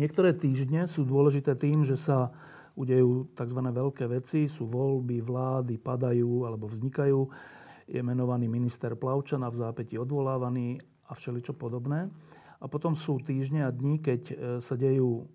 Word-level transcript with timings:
Niektoré 0.00 0.32
týždne 0.32 0.88
sú 0.88 1.04
dôležité 1.04 1.52
tým, 1.60 1.84
že 1.84 1.92
sa 1.92 2.32
udejú 2.72 3.28
tzv. 3.36 3.60
veľké 3.60 4.08
veci, 4.08 4.48
sú 4.48 4.64
voľby, 4.64 5.20
vlády, 5.20 5.76
padajú 5.76 6.48
alebo 6.48 6.64
vznikajú. 6.64 7.20
Je 7.84 8.00
menovaný 8.00 8.48
minister 8.48 8.96
Plavčana 8.96 9.52
v 9.52 9.60
zápäti 9.60 10.00
odvolávaný 10.00 10.80
a 11.04 11.12
všeličo 11.12 11.52
podobné. 11.52 12.08
A 12.60 12.64
potom 12.64 12.96
sú 12.96 13.20
týždne 13.20 13.68
a 13.68 13.74
dní, 13.74 14.00
keď 14.00 14.22
e, 14.24 14.34
sa 14.64 14.72
dejú 14.72 15.28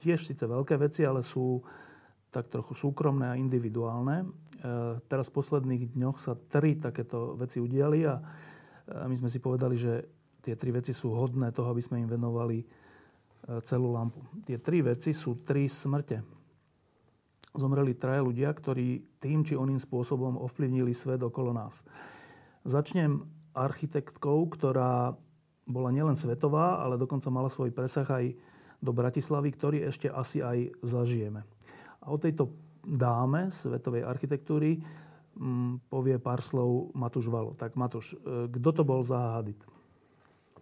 tiež 0.00 0.24
síce 0.24 0.48
veľké 0.48 0.80
veci, 0.80 1.04
ale 1.04 1.20
sú 1.20 1.60
tak 2.32 2.48
trochu 2.48 2.72
súkromné 2.72 3.36
a 3.36 3.36
individuálne. 3.36 4.24
E, 4.24 4.26
teraz 5.12 5.28
v 5.28 5.36
posledných 5.44 5.92
dňoch 5.92 6.16
sa 6.16 6.40
tri 6.48 6.80
takéto 6.80 7.36
veci 7.36 7.60
udiali 7.60 8.08
a 8.08 8.16
my 8.88 9.12
sme 9.12 9.28
si 9.28 9.44
povedali, 9.44 9.76
že 9.76 9.92
tie 10.40 10.56
tri 10.56 10.72
veci 10.72 10.96
sú 10.96 11.12
hodné 11.12 11.52
toho, 11.52 11.68
aby 11.68 11.84
sme 11.84 12.00
im 12.00 12.08
venovali 12.08 12.64
E, 12.64 12.79
celú 13.64 13.92
lampu. 13.94 14.20
Tie 14.44 14.60
tri 14.60 14.84
veci 14.84 15.16
sú 15.16 15.42
tri 15.42 15.66
smrte. 15.66 16.20
Zomreli 17.50 17.98
traje 17.98 18.22
ľudia, 18.22 18.52
ktorí 18.54 19.18
tým 19.18 19.42
či 19.42 19.58
oným 19.58 19.80
spôsobom 19.80 20.38
ovplyvnili 20.38 20.94
svet 20.94 21.18
okolo 21.18 21.50
nás. 21.50 21.82
Začnem 22.62 23.26
architektkou, 23.56 24.46
ktorá 24.54 25.18
bola 25.66 25.90
nielen 25.90 26.14
svetová, 26.14 26.78
ale 26.82 26.98
dokonca 26.98 27.26
mala 27.30 27.50
svoj 27.50 27.74
presah 27.74 28.06
aj 28.06 28.34
do 28.80 28.90
Bratislavy, 28.94 29.50
ktorý 29.54 29.78
ešte 29.86 30.08
asi 30.08 30.40
aj 30.40 30.72
zažijeme. 30.80 31.44
A 32.00 32.06
o 32.10 32.16
tejto 32.16 32.54
dáme 32.80 33.52
svetovej 33.52 34.08
architektúry 34.08 34.80
mm, 35.36 35.90
povie 35.92 36.16
pár 36.16 36.40
slov 36.40 36.94
Matúš 36.96 37.28
Valo. 37.28 37.52
Tak 37.54 37.76
Matúš, 37.76 38.16
e, 38.16 38.48
kto 38.48 38.70
to 38.72 38.82
bol 38.82 39.04
za 39.04 39.36
Hadid? 39.36 39.60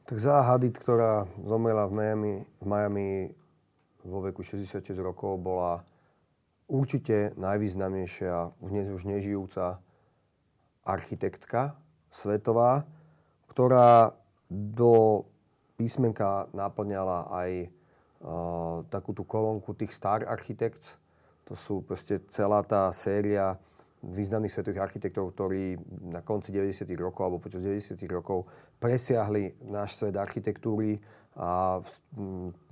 Tak 0.09 0.25
Zaha 0.25 0.57
Hadid, 0.57 0.73
ktorá 0.81 1.29
zomrela 1.45 1.85
v 1.85 2.01
Miami, 2.01 2.35
v 2.41 2.65
Miami 2.65 3.09
vo 4.01 4.25
veku 4.25 4.41
66 4.41 4.97
rokov, 5.05 5.37
bola 5.37 5.85
určite 6.65 7.37
najvýznamnejšia, 7.37 8.57
dnes 8.57 8.89
už 8.89 9.05
nežijúca 9.05 9.77
architektka 10.89 11.77
svetová, 12.09 12.89
ktorá 13.53 14.17
do 14.49 15.29
písmenka 15.77 16.49
naplňala 16.57 17.29
aj 17.29 17.51
uh, 17.69 18.89
takú 18.89 19.13
tú 19.13 19.29
kolónku 19.29 19.77
tých 19.77 19.93
star 19.93 20.25
architects. 20.25 20.97
To 21.45 21.53
sú 21.53 21.85
proste 21.85 22.25
celá 22.33 22.65
tá 22.65 22.89
séria 22.97 23.61
významných 24.03 24.53
svetových 24.53 24.85
architektov, 24.85 25.35
ktorí 25.35 25.75
na 26.15 26.23
konci 26.23 26.55
90. 26.55 26.87
rokov 26.99 27.23
alebo 27.27 27.43
počas 27.43 27.63
90. 27.63 27.99
rokov 28.07 28.47
presiahli 28.79 29.59
náš 29.67 29.99
svet 29.99 30.15
architektúry 30.15 31.03
a 31.39 31.83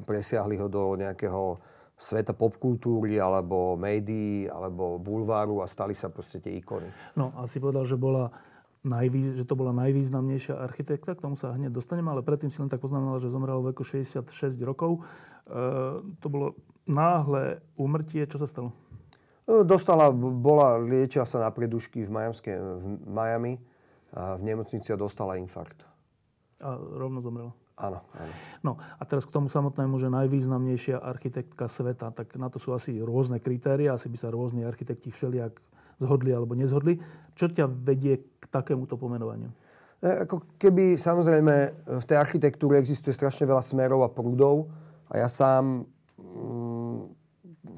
presiahli 0.07 0.55
ho 0.59 0.67
do 0.71 0.95
nejakého 0.95 1.59
sveta 1.97 2.37
popkultúry 2.37 3.17
alebo 3.17 3.75
médií 3.75 4.47
alebo 4.47 5.01
bulváru 5.01 5.65
a 5.65 5.67
stali 5.67 5.97
sa 5.97 6.13
proste 6.13 6.39
tie 6.39 6.61
ikony. 6.61 6.87
No 7.17 7.33
a 7.35 7.48
si 7.48 7.57
povedal, 7.57 7.89
že 7.89 7.97
bola 7.97 8.31
najvý, 8.86 9.35
že 9.35 9.45
to 9.48 9.59
bola 9.59 9.75
najvýznamnejšia 9.75 10.55
architekta, 10.55 11.19
k 11.19 11.25
tomu 11.27 11.35
sa 11.35 11.57
hneď 11.57 11.75
dostaneme, 11.75 12.13
ale 12.13 12.23
predtým 12.23 12.55
si 12.55 12.63
len 12.63 12.70
tak 12.70 12.79
poznamenala, 12.79 13.19
že 13.19 13.35
zomrela 13.35 13.59
v 13.59 13.75
veku 13.75 13.83
66 13.83 14.23
rokov. 14.63 15.03
E, 15.03 15.61
to 16.23 16.27
bolo 16.31 16.55
náhle 16.86 17.59
úmrtie. 17.75 18.23
Čo 18.31 18.39
sa 18.39 18.47
stalo? 18.47 18.70
No, 19.46 19.62
dostala, 19.62 20.11
bola, 20.12 20.74
liečila 20.83 21.23
sa 21.23 21.39
na 21.39 21.51
predušky 21.55 22.02
v, 22.02 22.11
Miamske, 22.11 22.51
v 22.58 22.84
Miami 23.07 23.55
a 24.11 24.34
v 24.34 24.42
nemocnici 24.42 24.90
a 24.90 24.98
dostala 24.98 25.39
infarkt. 25.39 25.86
A 26.58 26.74
rovno 26.74 27.23
zomrela? 27.23 27.55
Áno, 27.77 28.02
áno. 28.17 28.33
No 28.64 28.73
a 28.80 29.02
teraz 29.05 29.29
k 29.29 29.36
tomu 29.36 29.52
samotnému, 29.52 30.01
že 30.01 30.08
najvýznamnejšia 30.08 30.98
architektka 30.98 31.68
sveta, 31.68 32.11
tak 32.11 32.35
na 32.40 32.48
to 32.48 32.56
sú 32.56 32.73
asi 32.73 32.98
rôzne 32.98 33.36
kritéria, 33.39 33.95
asi 33.95 34.08
by 34.08 34.18
sa 34.18 34.33
rôzni 34.33 34.64
architekti 34.64 35.12
všelijak 35.12 35.61
zhodli 36.01 36.33
alebo 36.33 36.56
nezhodli. 36.56 36.98
Čo 37.36 37.52
ťa 37.52 37.68
vedie 37.68 38.40
k 38.40 38.45
takémuto 38.48 38.96
pomenovaniu? 38.96 39.52
E, 40.01 40.08
ako 40.24 40.56
keby 40.56 40.96
samozrejme 40.96 41.55
v 42.02 42.05
tej 42.08 42.17
architektúre 42.17 42.80
existuje 42.80 43.12
strašne 43.12 43.45
veľa 43.45 43.61
smerov 43.61 44.02
a 44.02 44.11
prúdov 44.11 44.73
a 45.12 45.20
ja 45.20 45.29
sám 45.29 45.85
mm, 46.17 46.66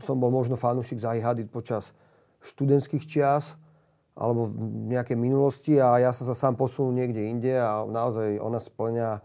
som 0.02 0.18
bol 0.18 0.30
možno 0.30 0.58
fanúšik 0.58 1.02
Zahy 1.02 1.22
počas 1.48 1.94
študentských 2.42 3.04
čias 3.06 3.58
alebo 4.18 4.50
v 4.50 4.90
nejakej 4.90 5.14
minulosti 5.14 5.78
a 5.78 6.02
ja 6.02 6.10
som 6.10 6.26
sa 6.26 6.34
sám 6.34 6.58
posunul 6.58 6.90
niekde 6.90 7.22
inde 7.22 7.54
a 7.54 7.86
naozaj 7.86 8.42
ona 8.42 8.58
splňa 8.58 9.22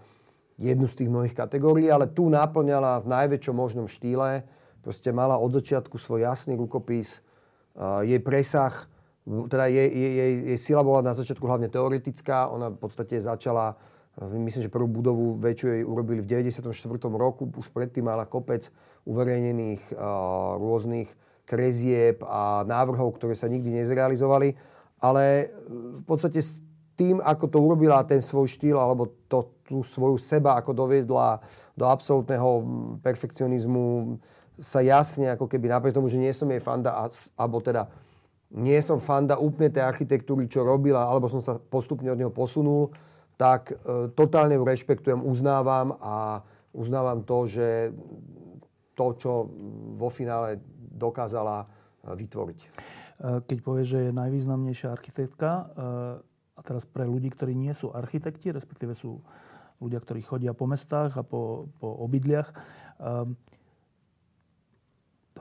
jednu 0.61 0.85
z 0.85 1.01
tých 1.01 1.09
mnohých 1.09 1.33
kategórií, 1.33 1.89
ale 1.89 2.05
tu 2.05 2.29
naplňala 2.29 3.01
v 3.01 3.09
najväčšom 3.09 3.55
možnom 3.57 3.89
štýle. 3.89 4.45
Proste 4.85 5.09
mala 5.09 5.41
od 5.41 5.49
začiatku 5.49 5.97
svoj 5.97 6.29
jasný 6.29 6.53
rukopis, 6.53 7.25
jej 8.05 8.21
presah, 8.21 8.85
teda 9.25 9.65
jej, 9.65 9.89
jej, 9.89 10.13
jej, 10.13 10.33
jej 10.53 10.59
sila 10.61 10.85
bola 10.85 11.01
na 11.01 11.17
začiatku 11.17 11.41
hlavne 11.41 11.73
teoretická, 11.73 12.51
ona 12.53 12.69
v 12.69 12.77
podstate 12.77 13.17
začala 13.17 13.79
Myslím, 14.13 14.61
že 14.61 14.69
prvú 14.69 14.85
budovu 15.01 15.41
väčšiu 15.41 15.67
jej 15.73 15.81
urobili 15.81 16.21
v 16.21 16.29
94. 16.29 16.69
roku. 17.17 17.49
Už 17.49 17.73
predtým 17.73 18.05
mala 18.05 18.29
kopec 18.29 18.69
uverejnených 19.09 19.89
rôznych 20.61 21.09
krezieb 21.49 22.21
a 22.21 22.61
návrhov, 22.61 23.17
ktoré 23.17 23.33
sa 23.33 23.49
nikdy 23.49 23.81
nezrealizovali. 23.81 24.53
Ale 25.01 25.49
v 25.97 26.03
podstate 26.05 26.45
s 26.45 26.61
tým, 26.93 27.25
ako 27.25 27.45
to 27.49 27.57
urobila 27.57 28.05
ten 28.05 28.21
svoj 28.21 28.45
štýl, 28.53 28.77
alebo 28.77 29.09
to, 29.25 29.49
tú 29.65 29.81
svoju 29.81 30.21
seba, 30.21 30.61
ako 30.61 30.77
doviedla 30.77 31.41
do 31.73 31.89
absolútneho 31.89 32.61
perfekcionizmu, 33.01 34.21
sa 34.61 34.85
jasne, 34.85 35.33
ako 35.33 35.49
keby 35.49 35.73
napriek 35.73 35.97
tomu, 35.97 36.05
že 36.05 36.21
nie 36.21 36.29
som 36.29 36.45
jej 36.53 36.61
fanda, 36.61 37.09
alebo 37.33 37.57
teda 37.65 37.89
nie 38.53 38.77
som 38.85 39.01
fanda 39.01 39.41
úplne 39.41 39.73
tej 39.73 39.81
architektúry, 39.81 40.45
čo 40.45 40.61
robila, 40.61 41.09
alebo 41.09 41.25
som 41.25 41.41
sa 41.41 41.57
postupne 41.57 42.13
od 42.13 42.21
neho 42.21 42.29
posunul, 42.29 42.93
tak 43.37 43.73
e, 43.73 43.75
totálne 44.13 44.55
ju 44.55 44.63
rešpektujem, 44.63 45.21
uznávam 45.21 45.97
a 45.99 46.41
uznávam 46.73 47.25
to, 47.25 47.49
že 47.49 47.67
to, 48.93 49.07
čo 49.17 49.49
vo 49.97 50.09
finále 50.13 50.61
dokázala 50.77 51.65
e, 51.65 51.67
vytvoriť. 52.13 52.59
E, 52.61 52.67
keď 53.45 53.57
povieš, 53.61 53.87
že 53.89 53.99
je 54.09 54.19
najvýznamnejšia 54.19 54.89
architektka, 54.93 55.49
a 56.53 56.61
teraz 56.61 56.85
pre 56.85 57.09
ľudí, 57.09 57.33
ktorí 57.33 57.57
nie 57.57 57.73
sú 57.73 57.89
architekti, 57.89 58.53
respektíve 58.53 58.93
sú 58.93 59.25
ľudia, 59.81 59.97
ktorí 59.97 60.21
chodia 60.21 60.53
po 60.53 60.69
mestách 60.69 61.17
a 61.17 61.25
po, 61.25 61.65
po 61.81 61.97
obydliach, 62.05 62.53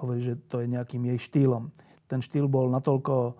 hovorí, 0.01 0.25
že 0.25 0.41
to 0.49 0.65
je 0.65 0.73
nejakým 0.73 1.05
jej 1.13 1.19
štýlom. 1.21 1.69
Ten 2.09 2.25
štýl 2.25 2.49
bol 2.49 2.73
natoľko 2.73 3.37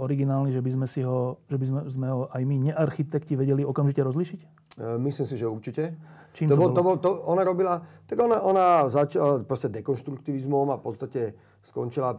originálny, 0.00 0.56
že 0.56 0.64
by 0.64 0.70
sme 0.72 0.86
si 0.88 1.04
ho, 1.04 1.36
že 1.52 1.60
by 1.60 1.66
sme, 1.68 1.80
sme 1.92 2.06
ho 2.08 2.32
aj 2.32 2.42
my 2.48 2.72
nearchitekti 2.72 3.36
vedeli 3.36 3.60
okamžite 3.60 4.00
rozlišiť? 4.00 4.40
Eh, 4.74 4.98
myslím 4.98 5.26
si, 5.26 5.36
že 5.38 5.46
určite. 5.46 5.94
Čím 6.34 6.50
to, 6.50 6.58
to, 6.58 6.60
bol, 6.60 6.70
to, 6.74 6.82
bol, 6.82 6.96
to 6.98 7.10
Ona 7.30 7.46
robila, 7.46 7.78
tak 8.10 8.18
ona, 8.18 8.42
ona 8.42 8.90
začala 8.90 9.46
proste 9.46 9.70
dekonštruktivizmom 9.70 10.66
a 10.74 10.80
v 10.80 10.82
podstate 10.82 11.22
skončila, 11.62 12.18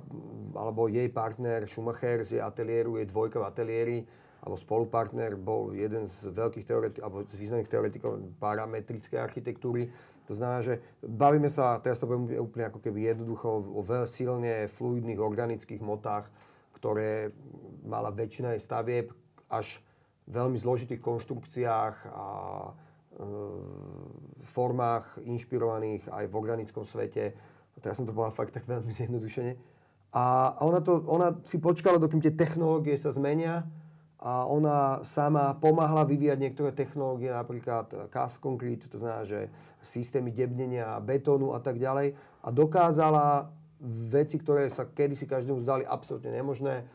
alebo 0.55 0.87
jej 0.87 1.11
partner 1.11 1.67
Schumacher 1.67 2.23
z 2.23 2.39
jej 2.39 2.43
ateliéru, 2.43 2.95
jej 2.95 3.11
dvojka 3.11 3.43
v 3.43 3.45
ateliéri, 3.51 3.97
alebo 4.39 4.55
spolupartner 4.55 5.35
bol 5.35 5.75
jeden 5.75 6.07
z 6.07 6.31
veľkých 6.31 6.63
teoretikov, 6.63 7.03
alebo 7.03 7.17
z 7.27 7.35
významných 7.35 7.67
teoretikov 7.67 8.11
parametrickej 8.39 9.19
architektúry. 9.19 9.91
To 10.31 10.33
znamená, 10.33 10.63
že 10.63 10.79
bavíme 11.03 11.51
sa, 11.51 11.83
teraz 11.83 11.99
to 11.99 12.07
budeme 12.07 12.39
úplne 12.39 12.71
ako 12.71 12.79
keby 12.79 13.11
jednoducho 13.11 13.67
o 13.67 13.81
veľmi 13.83 14.07
silne 14.07 14.71
fluidných 14.71 15.19
organických 15.19 15.83
motách, 15.83 16.31
ktoré 16.85 17.33
mala 17.81 18.13
väčšina 18.13 18.53
jej 18.53 18.61
stavieb 18.61 19.09
až 19.49 19.81
v 20.29 20.37
veľmi 20.37 20.53
zložitých 20.53 21.01
konštrukciách 21.01 21.95
a 22.13 22.27
e, 22.61 22.71
formách 24.45 25.17
inšpirovaných 25.25 26.05
aj 26.13 26.29
v 26.29 26.37
organickom 26.37 26.85
svete. 26.85 27.33
A 27.73 27.77
teraz 27.81 27.97
som 27.97 28.05
to 28.05 28.13
povedal 28.13 28.37
fakt 28.37 28.53
tak 28.53 28.69
veľmi 28.69 28.93
zjednodušene. 28.93 29.57
A 30.13 30.53
ona, 30.61 30.85
to, 30.85 31.01
ona 31.09 31.33
si 31.49 31.57
počkala, 31.57 31.97
dokým 31.97 32.21
tie 32.21 32.37
technológie 32.37 33.01
sa 33.01 33.09
zmenia 33.09 33.65
a 34.21 34.45
ona 34.45 35.01
sama 35.01 35.57
pomáhala 35.57 36.05
vyvíjať 36.05 36.37
niektoré 36.37 36.69
technológie, 36.69 37.33
napríklad 37.33 38.13
cast 38.13 38.45
concrete, 38.45 38.85
to 38.93 39.01
znamená, 39.01 39.25
že 39.25 39.49
systémy 39.81 40.29
debnenia 40.29 41.01
betónu 41.01 41.57
a 41.57 41.59
tak 41.59 41.81
ďalej 41.81 42.13
a 42.45 42.47
dokázala 42.53 43.49
veci, 43.85 44.41
ktoré 44.41 44.65
sa 44.73 44.89
kedysi 44.89 45.29
každému 45.29 45.61
zdali 45.61 45.85
absolútne 45.85 46.33
nemožné, 46.33 46.85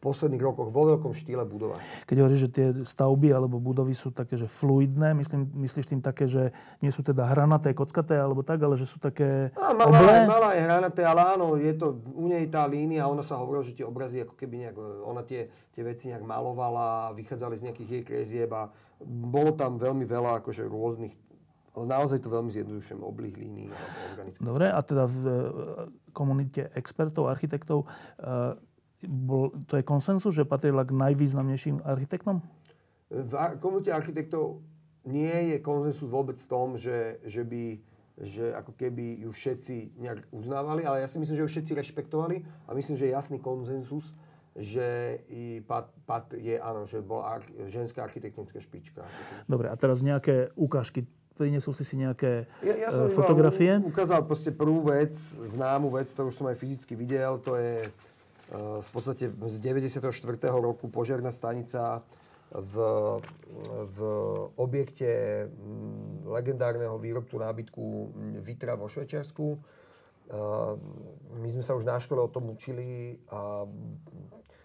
posledných 0.00 0.40
rokoch 0.40 0.72
vo 0.72 0.82
veľkom 0.88 1.12
štýle 1.12 1.44
budovať. 1.44 1.80
Keď 2.08 2.16
hovoríš, 2.24 2.40
že 2.48 2.50
tie 2.50 2.66
stavby 2.82 3.36
alebo 3.36 3.60
budovy 3.60 3.92
sú 3.92 4.08
také, 4.08 4.40
že 4.40 4.48
fluidné, 4.48 5.12
myslím, 5.12 5.44
myslíš 5.60 5.92
tým 5.92 6.00
také, 6.00 6.24
že 6.24 6.56
nie 6.80 6.88
sú 6.88 7.04
teda 7.04 7.28
hranaté, 7.28 7.76
kockaté 7.76 8.16
alebo 8.16 8.40
tak, 8.40 8.64
ale 8.64 8.80
že 8.80 8.88
sú 8.88 8.96
také 8.96 9.52
a, 9.60 9.76
malá, 9.76 9.92
oblé? 9.92 10.16
Malá 10.24 10.50
je 10.56 10.62
hranaté, 10.64 11.04
ale 11.04 11.36
áno, 11.36 11.60
je 11.60 11.72
to 11.76 12.00
u 12.16 12.26
nej 12.32 12.48
tá 12.48 12.64
línia, 12.64 13.04
ona 13.04 13.20
sa 13.20 13.36
hovorila, 13.36 13.60
že 13.60 13.76
tie 13.76 13.84
obrazy 13.84 14.24
ako 14.24 14.34
keby 14.40 14.68
nejak, 14.68 14.76
ona 15.04 15.20
tie, 15.20 15.52
tie 15.76 15.82
veci 15.84 16.08
nejak 16.08 16.24
malovala, 16.24 17.12
vychádzali 17.12 17.54
z 17.60 17.64
nejakých 17.68 17.90
jej 17.92 18.02
krezieb 18.02 18.50
a 18.56 18.72
bolo 19.04 19.52
tam 19.52 19.76
veľmi 19.76 20.08
veľa 20.08 20.40
akože 20.40 20.64
rôznych 20.64 21.12
ale 21.76 21.84
naozaj 21.86 22.18
to 22.22 22.28
veľmi 22.28 22.50
zjednodušujem, 22.50 23.00
oblých 23.00 23.36
línií 23.38 23.68
Dobre, 24.42 24.66
a 24.70 24.80
teda 24.82 25.06
v 25.06 25.16
e, 25.22 25.32
komunite 26.10 26.66
expertov, 26.74 27.30
architektov 27.30 27.86
e, 27.86 28.58
bol, 29.06 29.54
to 29.70 29.78
je 29.80 29.84
konsensus, 29.86 30.34
že 30.34 30.44
patrila 30.44 30.84
k 30.84 30.92
najvýznamnejším 30.92 31.86
architektom? 31.86 32.42
V 33.10 33.32
komunite 33.62 33.94
architektov 33.94 34.60
nie 35.08 35.54
je 35.54 35.56
konsensus 35.62 36.06
vôbec 36.06 36.36
v 36.36 36.46
tom, 36.50 36.76
že, 36.76 37.22
že 37.24 37.46
by 37.46 37.80
že 38.20 38.52
ako 38.52 38.76
keby 38.76 39.24
ju 39.24 39.32
všetci 39.32 39.96
nejak 39.96 40.28
uznávali, 40.28 40.84
ale 40.84 41.00
ja 41.00 41.08
si 41.08 41.16
myslím, 41.16 41.40
že 41.40 41.44
ju 41.48 41.50
všetci 41.56 41.72
rešpektovali 41.72 42.44
a 42.68 42.76
myslím, 42.76 43.00
že 43.00 43.08
je 43.08 43.16
jasný 43.16 43.40
konsenzus, 43.40 44.12
že 44.52 45.20
i 45.32 45.64
pat, 45.64 45.88
pat 46.04 46.36
je, 46.36 46.60
áno, 46.60 46.84
že 46.84 47.00
bola 47.00 47.40
arch, 47.40 47.48
ženská 47.72 48.04
architektonická 48.04 48.60
špička. 48.60 49.08
Dobre, 49.48 49.72
a 49.72 49.76
teraz 49.80 50.04
nejaké 50.04 50.52
ukážky 50.52 51.08
Prinesol 51.40 51.72
si 51.72 51.88
si 51.88 51.96
nejaké 51.96 52.44
ja, 52.60 52.76
ja 52.76 52.88
som 52.92 53.08
fotografie? 53.08 53.80
ukázal 53.80 54.28
proste 54.28 54.52
prvú 54.52 54.92
vec, 54.92 55.16
známu 55.40 55.88
vec, 55.88 56.12
ktorú 56.12 56.28
som 56.28 56.44
aj 56.52 56.60
fyzicky 56.60 56.92
videl. 56.92 57.40
To 57.48 57.56
je 57.56 57.88
v 58.84 58.88
podstate 58.92 59.30
z 59.32 59.56
94. 59.62 60.04
roku 60.52 60.92
požiarná 60.92 61.32
stanica 61.32 62.04
v, 62.50 62.74
v 63.94 63.98
objekte 64.58 65.46
mm, 65.46 66.26
legendárneho 66.26 66.98
výrobcu 66.98 67.38
nábytku 67.38 67.84
Vitra 68.42 68.74
vo 68.74 68.90
Švečersku. 68.90 69.54
My 71.40 71.48
sme 71.50 71.62
sa 71.62 71.74
už 71.74 71.86
na 71.86 71.98
škole 71.98 72.22
o 72.22 72.30
tom 72.30 72.54
učili 72.54 73.18
a 73.30 73.66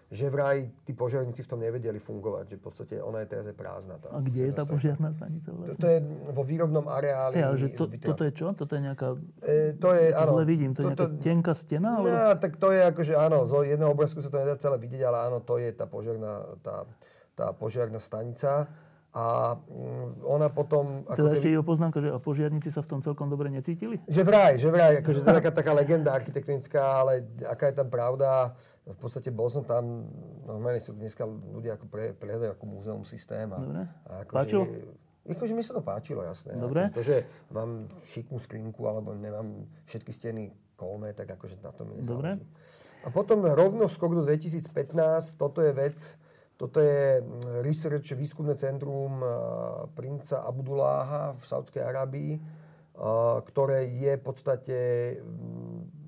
že 0.06 0.30
vraj 0.30 0.70
tí 0.86 0.94
požiarníci 0.94 1.42
v 1.42 1.48
tom 1.50 1.58
nevedeli 1.58 1.98
fungovať, 1.98 2.54
že 2.54 2.56
v 2.58 2.62
podstate 2.62 2.94
ona 3.02 3.26
je 3.26 3.28
teraz 3.34 3.44
je 3.50 3.54
prázdna. 3.58 3.98
Tá, 3.98 4.14
a 4.14 4.22
kde 4.22 4.42
je 4.46 4.52
tá 4.54 4.62
požiarná 4.62 5.10
stanica 5.10 5.50
vlastne? 5.50 5.74
To, 5.74 5.82
to 5.82 5.86
je 5.90 5.98
vo 6.30 6.42
výrobnom 6.46 6.86
areáli. 6.86 7.42
Ale 7.42 7.58
že 7.58 7.74
to, 7.74 7.90
toto 7.90 8.22
je 8.22 8.30
čo? 8.30 8.54
Toto 8.54 8.78
je 8.78 8.86
nejaká... 8.86 9.18
E, 9.42 9.74
to 9.74 9.90
je, 9.90 10.14
áno. 10.14 10.38
Zle 10.38 10.44
vidím, 10.46 10.70
to 10.78 10.86
je 10.86 10.94
nejaká 10.94 11.10
tenká 11.18 11.52
stena? 11.58 11.98
Ale... 11.98 12.06
No, 12.06 12.38
tak 12.38 12.54
to 12.54 12.70
je 12.70 12.86
akože, 12.86 13.18
áno, 13.18 13.50
z 13.50 13.74
jedného 13.74 13.90
obrázku 13.90 14.22
sa 14.22 14.30
to 14.30 14.38
nedá 14.38 14.54
celé 14.54 14.78
vidieť, 14.78 15.02
ale 15.10 15.18
áno, 15.26 15.42
to 15.42 15.58
je 15.58 15.74
tá 15.74 15.90
požiarná, 15.90 16.54
tá, 16.62 16.86
tá 17.34 17.46
požiarná 17.50 17.98
stanica. 17.98 18.70
A 19.16 19.56
mm, 19.56 20.22
ona 20.28 20.52
potom... 20.52 21.02
Ako 21.08 21.18
teda 21.18 21.28
keby... 21.32 21.36
ešte 21.40 21.48
jeho 21.50 21.64
poznámka, 21.64 21.98
že 22.04 22.12
a 22.12 22.20
požiarníci 22.20 22.68
sa 22.68 22.84
v 22.84 22.88
tom 22.94 23.00
celkom 23.00 23.26
dobre 23.32 23.48
necítili? 23.48 23.96
Že 24.06 24.22
vraj, 24.22 24.52
že 24.60 24.68
vraj, 24.68 25.00
akože 25.00 25.24
to 25.24 25.28
je 25.32 25.36
taká, 25.40 25.50
taká 25.50 25.72
legenda 25.72 26.12
architektonická, 26.12 27.00
ale 27.00 27.24
aká 27.48 27.72
je 27.72 27.80
tam 27.80 27.88
pravda, 27.88 28.52
v 28.86 28.98
podstate 29.02 29.34
bol 29.34 29.50
som 29.50 29.66
tam, 29.66 30.06
normálne 30.46 30.78
sú 30.78 30.94
dneska 30.94 31.26
ľudia 31.26 31.74
ako 31.74 31.90
pre, 31.90 32.14
prehľadajú 32.14 32.54
ako 32.54 32.64
múzeum 32.70 33.02
systém. 33.02 33.50
A, 33.50 33.58
Dobre. 33.58 33.82
A 34.06 34.12
ako, 34.22 34.32
Páčilo? 34.32 34.62
Že, 34.62 35.34
akože 35.34 35.52
mi 35.58 35.62
sa 35.66 35.72
to 35.74 35.82
páčilo, 35.82 36.22
jasné. 36.22 36.54
Dobre. 36.54 36.94
To, 36.94 37.02
že 37.02 37.26
mám 37.50 37.90
šiknú 38.14 38.38
skrinku 38.38 38.86
alebo 38.86 39.10
nemám 39.18 39.66
všetky 39.90 40.14
steny 40.14 40.54
kolmé, 40.78 41.10
tak 41.18 41.34
akože 41.34 41.58
na 41.58 41.74
tom 41.74 41.90
mi 41.90 41.98
Dobre. 42.06 42.38
A 43.02 43.10
potom 43.10 43.42
rovno 43.42 43.90
skok 43.90 44.14
do 44.14 44.22
2015, 44.22 45.34
toto 45.34 45.58
je 45.62 45.74
vec, 45.74 45.98
toto 46.54 46.78
je 46.78 47.18
mm, 47.18 47.66
Research 47.66 48.14
výskumné 48.14 48.54
centrum 48.54 49.18
princa 49.98 50.46
Abdulláha 50.46 51.34
v 51.34 51.42
Saudskej 51.42 51.82
Arábii, 51.82 52.38
ktoré 53.50 53.90
je 53.92 54.12
v 54.14 54.22
podstate 54.22 54.78
mm, 55.20 56.05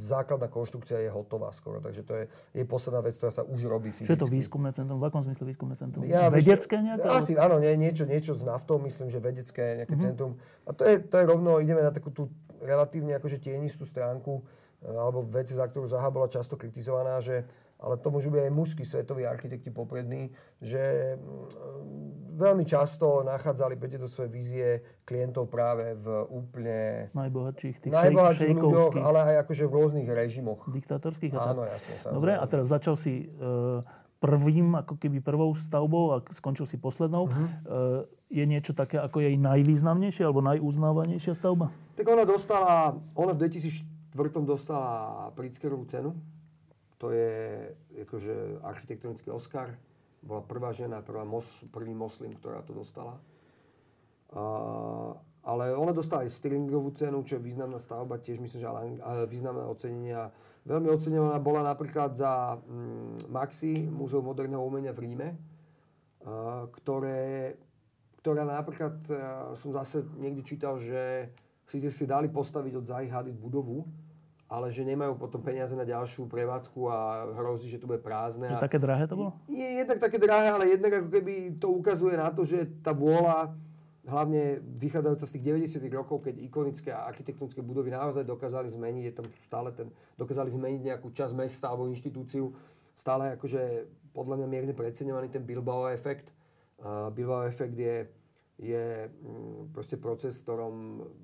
základná 0.00 0.48
konštrukcia 0.48 1.00
je 1.00 1.10
hotová 1.10 1.52
skoro, 1.52 1.80
takže 1.80 2.02
to 2.04 2.12
je, 2.12 2.24
je 2.56 2.64
posledná 2.68 3.00
vec, 3.00 3.16
ktorá 3.16 3.32
sa 3.32 3.42
už 3.46 3.66
robí 3.68 3.90
fyzicky. 3.94 4.12
Čo 4.12 4.16
je 4.16 4.22
to 4.24 4.32
výskumné 4.32 4.70
centrum? 4.76 5.00
V 5.00 5.06
akom 5.08 5.22
zmysle 5.24 5.44
výskumné 5.48 5.74
centrum? 5.76 6.02
Ja, 6.04 6.28
vedecké 6.28 6.76
nejaké? 6.80 7.08
Asi 7.08 7.32
áno, 7.34 7.56
nie, 7.62 7.72
niečo, 7.74 8.04
niečo 8.04 8.36
s 8.36 8.42
naftou, 8.44 8.76
myslím, 8.84 9.08
že 9.08 9.18
vedecké 9.22 9.84
nejaké 9.84 9.96
mm-hmm. 9.96 10.06
centrum. 10.12 10.32
A 10.66 10.70
to 10.76 10.82
je, 10.84 11.00
to 11.04 11.14
je 11.16 11.24
rovno, 11.24 11.58
ideme 11.58 11.80
na 11.80 11.92
takú 11.92 12.12
tú 12.12 12.28
relatívne 12.60 13.16
akože 13.16 13.40
tienistú 13.40 13.84
stránku, 13.84 14.42
e, 14.80 14.88
alebo 14.90 15.24
vec, 15.24 15.52
za 15.52 15.64
ktorú 15.64 15.86
Zaha 15.88 16.08
bola 16.08 16.26
často 16.26 16.56
kritizovaná, 16.56 17.20
že 17.20 17.44
ale 17.76 18.00
to 18.00 18.08
môžu 18.08 18.32
byť 18.32 18.48
aj 18.48 18.52
mužskí 18.52 18.84
svetoví 18.88 19.28
architekti 19.28 19.68
poprední, 19.68 20.32
že 20.64 21.16
mm, 21.20 22.36
veľmi 22.36 22.64
často 22.64 23.20
nachádzali 23.24 23.76
viete, 23.76 24.00
do 24.00 24.08
svojej 24.08 24.30
vízie 24.32 24.66
klientov 25.04 25.52
práve 25.52 25.92
v 25.96 26.06
úplne... 26.32 27.08
Najbohatších, 27.12 27.76
tých 27.84 27.92
najbohatších 27.92 28.56
ľuďoch, 28.56 28.96
ale 29.00 29.18
aj 29.32 29.34
akože 29.44 29.64
v 29.68 29.72
rôznych 29.72 30.08
režimoch. 30.08 30.64
Diktátorských? 30.68 31.32
Áno, 31.36 31.68
jasne. 31.68 31.94
Samozrejme. 32.00 32.16
Dobre, 32.16 32.32
a 32.36 32.44
teraz 32.48 32.66
začal 32.72 32.96
si 32.96 33.24
e, 33.24 33.44
prvým, 34.20 34.72
ako 34.80 34.96
keby 34.96 35.20
prvou 35.20 35.52
stavbou 35.52 36.16
a 36.16 36.24
skončil 36.32 36.64
si 36.64 36.80
poslednou. 36.80 37.28
Uh-huh. 37.28 38.08
E, 38.32 38.40
je 38.40 38.44
niečo 38.48 38.72
také, 38.72 38.98
ako 38.98 39.20
jej 39.20 39.36
najvýznamnejšia 39.36 40.26
alebo 40.26 40.42
najuznávanejšia 40.42 41.36
stavba? 41.36 41.70
Tak 41.94 42.06
ona 42.08 42.24
dostala, 42.24 42.96
ona 43.14 43.32
v 43.36 43.48
2004 43.48 43.84
dostala 44.42 45.28
Pritzkerovú 45.36 45.84
cenu 45.86 46.16
to 46.96 47.12
je 47.12 47.32
akože 48.08 48.64
architektonický 48.64 49.28
Oscar. 49.28 49.76
Bola 50.24 50.42
prvá 50.42 50.72
žena, 50.72 51.04
prvá 51.04 51.22
mos, 51.22 51.44
prvý 51.68 51.92
moslim, 51.92 52.32
ktorá 52.34 52.64
to 52.64 52.72
dostala. 52.72 53.20
A, 54.32 54.42
ale 55.46 55.76
ona 55.76 55.92
dostala 55.92 56.26
aj 56.26 56.34
Stirlingovú 56.34 56.90
cenu, 56.96 57.22
čo 57.22 57.38
je 57.38 57.46
významná 57.46 57.78
stavba, 57.78 58.18
tiež 58.18 58.42
myslím, 58.42 58.58
že 58.58 58.66
ale 58.66 59.28
významné 59.28 59.62
ocenenia. 59.68 60.32
Veľmi 60.66 60.90
ocenená 60.90 61.38
bola 61.38 61.62
napríklad 61.62 62.18
za 62.18 62.58
mm, 62.58 63.30
Maxi, 63.30 63.86
Múzeum 63.86 64.26
moderného 64.26 64.64
umenia 64.64 64.90
v 64.90 65.06
Ríme, 65.06 65.28
a, 66.26 66.66
ktoré, 66.80 67.54
ktorá 68.24 68.42
napríklad, 68.42 68.98
som 69.62 69.70
zase 69.70 70.02
niekde 70.18 70.42
čítal, 70.42 70.82
že 70.82 71.30
si 71.70 71.82
si 71.92 72.06
dali 72.06 72.26
postaviť 72.26 72.72
od 72.78 72.88
Zahy 72.88 73.10
budovu, 73.30 73.86
ale 74.46 74.70
že 74.70 74.86
nemajú 74.86 75.18
potom 75.18 75.42
peniaze 75.42 75.74
na 75.74 75.82
ďalšiu 75.82 76.30
prevádzku 76.30 76.80
a 76.86 76.98
hrozí, 77.34 77.66
že 77.66 77.82
to 77.82 77.90
bude 77.90 77.98
prázdne. 77.98 78.46
Že 78.46 78.62
také 78.62 78.78
drahé 78.78 79.10
to 79.10 79.18
bolo? 79.18 79.30
Je 79.50 79.82
jednak 79.82 79.98
také 79.98 80.22
drahé, 80.22 80.54
ale 80.54 80.64
jednak 80.70 81.02
ako 81.02 81.08
keby 81.10 81.34
to 81.58 81.74
ukazuje 81.74 82.14
na 82.14 82.30
to, 82.30 82.46
že 82.46 82.70
tá 82.78 82.94
vôľa, 82.94 83.58
hlavne 84.06 84.62
vychádzajúca 84.78 85.26
z 85.26 85.34
tých 85.34 85.44
90 85.82 85.90
rokov, 85.90 86.22
keď 86.30 86.38
ikonické 86.38 86.94
a 86.94 87.10
architektonické 87.10 87.58
budovy 87.58 87.90
naozaj 87.90 88.22
dokázali 88.22 88.70
zmeniť, 88.70 89.04
je 89.10 89.14
tam 89.18 89.26
stále 89.50 89.74
ten, 89.74 89.90
dokázali 90.14 90.54
zmeniť 90.54 90.94
nejakú 90.94 91.10
časť 91.10 91.34
mesta 91.34 91.66
alebo 91.66 91.90
inštitúciu, 91.90 92.54
stále 92.94 93.34
akože 93.34 93.90
podľa 94.14 94.40
mňa 94.40 94.48
mierne 94.48 94.74
preceňovaný 94.78 95.28
ten 95.28 95.42
Bilbao 95.42 95.90
efekt. 95.90 96.30
Uh, 96.78 97.10
Bilbao 97.10 97.44
efekt 97.50 97.74
je, 97.74 98.06
je 98.62 99.10
um, 99.26 99.68
proste 99.74 99.98
proces, 99.98 100.38
v 100.38 100.44
ktorom 100.46 100.74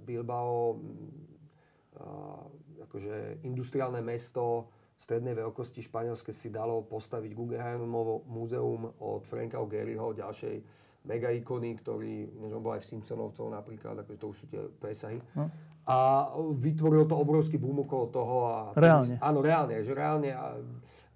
Bilbao 0.02 0.74
uh, 0.74 2.50
akože 2.86 3.44
industriálne 3.46 4.02
mesto 4.04 4.70
strednej 5.02 5.34
veľkosti 5.34 5.82
španielské 5.82 6.30
si 6.30 6.48
dalo 6.50 6.86
postaviť 6.86 7.34
Guggenheimovo 7.34 8.22
múzeum 8.30 8.86
od 9.02 9.26
Franka 9.26 9.58
O'Garyho, 9.58 10.14
ďalšej 10.14 10.56
mega 11.02 11.34
ikony, 11.34 11.74
ktorý, 11.82 12.30
než 12.38 12.50
on 12.54 12.62
bol 12.62 12.78
aj 12.78 12.86
v 12.86 12.90
Simpsonovcov 12.94 13.50
napríklad, 13.50 13.98
akože 14.06 14.18
to 14.18 14.26
už 14.30 14.36
sú 14.38 14.46
tie 14.46 14.62
presahy. 14.78 15.18
No. 15.34 15.50
A 15.82 16.30
vytvorilo 16.54 17.10
to 17.10 17.18
obrovský 17.18 17.58
boom 17.58 17.82
okolo 17.82 18.06
toho. 18.14 18.34
A 18.46 18.56
reálne. 18.78 19.18
Áno, 19.18 19.42
reálne, 19.42 19.82
že 19.82 19.90
reálne. 19.90 20.30
A, 20.30 20.54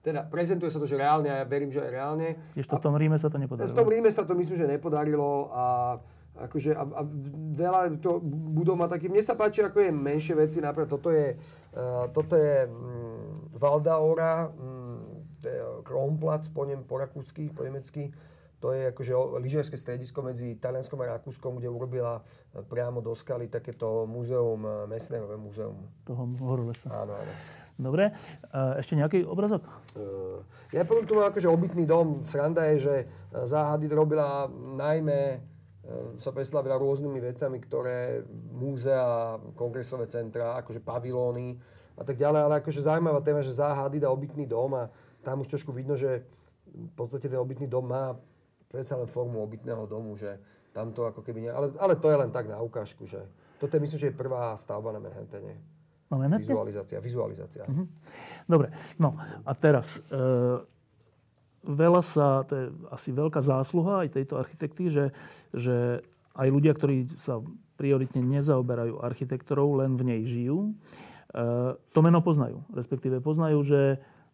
teda 0.02 0.26
prezentuje 0.26 0.70
sa 0.70 0.82
to, 0.82 0.86
že 0.86 0.98
reálne 0.98 1.30
a 1.30 1.42
ja 1.42 1.46
verím, 1.46 1.70
že 1.70 1.82
aj 1.82 1.90
reálne. 1.90 2.28
Ešte 2.54 2.74
v 2.74 2.82
tom 2.82 2.94
Ríme 2.98 3.18
sa 3.18 3.30
to 3.30 3.38
nepodarilo. 3.38 3.74
V 3.74 3.78
tom 3.78 3.90
Ríme 3.90 4.10
sa 4.10 4.22
to 4.26 4.34
myslím, 4.34 4.58
že 4.58 4.66
nepodarilo 4.66 5.50
a 5.54 5.64
akože 6.36 6.76
a, 6.76 6.84
a 6.84 7.02
veľa 7.56 7.96
to 8.00 8.20
budov 8.52 8.76
má 8.76 8.86
taký, 8.86 9.08
mne 9.08 9.24
sa 9.24 9.32
páči, 9.38 9.64
ako 9.64 9.80
je 9.80 9.90
menšie 9.92 10.36
veci, 10.36 10.60
napríklad 10.60 10.90
toto 10.90 11.08
je, 11.08 11.32
uh, 11.32 12.06
toto 12.12 12.36
je 12.36 12.68
um, 12.68 13.48
Valdaora, 13.56 14.52
um, 14.52 15.24
to 15.40 15.46
je 15.48 15.58
Kronplatz 15.86 16.52
po, 16.52 16.68
nem, 16.68 16.84
po 16.84 17.00
rakúsky, 17.00 17.48
po 17.48 17.64
nemecky, 17.64 18.12
to 18.56 18.72
je 18.72 18.88
akože 18.88 19.12
lyžiarske 19.44 19.76
stredisko 19.76 20.24
medzi 20.24 20.56
Talianskom 20.56 20.96
a 21.04 21.20
Rakúskom, 21.20 21.60
kde 21.60 21.68
urobila 21.68 22.24
e, 22.24 22.64
priamo 22.64 23.04
do 23.04 23.12
skaly 23.12 23.52
takéto 23.52 24.08
múzeum, 24.08 24.64
e, 24.64 24.88
Messnerové 24.88 25.36
múzeum. 25.36 25.76
Toho 26.08 26.24
horolesa. 26.40 26.88
Áno, 26.88 27.12
áno. 27.12 27.32
Dobre. 27.76 28.16
Ešte 28.80 28.96
nejaký 28.96 29.28
obrazok? 29.28 29.60
Ja 30.72 30.88
potom 30.88 31.04
tu 31.04 31.12
mám 31.12 31.28
akože 31.28 31.52
obytný 31.52 31.84
dom. 31.84 32.24
Sranda 32.24 32.64
je, 32.72 32.76
že 32.80 32.94
Záhady 33.36 33.92
robila 33.92 34.48
najmä 34.80 35.44
sa 36.18 36.34
preslavila 36.34 36.78
rôznymi 36.78 37.18
vecami, 37.22 37.62
ktoré 37.62 38.26
múzea, 38.50 39.38
kongresové 39.54 40.10
centra, 40.10 40.58
akože 40.58 40.82
pavilóny 40.82 41.54
a 41.96 42.02
tak 42.02 42.18
ďalej, 42.18 42.40
ale 42.42 42.54
akože 42.60 42.84
zaujímavá 42.84 43.20
téma, 43.22 43.40
že 43.40 43.56
Záhady 43.56 44.02
dá 44.02 44.10
obytný 44.10 44.44
dom 44.44 44.74
a 44.74 44.90
tam 45.22 45.40
už 45.42 45.48
trošku 45.48 45.70
vidno, 45.70 45.94
že 45.94 46.26
v 46.66 46.92
podstate 46.98 47.30
ten 47.30 47.38
obytný 47.38 47.70
dom 47.70 47.86
má 47.86 48.18
predsa 48.68 48.98
len 48.98 49.06
formu 49.06 49.40
obytného 49.40 49.86
domu, 49.86 50.18
že 50.18 50.36
tam 50.74 50.92
to 50.92 51.08
ako 51.08 51.24
keby... 51.24 51.48
Ne... 51.48 51.50
Ale, 51.54 51.72
ale 51.80 51.94
to 51.96 52.10
je 52.12 52.16
len 52.20 52.30
tak 52.34 52.50
na 52.50 52.60
ukážku, 52.60 53.08
že 53.08 53.22
toto 53.56 53.72
je 53.72 53.80
myslím, 53.80 53.98
že 53.98 54.08
je 54.12 54.20
prvá 54.20 54.52
stavba 54.60 54.92
na 54.92 55.00
Manhattane. 55.00 55.56
Na 56.12 56.16
Manhattane? 56.20 56.44
Vizualizácia, 56.44 56.98
vizualizácia. 57.00 57.64
Uh-huh. 57.64 57.88
Dobre, 58.44 58.68
no 59.00 59.16
a 59.46 59.52
teraz 59.56 60.04
e, 60.12 60.20
veľa 61.66 62.02
sa, 62.02 62.46
to 62.46 62.52
je 62.54 62.64
asi 62.94 63.10
veľká 63.10 63.42
zásluha 63.42 64.06
aj 64.06 64.14
tejto 64.14 64.38
architekty, 64.38 64.88
že, 64.88 65.04
že 65.50 66.00
aj 66.38 66.48
ľudia, 66.48 66.72
ktorí 66.72 67.10
sa 67.18 67.42
prioritne 67.76 68.24
nezaoberajú 68.24 69.04
architektúrou, 69.04 69.76
len 69.76 69.98
v 70.00 70.02
nej 70.14 70.20
žijú, 70.24 70.72
e, 71.34 71.76
to 71.76 71.98
meno 72.00 72.24
poznajú. 72.24 72.64
Respektíve 72.72 73.20
poznajú, 73.20 73.60
že 73.66 73.80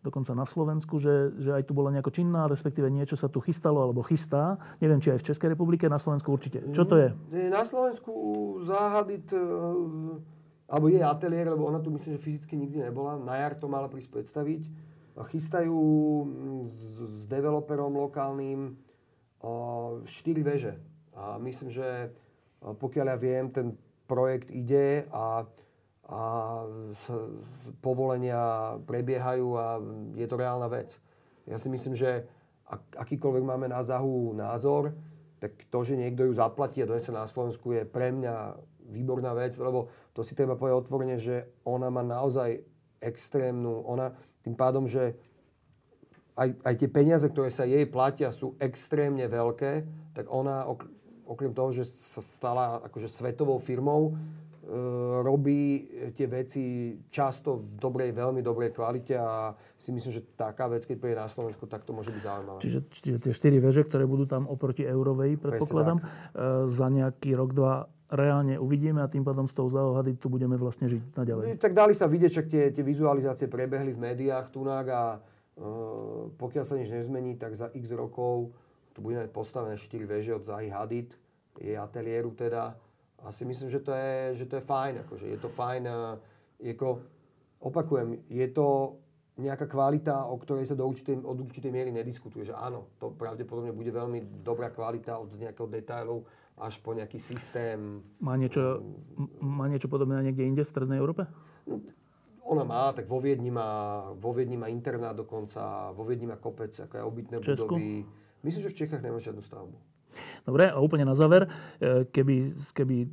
dokonca 0.02 0.34
na 0.34 0.46
Slovensku, 0.46 0.98
že, 0.98 1.30
že 1.38 1.54
aj 1.54 1.70
tu 1.70 1.72
bola 1.78 1.94
nejako 1.94 2.10
činná, 2.10 2.50
respektíve 2.50 2.90
niečo 2.90 3.14
sa 3.14 3.30
tu 3.30 3.38
chystalo 3.38 3.82
alebo 3.82 4.02
chystá. 4.02 4.58
Neviem, 4.82 4.98
či 4.98 5.14
aj 5.14 5.22
v 5.22 5.26
Českej 5.30 5.48
republike, 5.54 5.86
na 5.86 6.02
Slovensku 6.02 6.34
určite. 6.34 6.58
Čo 6.74 6.86
to 6.86 6.98
je? 6.98 7.08
Na 7.50 7.62
Slovensku 7.62 8.12
záhady, 8.66 9.22
t, 9.22 9.38
alebo 10.66 10.86
je 10.90 10.98
ateliér, 10.98 11.54
lebo 11.54 11.70
ona 11.70 11.78
tu 11.78 11.94
myslím, 11.94 12.18
že 12.18 12.24
fyzicky 12.24 12.58
nikdy 12.58 12.82
nebola. 12.82 13.14
Na 13.14 13.38
jar 13.38 13.54
to 13.54 13.70
mala 13.70 13.86
prísť 13.86 14.10
predstaviť. 14.10 14.91
Chystajú 15.12 15.80
s, 16.72 17.04
s 17.04 17.18
developerom 17.28 17.92
lokálnym 17.92 18.76
štyri 20.08 20.40
veže. 20.40 20.78
A 21.12 21.36
myslím, 21.42 21.68
že 21.68 22.14
pokiaľ 22.62 23.06
ja 23.12 23.18
viem, 23.18 23.52
ten 23.52 23.76
projekt 24.08 24.48
ide 24.48 25.04
a 25.12 25.44
a 26.12 26.22
povolenia 27.80 28.76
prebiehajú 28.84 29.48
a 29.56 29.80
je 30.12 30.26
to 30.28 30.36
reálna 30.36 30.68
vec. 30.68 30.98
Ja 31.48 31.56
si 31.56 31.72
myslím, 31.72 31.96
že 31.96 32.28
ak, 32.68 33.06
akýkoľvek 33.06 33.44
máme 33.46 33.66
na 33.72 33.80
zahu 33.80 34.36
názor, 34.36 34.92
tak 35.40 35.56
to, 35.72 35.78
že 35.82 35.98
niekto 35.98 36.28
ju 36.28 36.32
zaplatí 36.36 36.84
a 36.84 36.86
donese 36.86 37.10
na 37.10 37.26
Slovensku 37.26 37.74
je 37.74 37.82
pre 37.88 38.12
mňa 38.12 38.54
výborná 38.92 39.32
vec, 39.32 39.56
lebo 39.56 39.88
to 40.12 40.20
si 40.20 40.36
treba 40.36 40.58
povedať 40.58 40.76
otvorene, 40.84 41.16
že 41.16 41.48
ona 41.64 41.88
má 41.88 42.04
naozaj 42.04 42.60
extrémnu, 43.02 43.82
ona 43.82 44.14
tým 44.46 44.54
pádom, 44.54 44.86
že 44.86 45.18
aj, 46.38 46.48
aj 46.64 46.74
tie 46.78 46.88
peniaze, 46.88 47.26
ktoré 47.28 47.52
sa 47.52 47.68
jej 47.68 47.84
platia, 47.84 48.32
sú 48.32 48.56
extrémne 48.56 49.26
veľké, 49.28 49.84
tak 50.16 50.30
ona 50.32 50.64
okrem 51.28 51.52
toho, 51.52 51.74
že 51.74 51.84
sa 51.84 52.24
stala 52.24 52.80
akože 52.86 53.10
svetovou 53.10 53.60
firmou, 53.60 54.16
E, 54.62 54.78
robí 55.26 55.90
tie 56.14 56.30
veci 56.30 56.94
často 57.10 57.58
v 57.58 57.82
dobrej, 57.82 58.14
veľmi 58.14 58.46
dobrej 58.46 58.70
kvalite 58.70 59.18
a 59.18 59.58
si 59.74 59.90
myslím, 59.90 60.12
že 60.14 60.22
taká 60.38 60.70
vec, 60.70 60.86
keď 60.86 60.96
príde 61.02 61.18
na 61.18 61.26
Slovensku, 61.26 61.66
tak 61.66 61.82
to 61.82 61.90
môže 61.90 62.14
byť 62.14 62.22
zaujímavé. 62.22 62.58
Čiže, 62.62 62.78
čiže 62.94 63.18
tie 63.26 63.32
štyri 63.34 63.58
veže, 63.58 63.82
ktoré 63.82 64.06
budú 64.06 64.30
tam 64.30 64.46
oproti 64.46 64.86
Eurovej, 64.86 65.34
predpokladám, 65.42 65.98
e, 65.98 66.04
za 66.70 66.86
nejaký 66.86 67.34
rok, 67.34 67.58
dva 67.58 67.90
reálne 68.12 68.60
uvidíme 68.60 69.00
a 69.00 69.08
tým 69.08 69.24
pádom 69.24 69.48
s 69.48 69.56
tou 69.56 69.72
záohady 69.72 70.20
tu 70.20 70.28
budeme 70.28 70.60
vlastne 70.60 70.86
žiť 70.86 71.16
naďalej. 71.16 71.44
No, 71.48 71.56
tak 71.56 71.72
dali 71.72 71.96
sa 71.96 72.04
vidieť, 72.04 72.32
že 72.32 72.42
tie, 72.44 72.64
tie 72.68 72.84
vizualizácie 72.84 73.48
prebehli 73.48 73.96
v 73.96 74.12
médiách 74.12 74.52
tunák 74.52 74.86
a 74.92 75.02
e, 75.16 75.18
pokiaľ 76.36 76.64
sa 76.68 76.76
nič 76.76 76.92
nezmení, 76.92 77.40
tak 77.40 77.56
za 77.56 77.72
x 77.72 77.90
rokov 77.96 78.52
tu 78.92 79.00
budeme 79.00 79.24
postavené 79.32 79.80
4 79.80 80.04
veže 80.04 80.36
od 80.36 80.44
Zahy 80.44 80.68
Hadid, 80.68 81.16
jej 81.56 81.76
ateliéru 81.80 82.36
teda, 82.36 82.76
a 83.22 83.32
si 83.32 83.44
myslím, 83.44 83.70
že 83.70 83.80
to 83.80 83.92
je, 83.94 84.34
že 84.34 84.46
to 84.46 84.56
je 84.58 84.64
fajn. 84.66 84.94
Akože 85.06 85.26
je 85.30 85.38
to 85.38 85.48
fajn. 85.48 85.86
Jako, 86.58 86.98
opakujem, 87.60 88.18
je 88.26 88.48
to 88.50 88.98
nejaká 89.38 89.70
kvalita, 89.70 90.26
o 90.26 90.36
ktorej 90.36 90.66
sa 90.66 90.76
do 90.76 90.84
určitej, 90.84 91.22
od 91.22 91.38
určitej 91.38 91.70
miery 91.70 91.94
nediskutuje. 91.94 92.50
Že 92.50 92.58
áno, 92.58 92.90
to 92.98 93.14
pravdepodobne 93.14 93.72
bude 93.72 93.94
veľmi 93.94 94.42
dobrá 94.42 94.74
kvalita 94.74 95.16
od 95.22 95.38
nejakého 95.38 95.70
detailu 95.70 96.26
až 96.58 96.78
po 96.80 96.92
nejaký 96.92 97.18
systém. 97.18 98.04
Má 98.20 98.36
niečo, 98.36 98.84
má 99.40 99.66
niečo 99.66 99.88
podobné 99.88 100.20
niekde 100.20 100.46
inde 100.46 100.62
v 100.62 100.72
Strednej 100.72 101.00
Európe? 101.00 101.26
Ona 102.42 102.64
má, 102.66 102.92
tak 102.92 103.08
vo 103.08 103.22
Viedni 103.22 103.48
má, 103.48 104.02
vo 104.12 104.36
Viedni 104.36 104.60
má 104.60 104.68
internát 104.68 105.16
dokonca, 105.16 105.90
vo 105.96 106.04
Viedni 106.04 106.28
má 106.28 106.36
kopec, 106.36 106.74
ako 106.76 106.94
je 106.98 107.02
obytné 107.02 107.36
budovy. 107.40 108.04
Myslím, 108.42 108.62
že 108.66 108.72
v 108.74 108.78
Čechách 108.84 109.02
nemá 109.02 109.22
žiadnu 109.22 109.40
stavbu. 109.40 109.76
Dobre, 110.44 110.68
a 110.68 110.76
úplne 110.82 111.08
na 111.08 111.16
záver, 111.16 111.48
e, 111.80 112.04
keby, 112.04 112.52
keby 112.74 113.08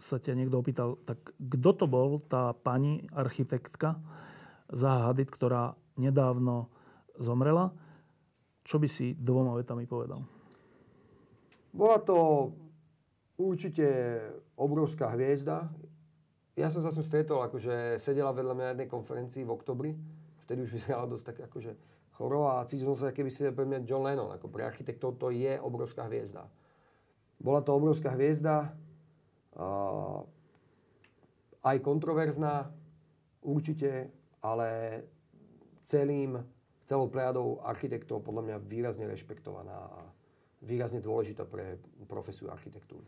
sa 0.00 0.16
ťa 0.16 0.32
niekto 0.38 0.56
opýtal, 0.56 0.96
tak 1.04 1.18
kto 1.36 1.70
to 1.76 1.84
bol 1.90 2.22
tá 2.24 2.54
pani 2.56 3.04
architektka 3.12 4.00
Zaha 4.72 5.10
Hadid, 5.12 5.28
ktorá 5.28 5.76
nedávno 5.98 6.70
zomrela? 7.20 7.72
Čo 8.66 8.80
by 8.82 8.88
si 8.88 9.14
dvoma 9.14 9.56
vetami 9.56 9.84
povedal? 9.84 10.35
Bola 11.76 12.00
to 12.00 12.50
určite 13.36 13.84
obrovská 14.56 15.12
hviezda. 15.12 15.68
Ja 16.56 16.72
som 16.72 16.80
sa 16.80 16.88
s 16.88 16.96
ňou 16.96 17.04
stretol, 17.04 17.44
akože 17.44 18.00
sedela 18.00 18.32
vedľa 18.32 18.54
mňa 18.56 18.64
na 18.64 18.72
jednej 18.72 18.88
konferencii 18.88 19.44
v 19.44 19.52
oktobri. 19.52 19.92
Vtedy 20.48 20.64
už 20.64 20.72
vyzerala 20.72 21.04
dosť 21.04 21.24
tak 21.28 21.38
akože 21.52 21.76
choro 22.16 22.48
a 22.48 22.64
cítil 22.64 22.88
som 22.88 22.96
sa, 22.96 23.12
keby 23.12 23.28
si 23.28 23.44
pre 23.52 23.68
mňa 23.68 23.84
John 23.84 24.08
Lennon. 24.08 24.32
Ako 24.32 24.48
pre 24.48 24.64
architektov 24.64 25.20
to 25.20 25.28
je 25.28 25.52
obrovská 25.60 26.08
hviezda. 26.08 26.48
Bola 27.36 27.60
to 27.60 27.76
obrovská 27.76 28.16
hviezda, 28.16 28.72
uh, 29.60 30.24
aj 31.60 31.76
kontroverzná, 31.84 32.72
určite, 33.44 34.08
ale 34.40 35.04
celým, 35.84 36.40
celou 36.88 37.12
plejadou 37.12 37.60
architektov 37.60 38.24
podľa 38.24 38.42
mňa 38.48 38.56
výrazne 38.64 39.04
rešpektovaná 39.04 39.76
a 39.76 40.15
výrazne 40.62 41.04
dôležitá 41.04 41.44
pre 41.44 41.76
profesiu 42.08 42.48
architektúry. 42.48 43.04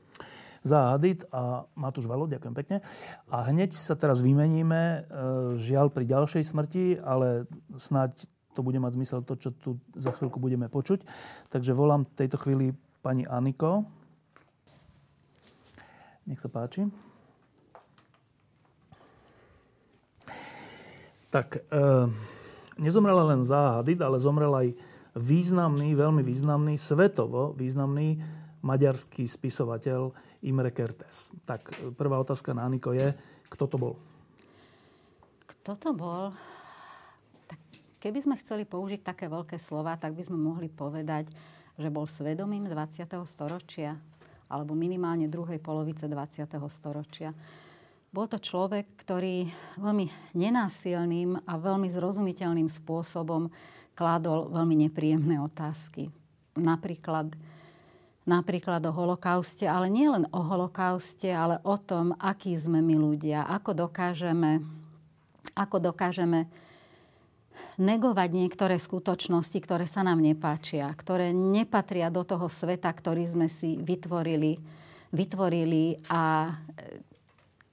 Za 0.67 0.93
Hadid 0.95 1.23
a 1.31 1.65
Matúš 1.79 2.11
Valo, 2.11 2.27
ďakujem 2.27 2.55
pekne. 2.55 2.77
A 3.31 3.47
hneď 3.47 3.73
sa 3.79 3.95
teraz 3.95 4.19
vymeníme, 4.19 4.81
e, 4.83 5.01
žiaľ 5.57 5.95
pri 5.95 6.05
ďalšej 6.05 6.45
smrti, 6.45 6.99
ale 6.99 7.47
snáď 7.79 8.27
to 8.59 8.61
bude 8.67 8.77
mať 8.83 8.99
zmysel 8.99 9.23
to, 9.23 9.39
čo 9.39 9.55
tu 9.55 9.79
za 9.95 10.11
chvíľku 10.11 10.43
budeme 10.43 10.67
počuť. 10.67 11.07
Takže 11.55 11.79
volám 11.79 12.11
v 12.11 12.17
tejto 12.19 12.43
chvíli 12.43 12.75
pani 13.07 13.23
Aniko. 13.23 13.87
Nech 16.27 16.43
sa 16.43 16.51
páči. 16.51 16.91
Tak, 21.31 21.61
e, 21.61 21.89
nezomrela 22.83 23.23
len 23.31 23.47
Zaha 23.47 23.79
Hadid, 23.79 24.03
ale 24.03 24.19
zomrel 24.19 24.53
aj 24.53 24.69
významný, 25.19 25.93
veľmi 25.99 26.23
významný, 26.23 26.79
svetovo 26.79 27.53
významný 27.59 28.19
maďarský 28.63 29.27
spisovateľ 29.27 30.15
Imre 30.47 30.71
Kertész. 30.71 31.35
Tak, 31.43 31.95
prvá 31.99 32.19
otázka 32.23 32.55
na 32.55 32.67
Aniko 32.67 32.95
je, 32.95 33.11
kto 33.51 33.65
to 33.67 33.77
bol? 33.77 33.95
Kto 35.47 35.73
to 35.75 35.91
bol? 35.93 36.31
Keby 37.99 38.23
sme 38.23 38.39
chceli 38.39 38.63
použiť 38.63 39.03
také 39.03 39.27
veľké 39.27 39.59
slova, 39.59 39.99
tak 39.99 40.15
by 40.15 40.23
sme 40.23 40.39
mohli 40.39 40.71
povedať, 40.71 41.35
že 41.75 41.91
bol 41.91 42.07
svedomím 42.07 42.71
20. 42.71 43.11
storočia 43.27 43.99
alebo 44.49 44.73
minimálne 44.79 45.27
druhej 45.27 45.59
polovice 45.59 46.07
20. 46.07 46.47
storočia. 46.71 47.35
Bol 48.09 48.25
to 48.25 48.41
človek, 48.41 48.97
ktorý 49.05 49.45
veľmi 49.77 50.09
nenásilným 50.33 51.45
a 51.45 51.53
veľmi 51.61 51.93
zrozumiteľným 51.93 52.71
spôsobom 52.71 53.53
kládol 53.99 54.55
veľmi 54.55 54.87
nepríjemné 54.87 55.43
otázky. 55.43 56.07
Napríklad, 56.55 57.35
napríklad 58.23 58.79
o 58.87 58.95
holokauste, 58.95 59.67
ale 59.67 59.91
nie 59.91 60.07
len 60.07 60.23
o 60.31 60.39
holokauste, 60.39 61.35
ale 61.35 61.59
o 61.67 61.75
tom, 61.75 62.15
akí 62.23 62.55
sme 62.55 62.79
my 62.79 62.95
ľudia, 62.95 63.43
ako 63.51 63.91
dokážeme, 63.91 64.63
ako 65.59 65.91
dokážeme 65.91 66.47
negovať 67.75 68.31
niektoré 68.31 68.79
skutočnosti, 68.79 69.59
ktoré 69.59 69.91
sa 69.91 70.07
nám 70.07 70.23
nepáčia, 70.23 70.87
ktoré 70.95 71.35
nepatria 71.35 72.07
do 72.07 72.23
toho 72.23 72.47
sveta, 72.47 72.87
ktorý 72.95 73.27
sme 73.27 73.47
si 73.51 73.79
vytvorili, 73.83 74.59
vytvorili 75.11 75.99
a 76.07 76.55
e, 76.55 77.03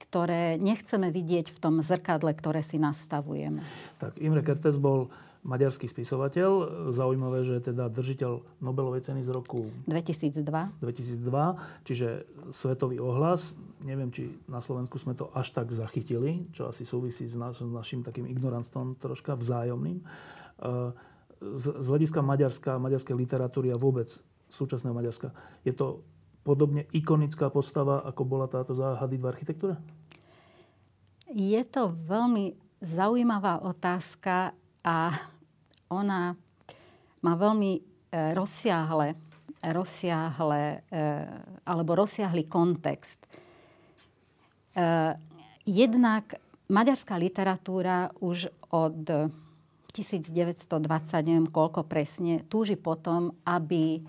ktoré 0.06 0.58
nechceme 0.58 1.10
vidieť 1.10 1.54
v 1.54 1.58
tom 1.62 1.74
zrkadle, 1.82 2.34
ktoré 2.34 2.66
si 2.66 2.82
nastavujeme. 2.82 3.62
Tak 4.02 4.18
Imre 4.18 4.42
Kertész 4.42 4.78
bol 4.78 5.10
maďarský 5.46 5.86
spisovateľ. 5.86 6.50
Zaujímavé, 6.90 7.46
že 7.46 7.62
teda 7.62 7.86
držiteľ 7.86 8.42
Nobelovej 8.58 9.06
ceny 9.06 9.22
z 9.22 9.30
roku 9.30 9.70
2002. 9.86 10.42
2002, 10.82 11.86
čiže 11.86 12.26
svetový 12.50 12.98
ohlas. 12.98 13.54
Neviem, 13.86 14.10
či 14.10 14.34
na 14.50 14.58
Slovensku 14.58 14.98
sme 14.98 15.14
to 15.14 15.30
až 15.30 15.54
tak 15.54 15.70
zachytili, 15.70 16.50
čo 16.50 16.66
asi 16.66 16.82
súvisí 16.82 17.30
s, 17.30 17.38
naš, 17.38 17.62
s 17.62 17.70
našim 17.70 18.02
takým 18.02 18.26
ignoranstvom 18.26 18.98
troška 18.98 19.38
vzájomným. 19.38 20.02
Z, 21.38 21.64
z 21.78 21.86
hľadiska 21.86 22.20
Maďarska, 22.26 22.82
maďarskej 22.82 23.14
literatúry 23.14 23.70
a 23.70 23.78
vôbec 23.78 24.10
súčasného 24.50 24.96
Maďarska, 24.96 25.30
je 25.62 25.70
to 25.70 26.02
podobne 26.42 26.86
ikonická 26.94 27.50
postava, 27.50 28.02
ako 28.06 28.22
bola 28.22 28.46
táto 28.46 28.74
záhady 28.74 29.18
v 29.18 29.28
architektúre? 29.30 29.74
Je 31.26 31.58
to 31.66 31.90
veľmi 32.06 32.54
zaujímavá 32.78 33.66
otázka 33.66 34.54
a 34.86 35.10
ona 35.90 36.34
má 37.22 37.32
veľmi 37.34 37.72
e, 37.76 37.80
rozsiahle, 38.34 39.14
rozsiahle 39.62 40.62
e, 40.62 41.04
alebo 41.66 41.98
rozsiahly 41.98 42.46
kontext. 42.46 43.26
E, 43.26 43.30
jednak 45.66 46.38
maďarská 46.70 47.18
literatúra 47.18 48.10
už 48.22 48.50
od 48.70 48.98
1920, 49.96 50.76
neviem 51.24 51.48
koľko 51.48 51.88
presne, 51.88 52.44
túži 52.46 52.76
potom, 52.76 53.32
aby, 53.48 54.04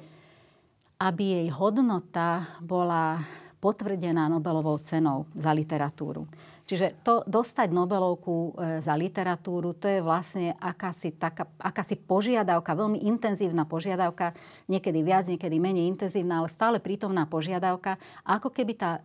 aby 0.99 1.23
jej 1.23 1.47
hodnota 1.55 2.43
bola 2.59 3.23
potvrdená 3.57 4.27
Nobelovou 4.27 4.77
cenou 4.83 5.25
za 5.33 5.55
literatúru. 5.55 6.27
Čiže 6.67 6.99
to 6.99 7.23
dostať 7.23 7.71
Nobelovku 7.71 8.51
e, 8.59 8.83
za 8.83 8.91
literatúru, 8.99 9.71
to 9.79 9.87
je 9.87 10.03
vlastne 10.03 10.51
akási, 10.59 11.15
taká, 11.15 11.47
akási 11.55 11.95
požiadavka, 11.95 12.75
veľmi 12.75 13.07
intenzívna 13.07 13.63
požiadavka, 13.63 14.35
niekedy 14.67 14.99
viac, 14.99 15.31
niekedy 15.31 15.63
menej 15.63 15.87
intenzívna, 15.87 16.43
ale 16.43 16.51
stále 16.51 16.83
prítomná 16.83 17.23
požiadavka, 17.23 17.95
ako 18.27 18.51
keby 18.51 18.73
tá 18.75 18.99
e, 18.99 19.01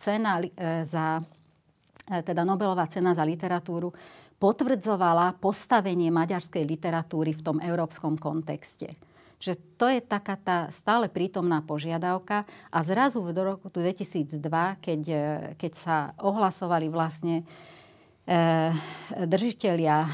cena 0.00 0.40
e, 0.40 0.48
za, 0.88 1.20
e, 2.08 2.24
teda 2.24 2.40
Nobelová 2.40 2.88
cena 2.88 3.12
za 3.12 3.28
literatúru 3.28 3.92
potvrdzovala 4.40 5.36
postavenie 5.44 6.08
maďarskej 6.08 6.64
literatúry 6.64 7.36
v 7.36 7.44
tom 7.44 7.60
európskom 7.60 8.16
kontexte 8.16 9.11
že 9.42 9.58
to 9.74 9.90
je 9.90 9.98
taká 9.98 10.38
tá 10.38 10.58
stále 10.70 11.10
prítomná 11.10 11.58
požiadavka 11.66 12.46
a 12.70 12.78
zrazu 12.86 13.18
v 13.26 13.34
roku 13.34 13.66
2002, 13.66 14.38
keď, 14.78 15.00
e, 15.10 15.22
keď 15.58 15.72
sa 15.74 15.96
ohlasovali 16.22 16.86
vlastne 16.86 17.42
e, 18.22 18.70
držiteľia 19.18 19.98
e, 19.98 20.08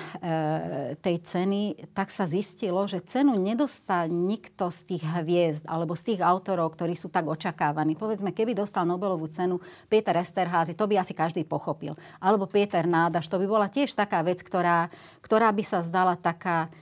tej 0.97 1.17
ceny, 1.21 1.93
tak 1.93 2.09
sa 2.09 2.25
zistilo, 2.25 2.89
že 2.89 3.05
cenu 3.05 3.37
nedostá 3.37 4.09
nikto 4.09 4.73
z 4.73 4.97
tých 4.97 5.05
hviezd 5.05 5.69
alebo 5.69 5.93
z 5.93 6.17
tých 6.17 6.21
autorov, 6.25 6.73
ktorí 6.73 6.97
sú 6.97 7.13
tak 7.13 7.29
očakávaní. 7.29 8.01
Povedzme, 8.01 8.33
keby 8.33 8.57
dostal 8.57 8.89
Nobelovú 8.89 9.29
cenu 9.29 9.61
Peter 9.93 10.17
Esterházy, 10.17 10.73
to 10.73 10.89
by 10.89 11.05
asi 11.05 11.13
každý 11.13 11.45
pochopil. 11.45 11.93
Alebo 12.17 12.49
Peter 12.49 12.89
Nádaš, 12.89 13.29
to 13.29 13.37
by 13.37 13.45
bola 13.45 13.69
tiež 13.69 13.93
taká 13.93 14.25
vec, 14.25 14.41
ktorá, 14.41 14.89
ktorá 15.21 15.53
by 15.53 15.65
sa 15.69 15.85
zdala 15.85 16.17
taká 16.17 16.73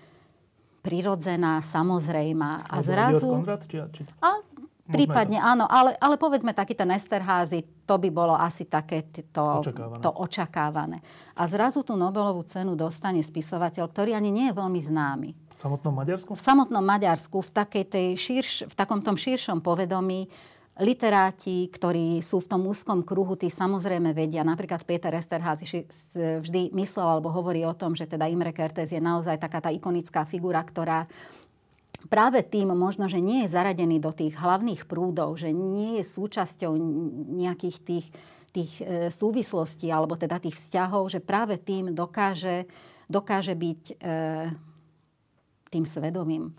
prirodzená, 0.86 1.58
samozrejmá. 1.58 2.70
A 2.70 2.78
zrazu... 2.78 3.42
Konrad, 3.42 3.66
či, 3.66 3.82
či... 3.90 4.06
A, 4.22 4.38
prípadne 4.86 5.42
áno, 5.42 5.66
ale, 5.66 5.98
ale 5.98 6.14
povedzme 6.14 6.54
taký 6.54 6.78
ten 6.78 6.86
Esterházy, 6.94 7.66
to 7.82 7.98
by 7.98 8.08
bolo 8.14 8.38
asi 8.38 8.70
také 8.70 9.02
to 9.34 9.66
očakávané. 9.66 10.02
to 10.02 10.10
očakávané. 10.14 10.98
A 11.34 11.42
zrazu 11.50 11.82
tú 11.82 11.98
Nobelovú 11.98 12.46
cenu 12.46 12.78
dostane 12.78 13.18
spisovateľ, 13.18 13.90
ktorý 13.90 14.14
ani 14.14 14.30
nie 14.30 14.46
je 14.46 14.54
veľmi 14.54 14.78
známy. 14.78 15.30
V 15.56 15.58
samotnom 15.58 15.94
Maďarsku? 15.96 16.30
V 16.36 16.42
samotnom 16.42 16.84
Maďarsku, 16.84 17.36
v, 17.42 17.50
takej 17.50 17.84
tej 17.90 18.06
širš, 18.14 18.52
v 18.70 18.74
takom 18.78 19.02
tom 19.02 19.18
širšom 19.18 19.58
povedomí, 19.64 20.30
literáti, 20.76 21.72
ktorí 21.72 22.20
sú 22.20 22.44
v 22.44 22.50
tom 22.52 22.68
úzkom 22.68 23.00
kruhu, 23.00 23.32
tí 23.32 23.48
samozrejme 23.48 24.12
vedia. 24.12 24.44
Napríklad 24.44 24.84
Peter 24.84 25.08
Esterházy 25.16 25.88
vždy 26.14 26.76
myslel 26.76 27.06
alebo 27.06 27.32
hovorí 27.32 27.64
o 27.64 27.72
tom, 27.72 27.96
že 27.96 28.04
teda 28.04 28.28
Imre 28.28 28.52
Kertész 28.52 28.92
je 28.92 29.00
naozaj 29.00 29.40
taká 29.40 29.64
tá 29.64 29.72
ikonická 29.72 30.28
figura, 30.28 30.60
ktorá 30.60 31.08
práve 32.12 32.44
tým 32.44 32.76
možno, 32.76 33.08
že 33.08 33.24
nie 33.24 33.48
je 33.48 33.52
zaradený 33.56 34.04
do 34.04 34.12
tých 34.12 34.36
hlavných 34.36 34.84
prúdov, 34.84 35.40
že 35.40 35.48
nie 35.48 36.00
je 36.00 36.04
súčasťou 36.04 36.76
nejakých 37.40 37.76
tých, 37.80 38.06
tých 38.52 38.72
e, 38.84 39.08
súvislostí 39.08 39.88
alebo 39.88 40.12
teda 40.20 40.36
tých 40.36 40.60
vzťahov, 40.60 41.08
že 41.08 41.24
práve 41.24 41.56
tým 41.56 41.96
dokáže, 41.96 42.68
dokáže 43.08 43.56
byť 43.56 43.82
e, 43.90 43.94
tým 45.72 45.84
svedomím 45.88 46.52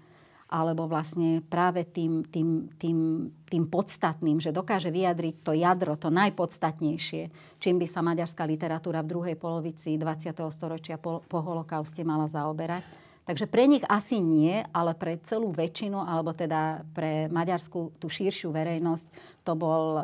alebo 0.47 0.87
vlastne 0.87 1.43
práve 1.43 1.83
tým, 1.83 2.23
tým, 2.23 2.71
tým, 2.79 3.29
tým 3.43 3.63
podstatným, 3.67 4.39
že 4.39 4.55
dokáže 4.55 4.87
vyjadriť 4.87 5.43
to 5.43 5.51
jadro, 5.51 5.99
to 5.99 6.07
najpodstatnejšie, 6.07 7.23
čím 7.59 7.75
by 7.75 7.87
sa 7.87 7.99
maďarská 7.99 8.47
literatúra 8.47 9.03
v 9.03 9.11
druhej 9.11 9.35
polovici 9.35 9.99
20. 9.99 10.31
storočia 10.47 10.95
po, 10.95 11.19
po 11.27 11.43
holokauste 11.43 12.07
mala 12.07 12.31
zaoberať. 12.31 13.07
Takže 13.27 13.43
pre 13.51 13.67
nich 13.67 13.83
asi 13.91 14.23
nie, 14.23 14.63
ale 14.71 14.95
pre 14.95 15.19
celú 15.19 15.51
väčšinu, 15.51 15.99
alebo 15.99 16.31
teda 16.31 16.87
pre 16.95 17.27
maďarskú 17.27 17.99
tú 17.99 18.07
širšiu 18.07 18.55
verejnosť, 18.55 19.05
to 19.43 19.51
bol 19.51 19.99
e, 19.99 20.03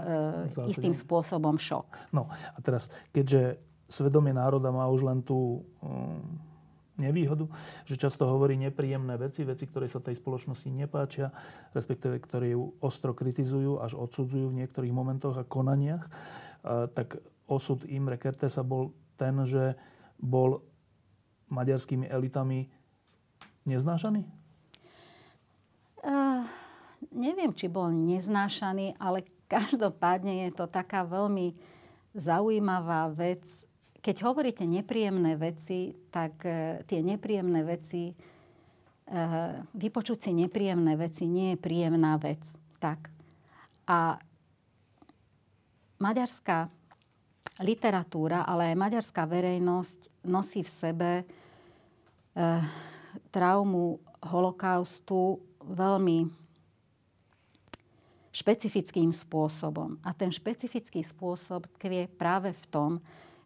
istým 0.67 0.91
spôsobom 0.91 1.55
šok. 1.55 2.11
No 2.11 2.27
a 2.27 2.59
teraz, 2.59 2.91
keďže 3.15 3.63
svedomie 3.87 4.35
národa 4.35 4.75
má 4.75 4.91
už 4.91 5.07
len 5.07 5.23
tú 5.23 5.63
um, 5.79 6.19
nevýhodu, 6.97 7.49
že 7.89 7.97
často 7.97 8.29
hovorí 8.29 8.53
nepríjemné 8.57 9.17
veci, 9.17 9.41
veci, 9.41 9.65
ktoré 9.65 9.89
sa 9.89 10.03
tej 10.03 10.17
spoločnosti 10.17 10.69
nepáčia, 10.69 11.33
respektíve 11.73 12.21
ktoré 12.21 12.53
ju 12.53 12.77
ostro 12.85 13.17
kritizujú, 13.17 13.81
až 13.81 13.97
odsudzujú 13.97 14.53
v 14.53 14.57
niektorých 14.61 14.93
momentoch 14.93 15.41
a 15.41 15.47
konaniach. 15.47 16.05
Tak 16.65 17.17
osud 17.49 17.83
Imre 17.89 18.21
Kertésa 18.21 18.61
bol 18.61 18.93
ten, 19.17 19.33
že 19.49 19.73
bol 20.21 20.61
maďarskými 21.49 22.09
elitami 22.09 22.69
neznášaný? 23.65 24.25
Uh, 26.03 26.43
neviem, 27.13 27.53
či 27.55 27.71
bol 27.71 27.89
neznášaný, 27.93 28.99
ale 28.99 29.23
každopádne 29.53 30.49
je 30.49 30.51
to 30.55 30.65
taká 30.67 31.05
veľmi 31.05 31.55
zaujímavá 32.13 33.09
vec, 33.13 33.65
keď 34.03 34.27
hovoríte 34.27 34.67
nepríjemné 34.67 35.39
veci, 35.39 35.95
tak 36.11 36.43
e, 36.43 36.83
tie 36.83 36.99
nepríjemné 36.99 37.63
veci, 37.63 38.11
e, 38.11 38.13
vypočuť 39.71 40.27
si 40.27 40.31
nepríjemné 40.35 40.99
veci 40.99 41.23
nie 41.31 41.55
je 41.55 41.63
príjemná 41.63 42.19
vec. 42.19 42.43
Tak. 42.83 43.07
A 43.87 44.19
maďarská 46.03 46.67
literatúra, 47.63 48.43
ale 48.43 48.75
aj 48.75 48.81
maďarská 48.83 49.23
verejnosť 49.23 50.27
nosí 50.27 50.67
v 50.67 50.71
sebe 50.75 51.11
e, 51.15 51.23
traumu 53.31 54.03
holokaustu 54.19 55.39
veľmi 55.63 56.27
špecifickým 58.35 59.15
spôsobom. 59.15 59.95
A 60.03 60.11
ten 60.11 60.27
špecifický 60.27 61.05
spôsob 61.05 61.71
tkvie 61.79 62.11
práve 62.11 62.51
v 62.51 62.65
tom, 62.67 62.91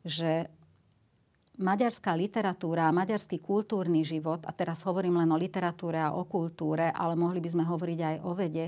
že 0.08 0.48
maďarská 1.58 2.14
literatúra 2.14 2.94
maďarský 2.94 3.42
kultúrny 3.42 4.06
život, 4.06 4.46
a 4.46 4.52
teraz 4.54 4.86
hovorím 4.86 5.20
len 5.20 5.30
o 5.34 5.38
literatúre 5.38 5.98
a 5.98 6.14
o 6.14 6.24
kultúre, 6.26 6.94
ale 6.94 7.18
mohli 7.18 7.42
by 7.42 7.50
sme 7.50 7.64
hovoriť 7.66 8.00
aj 8.00 8.16
o 8.24 8.32
vede, 8.38 8.66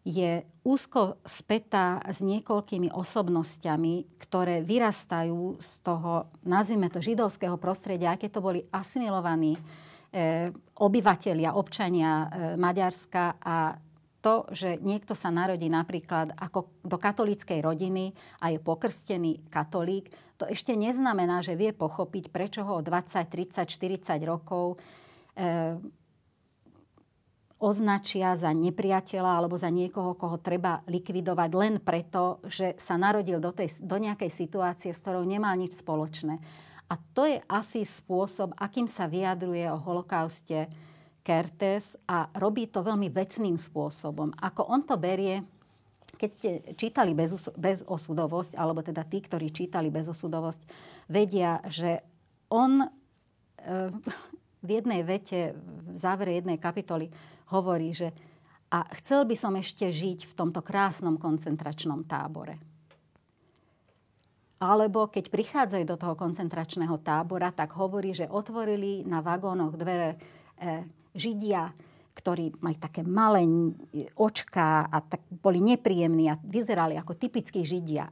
je 0.00 0.40
úzko 0.64 1.20
spätá 1.28 2.00
s 2.08 2.24
niekoľkými 2.24 2.88
osobnosťami, 2.88 4.16
ktoré 4.16 4.64
vyrastajú 4.64 5.60
z 5.60 5.72
toho, 5.84 6.32
nazvime 6.40 6.88
to, 6.88 7.04
židovského 7.04 7.60
prostredia, 7.60 8.16
keď 8.16 8.30
to 8.32 8.40
boli 8.40 8.64
asimilovaní 8.72 9.56
e, 9.56 9.60
obyvateľia, 10.80 11.52
občania 11.52 12.12
e, 12.12 12.26
Maďarska 12.56 13.36
a 13.44 13.76
to, 14.20 14.44
že 14.52 14.76
niekto 14.84 15.16
sa 15.16 15.32
narodí 15.32 15.66
napríklad 15.72 16.36
ako 16.36 16.68
do 16.84 17.00
katolíckej 17.00 17.64
rodiny 17.64 18.12
a 18.44 18.52
je 18.52 18.60
pokrstený 18.60 19.48
katolík, 19.48 20.12
to 20.40 20.48
ešte 20.48 20.72
neznamená, 20.72 21.44
že 21.44 21.52
vie 21.52 21.76
pochopiť, 21.76 22.32
prečo 22.32 22.64
ho 22.64 22.80
20, 22.80 23.28
30, 23.28 23.68
40 23.68 24.24
rokov 24.24 24.80
e, 25.36 25.76
označia 27.60 28.32
za 28.40 28.48
nepriateľa 28.56 29.36
alebo 29.36 29.60
za 29.60 29.68
niekoho, 29.68 30.16
koho 30.16 30.40
treba 30.40 30.80
likvidovať 30.88 31.50
len 31.52 31.74
preto, 31.76 32.40
že 32.48 32.72
sa 32.80 32.96
narodil 32.96 33.36
do, 33.36 33.52
tej, 33.52 33.84
do 33.84 34.00
nejakej 34.00 34.32
situácie, 34.32 34.96
s 34.96 35.02
ktorou 35.04 35.28
nemá 35.28 35.52
nič 35.52 35.76
spoločné. 35.76 36.40
A 36.90 36.96
to 37.12 37.28
je 37.28 37.38
asi 37.46 37.84
spôsob, 37.84 38.56
akým 38.56 38.88
sa 38.88 39.06
vyjadruje 39.06 39.68
o 39.70 39.76
holokauste 39.76 40.72
Kertes 41.20 42.00
a 42.08 42.28
robí 42.40 42.68
to 42.72 42.80
veľmi 42.80 43.12
vecným 43.12 43.60
spôsobom. 43.60 44.32
Ako 44.40 44.66
on 44.72 44.82
to 44.88 44.96
berie, 44.96 45.44
keď 46.16 46.30
ste 46.36 46.50
čítali 46.76 47.12
bez, 47.16 47.36
osudovosť, 47.84 48.56
alebo 48.56 48.80
teda 48.80 49.04
tí, 49.04 49.20
ktorí 49.24 49.52
čítali 49.52 49.92
bez 49.92 50.08
osudovosť, 50.08 50.60
vedia, 51.08 51.60
že 51.68 52.00
on 52.52 52.84
e, 52.84 52.88
v 54.60 54.68
jednej 54.68 55.00
vete, 55.04 55.56
v 55.56 55.96
závere 55.96 56.36
jednej 56.40 56.60
kapitoly 56.60 57.08
hovorí, 57.48 57.92
že 57.96 58.12
a 58.70 58.86
chcel 59.02 59.26
by 59.26 59.34
som 59.34 59.58
ešte 59.58 59.90
žiť 59.90 60.30
v 60.30 60.36
tomto 60.36 60.62
krásnom 60.62 61.18
koncentračnom 61.18 62.06
tábore. 62.06 62.54
Alebo 64.62 65.10
keď 65.10 65.26
prichádzajú 65.26 65.84
do 65.88 65.96
toho 65.98 66.14
koncentračného 66.14 67.00
tábora, 67.02 67.50
tak 67.50 67.74
hovorí, 67.74 68.14
že 68.14 68.30
otvorili 68.30 69.02
na 69.08 69.24
vagónoch 69.24 69.74
dvere 69.74 70.14
e, 70.14 70.16
Židia, 71.14 71.72
ktorí 72.14 72.52
mali 72.60 72.76
také 72.76 73.00
malé 73.06 73.46
očká 74.18 74.86
a 74.90 74.98
tak 75.00 75.24
boli 75.30 75.62
nepríjemní 75.62 76.28
a 76.28 76.38
vyzerali 76.42 76.98
ako 76.98 77.16
typickí 77.16 77.64
Židia. 77.64 78.10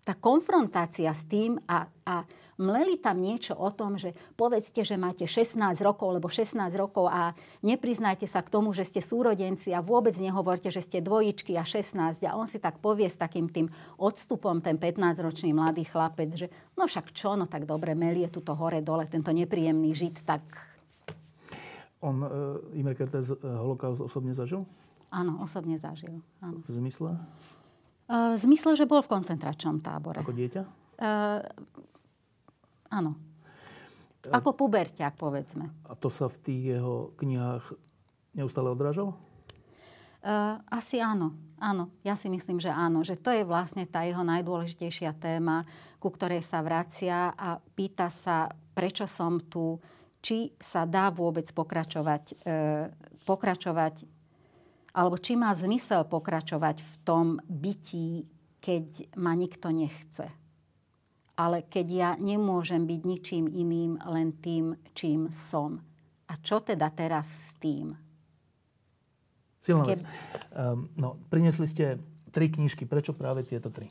Tá 0.00 0.16
konfrontácia 0.16 1.12
s 1.12 1.28
tým 1.28 1.60
a, 1.70 1.86
a 1.86 2.24
mleli 2.60 3.00
tam 3.00 3.16
niečo 3.16 3.56
o 3.56 3.72
tom, 3.72 3.96
že 3.96 4.12
povedzte, 4.36 4.84
že 4.84 5.00
máte 5.00 5.24
16 5.24 5.56
rokov, 5.80 6.12
alebo 6.12 6.28
16 6.28 6.60
rokov 6.76 7.08
a 7.08 7.32
nepriznajte 7.64 8.28
sa 8.28 8.44
k 8.44 8.52
tomu, 8.52 8.76
že 8.76 8.84
ste 8.84 9.00
súrodenci 9.00 9.72
a 9.72 9.80
vôbec 9.80 10.12
nehovorte, 10.20 10.68
že 10.68 10.84
ste 10.84 11.00
dvojičky 11.00 11.56
a 11.56 11.64
16. 11.64 12.20
A 12.28 12.36
on 12.36 12.44
si 12.44 12.60
tak 12.60 12.80
povie 12.84 13.08
s 13.08 13.16
takým 13.16 13.48
tým 13.48 13.72
odstupom, 13.96 14.60
ten 14.60 14.76
15-ročný 14.76 15.56
mladý 15.56 15.88
chlapec, 15.88 16.30
že 16.36 16.46
no 16.76 16.84
však 16.84 17.16
čo, 17.16 17.36
no 17.36 17.48
tak 17.48 17.64
dobre, 17.64 17.96
melie 17.96 18.28
tuto 18.28 18.52
hore-dole, 18.52 19.08
tento 19.08 19.32
nepríjemný 19.32 19.96
žid, 19.96 20.20
tak... 20.28 20.69
On, 22.00 22.16
uh, 22.20 22.28
Imre 22.72 22.96
Kertész, 22.96 23.36
holokaust 23.44 24.00
osobne 24.00 24.32
zažil? 24.32 24.64
Áno, 25.12 25.40
osobne 25.44 25.76
zažil. 25.76 26.24
Áno. 26.40 26.64
V 26.64 26.72
zmysle? 26.72 27.16
Uh, 28.08 28.34
v 28.34 28.38
zmysle, 28.48 28.74
že 28.74 28.88
bol 28.88 29.04
v 29.04 29.12
koncentračnom 29.12 29.84
tábore. 29.84 30.24
Ako 30.24 30.32
dieťa? 30.32 30.62
Uh, 31.00 31.44
Áno. 32.90 33.14
Ako 34.26 34.52
puberťák, 34.52 35.16
povedzme. 35.16 35.70
A 35.88 35.96
to 35.96 36.12
sa 36.12 36.28
v 36.28 36.36
tých 36.44 36.62
jeho 36.76 37.14
knihách 37.16 37.72
neustále 38.36 38.68
odrážalo? 38.68 39.16
Uh, 40.20 40.60
asi 40.68 41.00
áno. 41.00 41.32
Áno, 41.56 41.88
ja 42.04 42.12
si 42.18 42.28
myslím, 42.28 42.60
že 42.60 42.68
áno. 42.68 43.00
Že 43.00 43.16
to 43.16 43.30
je 43.32 43.44
vlastne 43.48 43.88
tá 43.88 44.04
jeho 44.04 44.20
najdôležitejšia 44.20 45.16
téma, 45.16 45.64
ku 45.96 46.12
ktorej 46.12 46.44
sa 46.44 46.60
vracia 46.60 47.32
a 47.32 47.56
pýta 47.72 48.12
sa, 48.12 48.52
prečo 48.76 49.08
som 49.08 49.40
tu, 49.40 49.80
či 50.20 50.52
sa 50.60 50.84
dá 50.84 51.08
vôbec 51.12 51.48
pokračovať, 51.50 52.24
uh, 52.44 52.92
pokračovať 53.24 54.04
alebo 54.90 55.16
či 55.22 55.38
má 55.38 55.54
zmysel 55.54 56.02
pokračovať 56.06 56.82
v 56.82 56.94
tom 57.06 57.26
bytí, 57.46 58.26
keď 58.58 59.14
ma 59.14 59.38
nikto 59.38 59.70
nechce 59.70 60.26
ale 61.40 61.64
keď 61.64 61.86
ja 61.88 62.10
nemôžem 62.20 62.84
byť 62.84 63.00
ničím 63.00 63.48
iným, 63.48 63.96
len 64.04 64.36
tým, 64.36 64.76
čím 64.92 65.32
som. 65.32 65.80
A 66.28 66.36
čo 66.36 66.60
teda 66.60 66.92
teraz 66.92 67.24
s 67.24 67.50
tým? 67.56 67.96
Silná 69.56 69.88
vec. 69.88 70.04
Um, 70.52 70.92
no, 71.00 71.16
prinesli 71.32 71.64
ste 71.64 71.96
tri 72.28 72.52
knižky. 72.52 72.84
Prečo 72.84 73.16
práve 73.16 73.40
tieto 73.48 73.72
tri? 73.72 73.88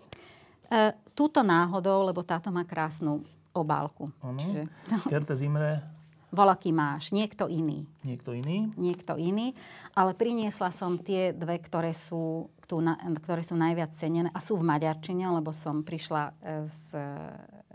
Uh, 0.69 0.93
túto 1.17 1.41
náhodou, 1.41 2.05
lebo 2.05 2.21
táto 2.21 2.53
má 2.53 2.61
krásnu 2.61 3.25
obálku. 3.49 4.13
Ano. 4.21 4.37
Čiže... 4.37 4.69
Kerte 5.09 5.33
Zimre. 5.33 5.81
Volaký 6.29 6.69
máš. 6.69 7.09
Niekto 7.09 7.49
iný. 7.49 7.89
Niekto 8.05 8.37
iný. 8.37 8.69
Niekto 8.77 9.17
iný. 9.17 9.57
Ale 9.97 10.13
priniesla 10.13 10.69
som 10.69 11.01
tie 11.01 11.33
dve, 11.33 11.57
ktoré 11.57 11.89
sú 11.89 12.53
tu, 12.69 12.85
na, 12.85 12.93
ktoré 13.25 13.41
sú 13.41 13.57
najviac 13.57 13.89
cenené 13.97 14.29
a 14.29 14.37
sú 14.37 14.61
v 14.61 14.69
maďarčine, 14.69 15.25
lebo 15.25 15.49
som 15.49 15.81
prišla 15.81 16.23
e, 16.29 16.31
z 16.69 16.85
e, 16.93 17.05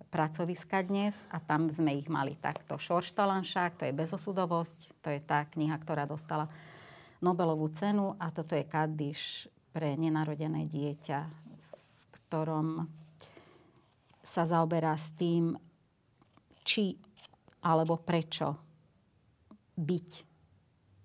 pracoviska 0.06 0.86
dnes 0.86 1.26
a 1.34 1.42
tam 1.42 1.66
sme 1.66 1.98
ich 1.98 2.06
mali 2.06 2.38
takto. 2.38 2.78
Šorštalanšák, 2.78 3.82
to 3.82 3.90
je 3.90 3.98
bezosudovosť, 3.98 5.02
to 5.02 5.10
je 5.10 5.18
tá 5.18 5.42
kniha, 5.50 5.74
ktorá 5.82 6.06
dostala 6.06 6.46
Nobelovú 7.18 7.74
cenu 7.74 8.14
a 8.22 8.30
toto 8.30 8.54
je 8.54 8.62
Kaddiš 8.62 9.50
pre 9.74 9.98
nenarodené 9.98 10.70
dieťa, 10.70 11.20
v 11.26 12.06
ktorom 12.14 12.86
sa 14.22 14.46
zaoberá 14.46 14.94
s 14.94 15.10
tým, 15.18 15.58
či 16.62 16.94
alebo 17.64 17.96
prečo 17.96 18.60
byť 19.74 20.34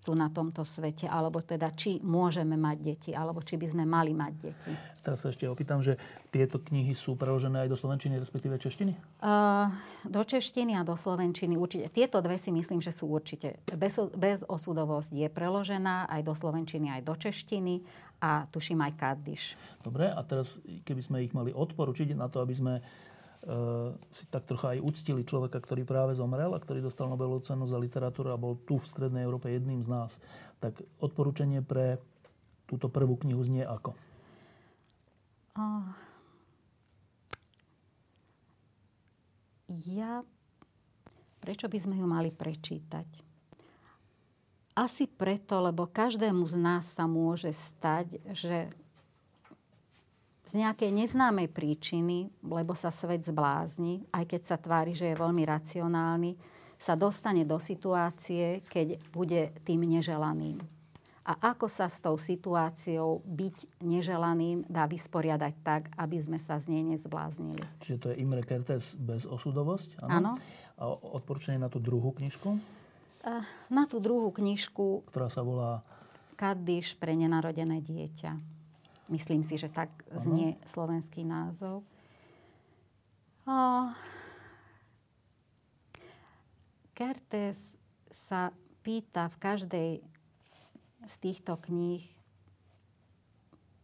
tu 0.00 0.16
na 0.16 0.32
tomto 0.32 0.64
svete, 0.64 1.04
alebo 1.04 1.44
teda 1.44 1.76
či 1.76 2.00
môžeme 2.00 2.56
mať 2.56 2.76
deti, 2.80 3.10
alebo 3.12 3.44
či 3.44 3.60
by 3.60 3.66
sme 3.68 3.84
mali 3.84 4.16
mať 4.16 4.32
deti. 4.40 4.72
Teraz 5.04 5.20
sa 5.20 5.28
ešte 5.28 5.44
opýtam, 5.44 5.84
že 5.84 6.00
tieto 6.32 6.56
knihy 6.56 6.96
sú 6.96 7.20
preložené 7.20 7.68
aj 7.68 7.68
do 7.68 7.76
slovenčiny, 7.76 8.16
respektíve 8.16 8.56
češtiny? 8.56 8.96
Uh, 9.20 9.68
do 10.08 10.24
češtiny 10.24 10.80
a 10.80 10.88
do 10.88 10.96
slovenčiny 10.96 11.52
určite. 11.60 11.92
Tieto 11.92 12.24
dve 12.24 12.40
si 12.40 12.48
myslím, 12.48 12.80
že 12.80 12.96
sú 12.96 13.12
určite. 13.12 13.60
Bez, 13.76 14.00
bezosudovosť 14.16 15.12
je 15.12 15.28
preložená 15.28 16.08
aj 16.08 16.24
do 16.24 16.32
slovenčiny, 16.32 16.88
aj 16.96 17.02
do 17.04 17.14
češtiny 17.20 17.84
a 18.24 18.48
tuším 18.48 18.80
aj 18.80 18.92
kaddiš. 18.96 19.42
Dobre, 19.84 20.08
a 20.08 20.20
teraz 20.24 20.64
keby 20.64 21.00
sme 21.04 21.24
ich 21.24 21.36
mali 21.36 21.52
odporučiť 21.52 22.16
na 22.16 22.32
to, 22.32 22.40
aby 22.40 22.56
sme 22.56 22.80
si 24.12 24.24
tak 24.28 24.44
trocha 24.44 24.76
aj 24.76 24.84
uctili 24.84 25.24
človeka, 25.24 25.58
ktorý 25.64 25.88
práve 25.88 26.12
zomrel 26.12 26.52
a 26.52 26.60
ktorý 26.60 26.84
dostal 26.84 27.08
Nobelovú 27.08 27.40
cenu 27.40 27.64
za 27.64 27.80
literatúru 27.80 28.30
a 28.30 28.40
bol 28.40 28.60
tu 28.68 28.76
v 28.76 28.84
Strednej 28.84 29.24
Európe 29.24 29.48
jedným 29.48 29.80
z 29.80 29.88
nás. 29.88 30.20
Tak 30.60 30.76
odporúčanie 31.00 31.64
pre 31.64 31.96
túto 32.68 32.92
prvú 32.92 33.16
knihu 33.24 33.40
znie 33.40 33.64
ako? 33.64 33.96
Ja... 39.88 40.20
Prečo 41.40 41.72
by 41.72 41.78
sme 41.80 41.96
ju 41.96 42.04
mali 42.04 42.28
prečítať? 42.28 43.08
Asi 44.76 45.08
preto, 45.08 45.64
lebo 45.64 45.88
každému 45.88 46.44
z 46.44 46.52
nás 46.60 46.84
sa 46.84 47.08
môže 47.08 47.48
stať, 47.56 48.20
že 48.36 48.68
z 50.50 50.66
nejakej 50.66 50.90
neznámej 50.90 51.46
príčiny, 51.54 52.26
lebo 52.42 52.74
sa 52.74 52.90
svet 52.90 53.22
zblázni, 53.22 54.02
aj 54.10 54.26
keď 54.26 54.42
sa 54.42 54.56
tvári, 54.58 54.98
že 54.98 55.14
je 55.14 55.20
veľmi 55.22 55.46
racionálny, 55.46 56.34
sa 56.74 56.98
dostane 56.98 57.46
do 57.46 57.62
situácie, 57.62 58.66
keď 58.66 58.98
bude 59.14 59.54
tým 59.62 59.86
neželaným. 59.86 60.58
A 61.22 61.54
ako 61.54 61.70
sa 61.70 61.86
s 61.86 62.02
tou 62.02 62.18
situáciou 62.18 63.22
byť 63.22 63.78
neželaným 63.86 64.66
dá 64.66 64.90
vysporiadať 64.90 65.54
tak, 65.62 65.82
aby 65.94 66.18
sme 66.18 66.42
sa 66.42 66.58
z 66.58 66.74
nej 66.74 66.82
nezbláznili. 66.82 67.62
Čiže 67.86 67.98
to 68.02 68.06
je 68.10 68.18
Imre 68.18 68.42
Kertész 68.42 68.98
bez 68.98 69.30
osudovosť? 69.30 70.02
Áno. 70.10 70.34
A 70.80 70.82
odporúčanie 70.90 71.60
na 71.62 71.70
tú 71.70 71.78
druhú 71.78 72.10
knižku? 72.10 72.58
Na 73.70 73.84
tú 73.86 74.02
druhú 74.02 74.34
knižku... 74.34 75.06
Ktorá 75.12 75.30
sa 75.30 75.46
volá... 75.46 75.86
Kaddiš 76.40 76.96
pre 76.96 77.12
nenarodené 77.12 77.84
dieťa. 77.84 78.59
Myslím 79.10 79.42
si, 79.42 79.58
že 79.58 79.66
tak 79.66 79.90
ano. 80.06 80.22
znie 80.22 80.48
slovenský 80.64 81.26
názov. 81.26 81.82
O... 83.44 83.58
Kertes 86.94 87.80
sa 88.12 88.52
pýta 88.84 89.32
v 89.32 89.36
každej 89.40 89.90
z 91.08 91.14
týchto 91.16 91.56
kníh, 91.56 92.04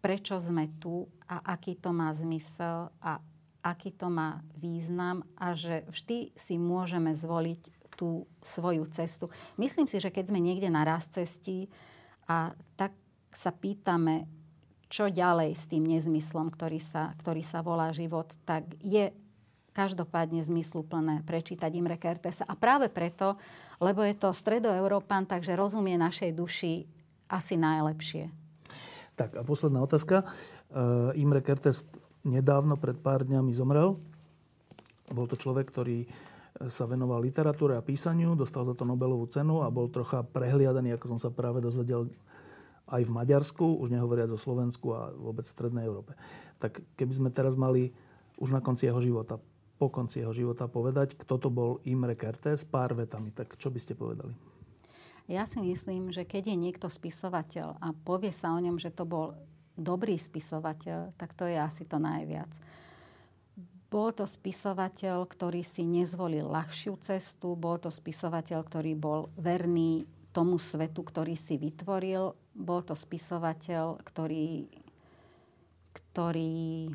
prečo 0.04 0.36
sme 0.36 0.68
tu 0.78 1.08
a 1.24 1.40
aký 1.56 1.80
to 1.80 1.90
má 1.96 2.12
zmysel 2.12 2.92
a 3.00 3.18
aký 3.64 3.90
to 3.90 4.06
má 4.12 4.44
význam 4.54 5.26
a 5.34 5.56
že 5.56 5.82
vždy 5.90 6.36
si 6.38 6.54
môžeme 6.60 7.10
zvoliť 7.16 7.90
tú 7.96 8.28
svoju 8.44 8.84
cestu. 8.92 9.32
Myslím 9.56 9.88
si, 9.88 9.98
že 9.98 10.12
keď 10.12 10.30
sme 10.30 10.38
niekde 10.38 10.68
na 10.68 10.84
raz 10.84 11.08
cestí 11.08 11.72
a 12.28 12.52
tak 12.76 12.92
sa 13.32 13.50
pýtame, 13.50 14.28
čo 14.86 15.10
ďalej 15.10 15.58
s 15.58 15.66
tým 15.66 15.82
nezmyslom, 15.82 16.50
ktorý 16.54 16.78
sa, 16.78 17.14
ktorý 17.18 17.42
sa 17.42 17.62
volá 17.62 17.90
život, 17.90 18.30
tak 18.46 18.66
je 18.82 19.10
každopádne 19.74 20.40
zmysluplné 20.40 21.20
prečítať 21.28 21.68
Imre 21.76 22.00
Kertesa. 22.00 22.48
A 22.48 22.56
práve 22.56 22.88
preto, 22.88 23.36
lebo 23.76 24.00
je 24.00 24.16
to 24.16 24.32
stredoeurópan, 24.32 25.28
takže 25.28 25.52
rozumie 25.52 26.00
našej 26.00 26.32
duši 26.32 26.88
asi 27.28 27.60
najlepšie. 27.60 28.30
Tak 29.20 29.36
a 29.36 29.42
posledná 29.44 29.84
otázka. 29.84 30.24
Uh, 30.72 31.12
Imre 31.18 31.44
Kertes 31.44 31.84
nedávno, 32.24 32.80
pred 32.80 32.96
pár 32.96 33.28
dňami 33.28 33.52
zomrel. 33.52 34.00
Bol 35.12 35.26
to 35.28 35.36
človek, 35.36 35.68
ktorý 35.68 36.08
sa 36.66 36.88
venoval 36.88 37.20
literatúre 37.20 37.76
a 37.76 37.84
písaniu, 37.84 38.32
dostal 38.32 38.64
za 38.64 38.72
to 38.72 38.88
Nobelovú 38.88 39.28
cenu 39.28 39.60
a 39.60 39.68
bol 39.68 39.92
trocha 39.92 40.24
prehliadaný, 40.24 40.96
ako 40.96 41.16
som 41.16 41.18
sa 41.20 41.28
práve 41.28 41.60
dozvedel 41.60 42.08
aj 42.86 43.02
v 43.02 43.14
Maďarsku, 43.14 43.82
už 43.82 43.90
nehovoriac 43.90 44.30
o 44.30 44.38
Slovensku 44.38 44.94
a 44.94 45.10
vôbec 45.10 45.42
v 45.42 45.54
Strednej 45.54 45.84
Európe. 45.86 46.14
Tak 46.62 46.82
keby 46.94 47.12
sme 47.12 47.30
teraz 47.34 47.58
mali 47.58 47.90
už 48.38 48.54
na 48.54 48.62
konci 48.62 48.86
jeho 48.86 49.02
života, 49.02 49.42
po 49.76 49.92
konci 49.92 50.24
jeho 50.24 50.32
života 50.32 50.70
povedať, 50.70 51.18
kto 51.18 51.36
to 51.36 51.48
bol 51.52 51.84
Imre 51.84 52.16
Kertész 52.16 52.64
pár 52.64 52.96
vetami, 52.96 53.28
tak 53.34 53.60
čo 53.60 53.68
by 53.68 53.78
ste 53.82 53.92
povedali? 53.92 54.32
Ja 55.26 55.42
si 55.44 55.58
myslím, 55.58 56.14
že 56.14 56.22
keď 56.22 56.54
je 56.54 56.56
niekto 56.56 56.86
spisovateľ 56.86 57.82
a 57.82 57.90
povie 57.92 58.30
sa 58.30 58.54
o 58.54 58.62
ňom, 58.62 58.78
že 58.78 58.94
to 58.94 59.02
bol 59.02 59.34
dobrý 59.74 60.14
spisovateľ, 60.16 61.12
tak 61.18 61.34
to 61.34 61.44
je 61.50 61.58
asi 61.58 61.84
to 61.84 61.98
najviac. 61.98 62.48
bol 63.90 64.12
to 64.12 64.26
spisovateľ, 64.26 65.24
ktorý 65.24 65.62
si 65.62 65.86
nezvolil 65.86 66.46
ľahšiu 66.50 66.98
cestu, 67.00 67.54
bol 67.54 67.78
to 67.78 67.88
spisovateľ, 67.88 68.60
ktorý 68.66 68.92
bol 68.98 69.30
verný 69.38 70.04
tomu 70.34 70.60
svetu, 70.60 71.00
ktorý 71.00 71.32
si 71.32 71.56
vytvoril. 71.56 72.34
Bol 72.56 72.80
to 72.82 72.96
spisovateľ, 72.96 74.00
ktorý, 74.00 74.64
ktorý, 75.92 76.88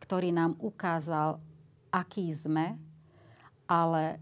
ktorý 0.00 0.28
nám 0.32 0.56
ukázal, 0.56 1.36
aký 1.92 2.32
sme, 2.32 2.80
ale 3.68 4.16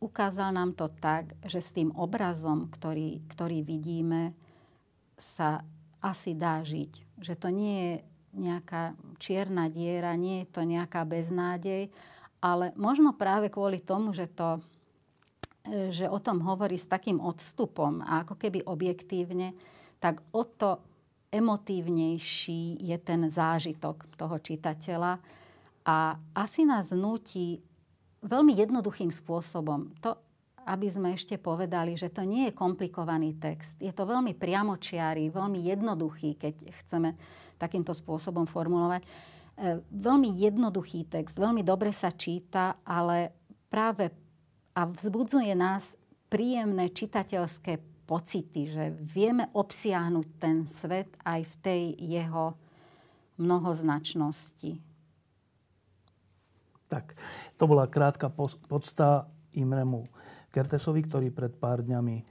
ukázal 0.00 0.52
nám 0.52 0.76
to 0.76 0.92
tak, 0.92 1.32
že 1.48 1.64
s 1.64 1.72
tým 1.72 1.88
obrazom, 1.96 2.68
ktorý, 2.68 3.24
ktorý 3.32 3.64
vidíme, 3.64 4.36
sa 5.16 5.64
asi 6.04 6.36
dá 6.36 6.60
žiť. 6.60 7.16
Že 7.16 7.34
to 7.40 7.48
nie 7.48 7.76
je 7.80 7.94
nejaká 8.36 8.92
čierna 9.16 9.72
diera, 9.72 10.12
nie 10.12 10.44
je 10.44 10.48
to 10.52 10.62
nejaká 10.68 11.08
beznádej, 11.08 11.88
ale 12.44 12.76
možno 12.76 13.16
práve 13.16 13.48
kvôli 13.48 13.80
tomu, 13.80 14.12
že, 14.12 14.28
to, 14.28 14.60
že 15.66 16.06
o 16.06 16.18
tom 16.22 16.42
hovorí 16.46 16.78
s 16.78 16.86
takým 16.86 17.18
odstupom 17.18 18.02
a 18.02 18.22
ako 18.22 18.38
keby 18.38 18.62
objektívne, 18.66 19.54
tak 19.98 20.22
o 20.30 20.46
to 20.46 20.78
emotívnejší 21.32 22.80
je 22.80 22.96
ten 23.02 23.26
zážitok 23.26 24.06
toho 24.14 24.36
čitateľa 24.38 25.18
a 25.86 26.18
asi 26.34 26.66
nás 26.66 26.90
nutí 26.90 27.62
veľmi 28.26 28.58
jednoduchým 28.58 29.10
spôsobom. 29.10 29.94
To, 30.02 30.18
aby 30.66 30.90
sme 30.90 31.14
ešte 31.14 31.38
povedali, 31.38 31.94
že 31.94 32.10
to 32.10 32.26
nie 32.26 32.50
je 32.50 32.58
komplikovaný 32.58 33.38
text. 33.38 33.78
Je 33.78 33.94
to 33.94 34.02
veľmi 34.02 34.34
priamočiarý, 34.34 35.30
veľmi 35.30 35.62
jednoduchý, 35.62 36.34
keď 36.34 36.54
chceme 36.82 37.14
takýmto 37.54 37.94
spôsobom 37.94 38.50
formulovať. 38.50 39.06
E, 39.06 39.08
veľmi 39.78 40.34
jednoduchý 40.42 41.06
text, 41.06 41.38
veľmi 41.38 41.62
dobre 41.62 41.94
sa 41.94 42.10
číta, 42.10 42.82
ale 42.82 43.30
práve 43.70 44.25
a 44.76 44.84
vzbudzuje 44.84 45.56
nás 45.56 45.96
príjemné 46.28 46.92
čitateľské 46.92 47.80
pocity, 48.04 48.70
že 48.70 48.84
vieme 49.00 49.48
obsiahnuť 49.56 50.26
ten 50.36 50.68
svet 50.68 51.10
aj 51.24 51.40
v 51.42 51.54
tej 51.64 51.82
jeho 51.96 52.54
mnohoznačnosti. 53.40 54.78
Tak, 56.86 57.18
to 57.58 57.64
bola 57.66 57.90
krátka 57.90 58.30
podsta 58.70 59.26
Imremu 59.58 60.06
Kertesovi, 60.54 61.02
ktorý 61.02 61.34
pred 61.34 61.50
pár 61.56 61.82
dňami 61.82 62.22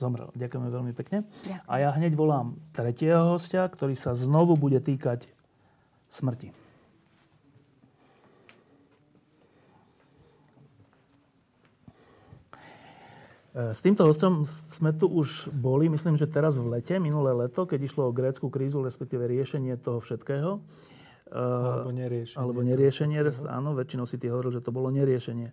zomrel. 0.00 0.32
Ďakujeme 0.32 0.68
veľmi 0.70 0.92
pekne. 0.96 1.28
Ďakujem. 1.44 1.68
A 1.68 1.74
ja 1.82 1.90
hneď 1.92 2.16
volám 2.16 2.56
tretieho 2.72 3.36
hostia, 3.36 3.68
ktorý 3.68 3.98
sa 3.98 4.16
znovu 4.16 4.56
bude 4.56 4.80
týkať 4.80 5.28
smrti. 6.08 6.67
S 13.58 13.80
týmto 13.82 14.06
hostom 14.06 14.46
sme 14.46 14.94
tu 14.94 15.10
už 15.10 15.50
boli, 15.50 15.90
myslím, 15.90 16.14
že 16.14 16.30
teraz 16.30 16.54
v 16.62 16.78
lete, 16.78 17.02
minulé 17.02 17.34
leto, 17.34 17.66
keď 17.66 17.90
išlo 17.90 18.06
o 18.06 18.14
grécku 18.14 18.46
krízu, 18.46 18.86
respektíve 18.86 19.26
riešenie 19.26 19.74
toho 19.82 19.98
všetkého. 19.98 20.62
E, 21.26 21.42
alebo 21.42 21.90
neriešenie. 21.90 22.38
Alebo 22.38 22.60
neriešenie, 22.62 23.18
áno, 23.50 23.74
väčšinou 23.74 24.06
si 24.06 24.14
ty 24.22 24.30
hovoril, 24.30 24.54
že 24.54 24.62
to 24.62 24.70
bolo 24.70 24.94
neriešenie. 24.94 25.50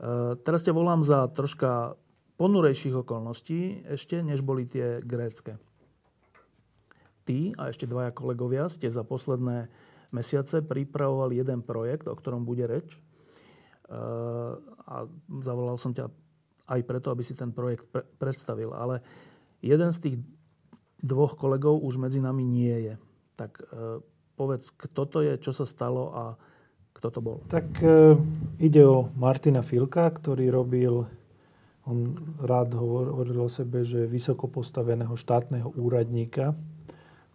Eh, 0.00 0.32
teraz 0.48 0.64
ťa 0.64 0.72
volám 0.72 1.04
za 1.04 1.28
troška 1.28 1.92
ponurejších 2.40 3.04
okolností 3.04 3.84
ešte, 3.84 4.24
než 4.24 4.40
boli 4.40 4.64
tie 4.64 5.04
grécké. 5.04 5.60
Ty 7.28 7.52
a 7.60 7.68
ešte 7.68 7.84
dvaja 7.84 8.08
kolegovia 8.16 8.64
ste 8.72 8.88
za 8.88 9.04
posledné 9.04 9.68
mesiace 10.08 10.64
pripravovali 10.64 11.36
jeden 11.36 11.60
projekt, 11.60 12.08
o 12.08 12.16
ktorom 12.16 12.48
bude 12.48 12.64
reč. 12.64 12.96
A 13.92 15.04
zavolal 15.44 15.76
som 15.76 15.92
ťa 15.92 16.08
aj 16.70 16.80
preto, 16.86 17.10
aby 17.10 17.26
si 17.26 17.34
ten 17.34 17.50
projekt 17.50 17.90
pre- 17.90 18.06
predstavil. 18.22 18.70
Ale 18.70 19.02
jeden 19.58 19.90
z 19.90 19.98
tých 19.98 20.16
dvoch 21.02 21.34
kolegov 21.34 21.82
už 21.82 21.98
medzi 21.98 22.22
nami 22.22 22.46
nie 22.46 22.76
je. 22.86 22.94
Tak 23.34 23.52
eh, 23.58 23.98
povedz, 24.40 24.72
kto 24.72 25.02
to 25.04 25.18
je, 25.20 25.34
čo 25.36 25.52
sa 25.52 25.68
stalo 25.68 26.16
a 26.16 26.24
kto 26.96 27.08
to 27.12 27.20
bol? 27.20 27.36
Tak 27.48 27.68
e, 27.84 28.16
ide 28.60 28.84
o 28.88 29.12
Martina 29.16 29.60
Filka, 29.60 30.08
ktorý 30.08 30.48
robil, 30.48 31.04
on 31.84 32.16
rád 32.40 32.76
hovoril 32.76 33.44
o 33.44 33.52
sebe, 33.52 33.84
že 33.84 34.08
vysoko 34.08 34.48
postaveného 34.48 35.12
štátneho 35.12 35.76
úradníka, 35.76 36.56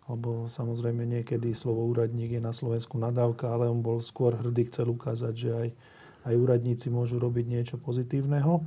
lebo 0.05 0.49
samozrejme 0.53 1.05
niekedy 1.05 1.53
slovo 1.57 1.85
úradník 1.89 2.37
je 2.37 2.41
na 2.41 2.53
Slovensku 2.53 2.97
nadávka, 3.01 3.49
ale 3.49 3.69
on 3.69 3.81
bol 3.81 4.01
skôr 4.01 4.37
hrdý, 4.37 4.69
chcel 4.69 4.93
ukázať, 4.93 5.33
že 5.33 5.49
aj, 5.49 5.69
aj 6.29 6.33
úradníci 6.37 6.93
môžu 6.93 7.17
robiť 7.17 7.45
niečo 7.49 7.75
pozitívneho. 7.81 8.61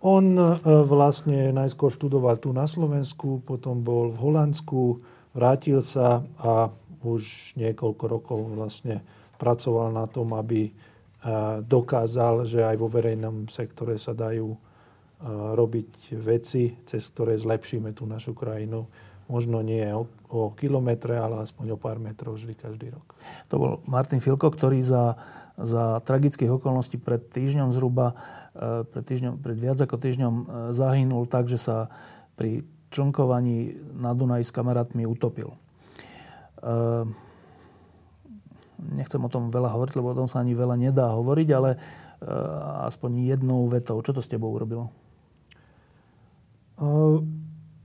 On 0.00 0.24
e, 0.32 0.56
vlastne 0.88 1.52
najskôr 1.52 1.92
študoval 1.92 2.40
tu 2.40 2.56
na 2.56 2.64
Slovensku, 2.64 3.44
potom 3.44 3.84
bol 3.84 4.16
v 4.16 4.18
Holandsku, 4.18 4.96
vrátil 5.36 5.84
sa 5.84 6.24
a 6.40 6.72
už 7.04 7.52
niekoľko 7.56 8.04
rokov 8.08 8.38
vlastne 8.56 9.04
pracoval 9.36 9.92
na 9.92 10.08
tom, 10.08 10.32
aby 10.32 10.68
e, 10.68 10.72
dokázal, 11.60 12.48
že 12.48 12.64
aj 12.64 12.76
vo 12.80 12.88
verejnom 12.88 13.48
sektore 13.52 14.00
sa 14.00 14.16
dajú 14.16 14.56
e, 14.56 14.58
robiť 15.52 16.16
veci, 16.16 16.80
cez 16.88 17.04
ktoré 17.12 17.36
zlepšíme 17.36 17.92
tú 17.92 18.08
našu 18.08 18.32
krajinu. 18.32 18.88
Možno 19.28 19.60
nie 19.60 19.84
o, 19.92 20.08
o 20.32 20.50
kilometre, 20.56 21.14
ale 21.14 21.44
aspoň 21.44 21.76
o 21.76 21.78
pár 21.78 22.00
metrov 22.00 22.40
vždy 22.40 22.56
každý 22.56 22.90
rok. 22.90 23.14
To 23.52 23.54
bol 23.60 23.72
Martin 23.84 24.18
Filko, 24.18 24.48
ktorý 24.48 24.80
za, 24.82 25.14
za 25.62 26.00
tragických 26.04 26.50
okolností 26.60 26.96
pred 27.00 27.20
týždňom 27.30 27.72
zhruba, 27.72 28.18
e, 28.56 28.84
pred, 28.84 29.04
týždňom, 29.04 29.40
pred 29.40 29.56
viac 29.56 29.78
ako 29.80 29.96
týždňom 30.00 30.34
zahynul 30.72 31.28
tak, 31.28 31.46
že 31.48 31.60
sa 31.60 31.92
pri 32.34 32.64
člnkovaní 32.90 33.76
na 33.94 34.16
Dunaji 34.16 34.44
s 34.44 34.54
kamarátmi 34.54 35.06
utopil 35.06 35.54
nechcem 38.88 39.20
o 39.20 39.32
tom 39.32 39.52
veľa 39.52 39.70
hovoriť, 39.72 39.94
lebo 40.00 40.12
o 40.12 40.18
tom 40.24 40.28
sa 40.28 40.40
ani 40.40 40.56
veľa 40.56 40.76
nedá 40.80 41.12
hovoriť, 41.12 41.48
ale 41.52 41.76
aspoň 42.88 43.28
jednou 43.28 43.68
vetou. 43.68 44.00
Čo 44.00 44.16
to 44.16 44.24
s 44.24 44.30
tebou 44.30 44.52
urobilo? 44.52 44.92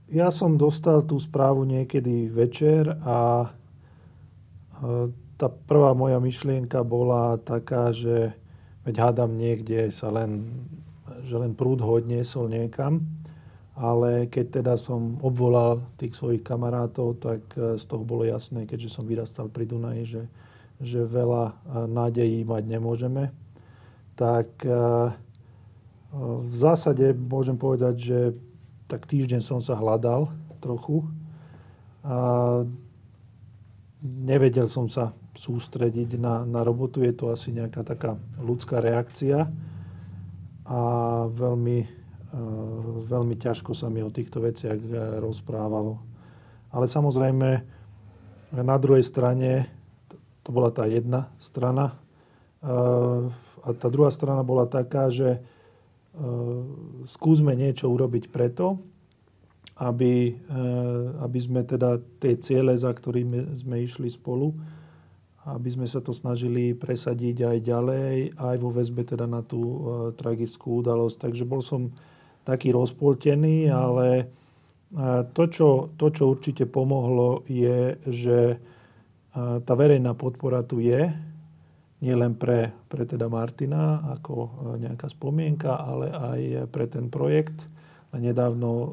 Ja 0.08 0.32
som 0.32 0.56
dostal 0.56 1.04
tú 1.04 1.20
správu 1.20 1.68
niekedy 1.68 2.32
večer 2.32 2.96
a 3.04 3.50
tá 5.36 5.48
prvá 5.52 5.92
moja 5.92 6.16
myšlienka 6.20 6.80
bola 6.82 7.36
taká, 7.36 7.92
že 7.92 8.32
veď 8.88 8.94
hádam 9.10 9.36
niekde 9.36 9.92
sa 9.92 10.08
len, 10.08 10.48
že 11.24 11.36
len 11.36 11.52
prúd 11.52 11.84
ho 11.84 12.00
odniesol 12.00 12.48
niekam. 12.48 13.04
Ale 13.76 14.24
keď 14.32 14.64
teda 14.64 14.74
som 14.80 15.20
obvolal 15.20 15.84
tých 16.00 16.16
svojich 16.16 16.40
kamarátov, 16.40 17.20
tak 17.20 17.44
z 17.52 17.84
toho 17.84 18.08
bolo 18.08 18.24
jasné, 18.24 18.64
keďže 18.64 18.88
som 18.88 19.04
vyrastal 19.04 19.52
pri 19.52 19.68
Dunaji, 19.68 20.04
že 20.08 20.22
že 20.80 21.08
veľa 21.08 21.44
e, 21.48 21.52
nádejí 21.88 22.44
mať 22.44 22.62
nemôžeme, 22.68 23.32
tak 24.16 24.48
e, 24.64 24.68
e, 24.68 24.76
v 26.20 26.54
zásade 26.56 27.16
môžem 27.16 27.56
povedať, 27.56 27.94
že 27.96 28.18
tak 28.86 29.08
týždeň 29.08 29.40
som 29.40 29.58
sa 29.58 29.76
hľadal 29.76 30.30
trochu. 30.60 31.08
A 32.06 32.62
nevedel 34.04 34.70
som 34.70 34.86
sa 34.86 35.10
sústrediť 35.36 36.16
na, 36.16 36.42
na 36.48 36.64
robotu. 36.64 37.04
Je 37.04 37.12
to 37.12 37.30
asi 37.30 37.52
nejaká 37.52 37.84
taká 37.84 38.16
ľudská 38.40 38.80
reakcia. 38.80 39.46
A 40.66 40.80
veľmi, 41.30 41.78
veľmi 43.06 43.34
ťažko 43.38 43.70
sa 43.76 43.86
mi 43.86 44.02
o 44.02 44.10
týchto 44.10 44.42
veciach 44.42 44.80
rozprávalo. 45.22 46.02
Ale 46.74 46.90
samozrejme, 46.90 47.48
na 48.56 48.76
druhej 48.80 49.06
strane 49.06 49.70
to 50.42 50.50
bola 50.50 50.74
tá 50.74 50.90
jedna 50.90 51.30
strana. 51.38 51.94
A 53.62 53.68
tá 53.78 53.86
druhá 53.86 54.10
strana 54.10 54.42
bola 54.42 54.66
taká, 54.66 55.06
že 55.12 55.38
skúsme 57.06 57.54
niečo 57.54 57.86
urobiť 57.92 58.32
preto, 58.32 58.80
aby, 59.76 60.32
aby 61.20 61.38
sme 61.38 61.60
teda 61.60 62.00
tie 62.16 62.40
ciele, 62.40 62.72
za 62.72 62.88
ktorými 62.88 63.52
sme 63.54 63.84
išli 63.84 64.08
spolu, 64.08 64.56
aby 65.46 65.68
sme 65.70 65.86
sa 65.86 66.02
to 66.02 66.10
snažili 66.10 66.74
presadiť 66.74 67.36
aj 67.46 67.58
ďalej, 67.62 68.14
aj 68.34 68.56
vo 68.58 68.70
väzbe 68.74 69.06
teda 69.06 69.30
na 69.30 69.46
tú 69.46 69.62
tragickú 70.18 70.82
udalosť. 70.82 71.30
Takže 71.30 71.44
bol 71.46 71.62
som 71.62 71.94
taký 72.42 72.74
rozpoltený, 72.74 73.70
ale 73.70 74.30
to 75.34 75.42
čo, 75.50 75.90
to, 75.94 76.10
čo 76.10 76.34
určite 76.34 76.66
pomohlo, 76.66 77.46
je, 77.46 77.98
že 78.06 78.58
tá 79.36 79.72
verejná 79.74 80.14
podpora 80.14 80.62
tu 80.66 80.78
je, 80.82 81.10
nie 82.04 82.12
len 82.12 82.36
pre, 82.36 82.76
pre 82.92 83.08
teda 83.08 83.32
Martina 83.32 84.04
ako 84.12 84.34
e, 84.36 84.48
nejaká 84.84 85.08
spomienka, 85.08 85.80
ale 85.80 86.12
aj 86.12 86.40
pre 86.68 86.84
ten 86.84 87.08
projekt. 87.08 87.64
Nedávno 88.12 88.68
e, 88.68 88.88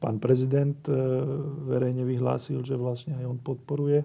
pán 0.00 0.16
prezident 0.16 0.76
e, 0.88 0.92
verejne 1.68 2.08
vyhlásil, 2.08 2.64
že 2.64 2.80
vlastne 2.80 3.20
aj 3.20 3.24
on 3.28 3.38
podporuje 3.40 4.00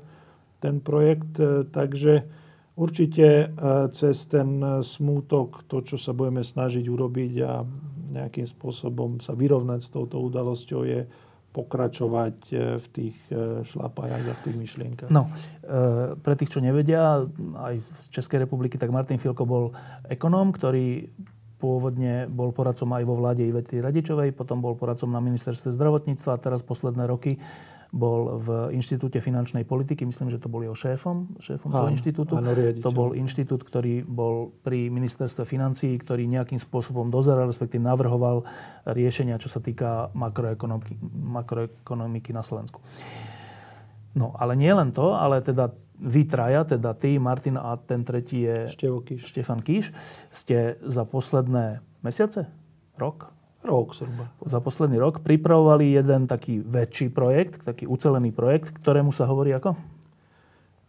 ten 0.62 0.78
projekt. 0.78 1.42
Takže 1.74 2.30
Určite 2.72 3.52
cez 3.92 4.26
ten 4.32 4.64
smútok, 4.80 5.68
to, 5.68 5.84
čo 5.84 6.00
sa 6.00 6.16
budeme 6.16 6.40
snažiť 6.40 6.88
urobiť 6.88 7.34
a 7.44 7.68
nejakým 8.16 8.48
spôsobom 8.48 9.20
sa 9.20 9.36
vyrovnať 9.36 9.80
s 9.84 9.90
touto 9.92 10.24
udalosťou, 10.24 10.82
je 10.88 11.04
pokračovať 11.52 12.38
v 12.80 12.86
tých 12.96 13.16
šlapajach 13.68 14.24
a 14.24 14.34
v 14.34 14.44
tých 14.48 14.58
myšlienkach. 14.58 15.12
No, 15.12 15.28
pre 16.24 16.34
tých, 16.40 16.56
čo 16.56 16.64
nevedia, 16.64 17.28
aj 17.60 17.76
z 17.84 18.06
Českej 18.08 18.48
republiky, 18.48 18.80
tak 18.80 18.88
Martin 18.88 19.20
Filko 19.20 19.44
bol 19.44 19.76
ekonóm, 20.08 20.56
ktorý 20.56 21.12
Pôvodne 21.62 22.26
bol 22.26 22.50
poradcom 22.50 22.90
aj 22.98 23.06
vo 23.06 23.22
vláde 23.22 23.46
Ivety 23.46 23.86
Radičovej, 23.86 24.34
potom 24.34 24.66
bol 24.66 24.74
poradcom 24.74 25.14
na 25.14 25.22
ministerstve 25.22 25.70
zdravotníctva 25.78 26.34
a 26.34 26.42
teraz 26.42 26.66
posledné 26.66 27.06
roky 27.06 27.38
bol 27.92 28.40
v 28.40 28.72
Inštitúte 28.72 29.20
finančnej 29.20 29.68
politiky, 29.68 30.08
myslím, 30.08 30.32
že 30.32 30.40
to 30.40 30.48
bol 30.48 30.64
jeho 30.64 30.74
šéfom, 30.76 31.36
šéfom 31.44 31.70
áno, 31.70 31.76
toho 31.76 31.88
inštitútu. 31.92 32.34
Áno, 32.40 32.56
to 32.56 32.92
bol 32.96 33.12
inštitút, 33.12 33.68
ktorý 33.68 34.08
bol 34.08 34.56
pri 34.64 34.88
ministerstve 34.88 35.44
financií, 35.44 36.00
ktorý 36.00 36.24
nejakým 36.32 36.56
spôsobom 36.56 37.12
dozeral, 37.12 37.52
respektíve 37.52 37.84
navrhoval 37.84 38.48
riešenia, 38.88 39.36
čo 39.44 39.52
sa 39.52 39.60
týka 39.60 40.08
makroekonomiky, 40.16 40.96
makroekonomiky 41.12 42.32
na 42.32 42.48
Slovensku. 42.48 42.80
No, 44.16 44.36
ale 44.40 44.56
nie 44.56 44.72
len 44.72 44.96
to, 44.96 45.12
ale 45.16 45.44
teda 45.44 45.76
vy 46.02 46.26
traja, 46.26 46.64
teda 46.64 46.96
ty, 46.96 47.20
Martin 47.20 47.60
a 47.60 47.76
ten 47.76 48.08
tretí 48.08 48.48
je 48.48 48.72
Kíš. 48.72 49.22
Štefan 49.28 49.60
Kíš, 49.60 49.92
ste 50.32 50.80
za 50.80 51.04
posledné 51.04 51.84
mesiace, 52.02 52.48
rok? 52.96 53.36
Rok 53.62 53.94
zhruba. 53.94 54.26
Za 54.42 54.58
posledný 54.58 54.98
rok 54.98 55.22
pripravovali 55.22 55.94
jeden 55.94 56.26
taký 56.26 56.66
väčší 56.66 57.14
projekt, 57.14 57.62
taký 57.62 57.86
ucelený 57.86 58.34
projekt, 58.34 58.74
ktorému 58.74 59.14
sa 59.14 59.30
hovorí 59.30 59.54
ako? 59.54 59.78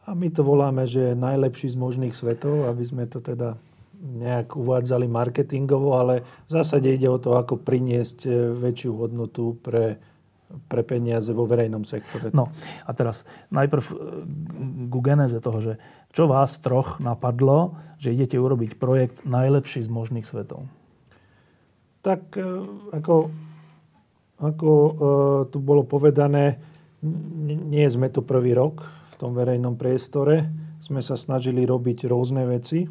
A 0.09 0.17
my 0.17 0.29
to 0.33 0.43
voláme, 0.43 0.89
že 0.89 1.13
je 1.13 1.15
najlepší 1.15 1.73
z 1.73 1.77
možných 1.79 2.17
svetov, 2.17 2.67
aby 2.67 2.83
sme 2.83 3.05
to 3.07 3.23
teda 3.23 3.55
nejak 4.03 4.59
uvádzali 4.59 5.07
marketingovo, 5.07 5.95
ale 5.95 6.27
v 6.49 6.51
zásade 6.51 6.91
ide 6.91 7.07
o 7.07 7.23
to, 7.23 7.39
ako 7.39 7.61
priniesť 7.63 8.19
eh, 8.27 8.33
väčšiu 8.51 8.91
hodnotu 8.99 9.55
pre 9.63 10.03
pre 10.69 10.83
peniaze 10.85 11.33
vo 11.33 11.49
verejnom 11.49 11.85
sektore. 11.89 12.29
No 12.37 12.53
a 12.85 12.91
teraz 12.93 13.25
najprv 13.49 13.85
e, 13.89 13.95
ku 14.93 15.01
geneze 15.01 15.41
toho, 15.41 15.59
že 15.65 15.81
čo 16.13 16.29
vás 16.29 16.61
troch 16.61 17.01
napadlo, 17.01 17.81
že 17.97 18.13
idete 18.13 18.37
urobiť 18.37 18.77
projekt 18.77 19.25
najlepší 19.25 19.81
z 19.81 19.89
možných 19.89 20.29
svetov? 20.29 20.69
Tak 22.03 22.35
e, 22.35 22.43
ako, 22.99 23.31
ako 24.43 24.69
uh, 24.69 24.91
tu 25.47 25.63
bolo 25.63 25.87
povedané, 25.87 26.59
nie 27.47 27.87
sme 27.87 28.11
tu 28.11 28.27
prvý 28.27 28.59
rok 28.59 28.83
v 28.83 29.15
tom 29.19 29.39
verejnom 29.39 29.79
priestore. 29.79 30.51
Sme 30.83 30.99
sa 30.99 31.15
snažili 31.15 31.63
robiť 31.63 32.11
rôzne 32.11 32.43
veci. 32.47 32.87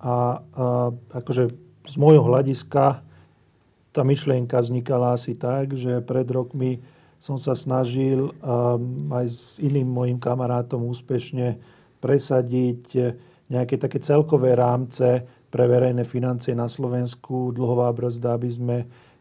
A, 0.00 0.04
a 0.04 0.16
akože 0.92 1.44
z 1.88 1.94
môjho 1.96 2.24
hľadiska 2.24 3.04
tá 3.92 4.02
myšlienka 4.04 4.60
vznikala 4.60 5.16
asi 5.16 5.36
tak, 5.36 5.76
že 5.76 6.04
pred 6.04 6.28
rokmi 6.28 6.80
som 7.20 7.36
sa 7.36 7.52
snažil 7.52 8.32
aj 9.12 9.26
s 9.28 9.60
iným 9.60 9.92
mojim 9.92 10.16
kamarátom 10.16 10.88
úspešne 10.88 11.60
presadiť 12.00 13.12
nejaké 13.52 13.76
také 13.76 14.00
celkové 14.00 14.56
rámce 14.56 15.28
pre 15.50 15.66
verejné 15.66 16.06
financie 16.06 16.54
na 16.54 16.70
Slovensku, 16.70 17.50
dlhová 17.50 17.90
brzda, 17.90 18.38
aby 18.38 18.50
sme 18.50 18.76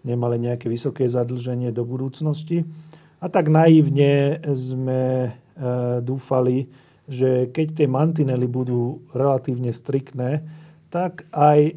nemali 0.06 0.40
nejaké 0.40 0.70
vysoké 0.70 1.10
zadlženie 1.10 1.74
do 1.74 1.84
budúcnosti. 1.84 2.64
A 3.20 3.28
tak 3.28 3.52
naivne 3.52 4.40
sme 4.56 5.02
e, 5.28 5.30
dúfali, 6.00 6.72
že 7.10 7.52
keď 7.52 7.68
tie 7.84 7.88
mantinely 7.90 8.48
budú 8.48 9.04
relatívne 9.12 9.76
striktné, 9.76 10.46
tak 10.88 11.28
aj 11.36 11.60
e, 11.60 11.74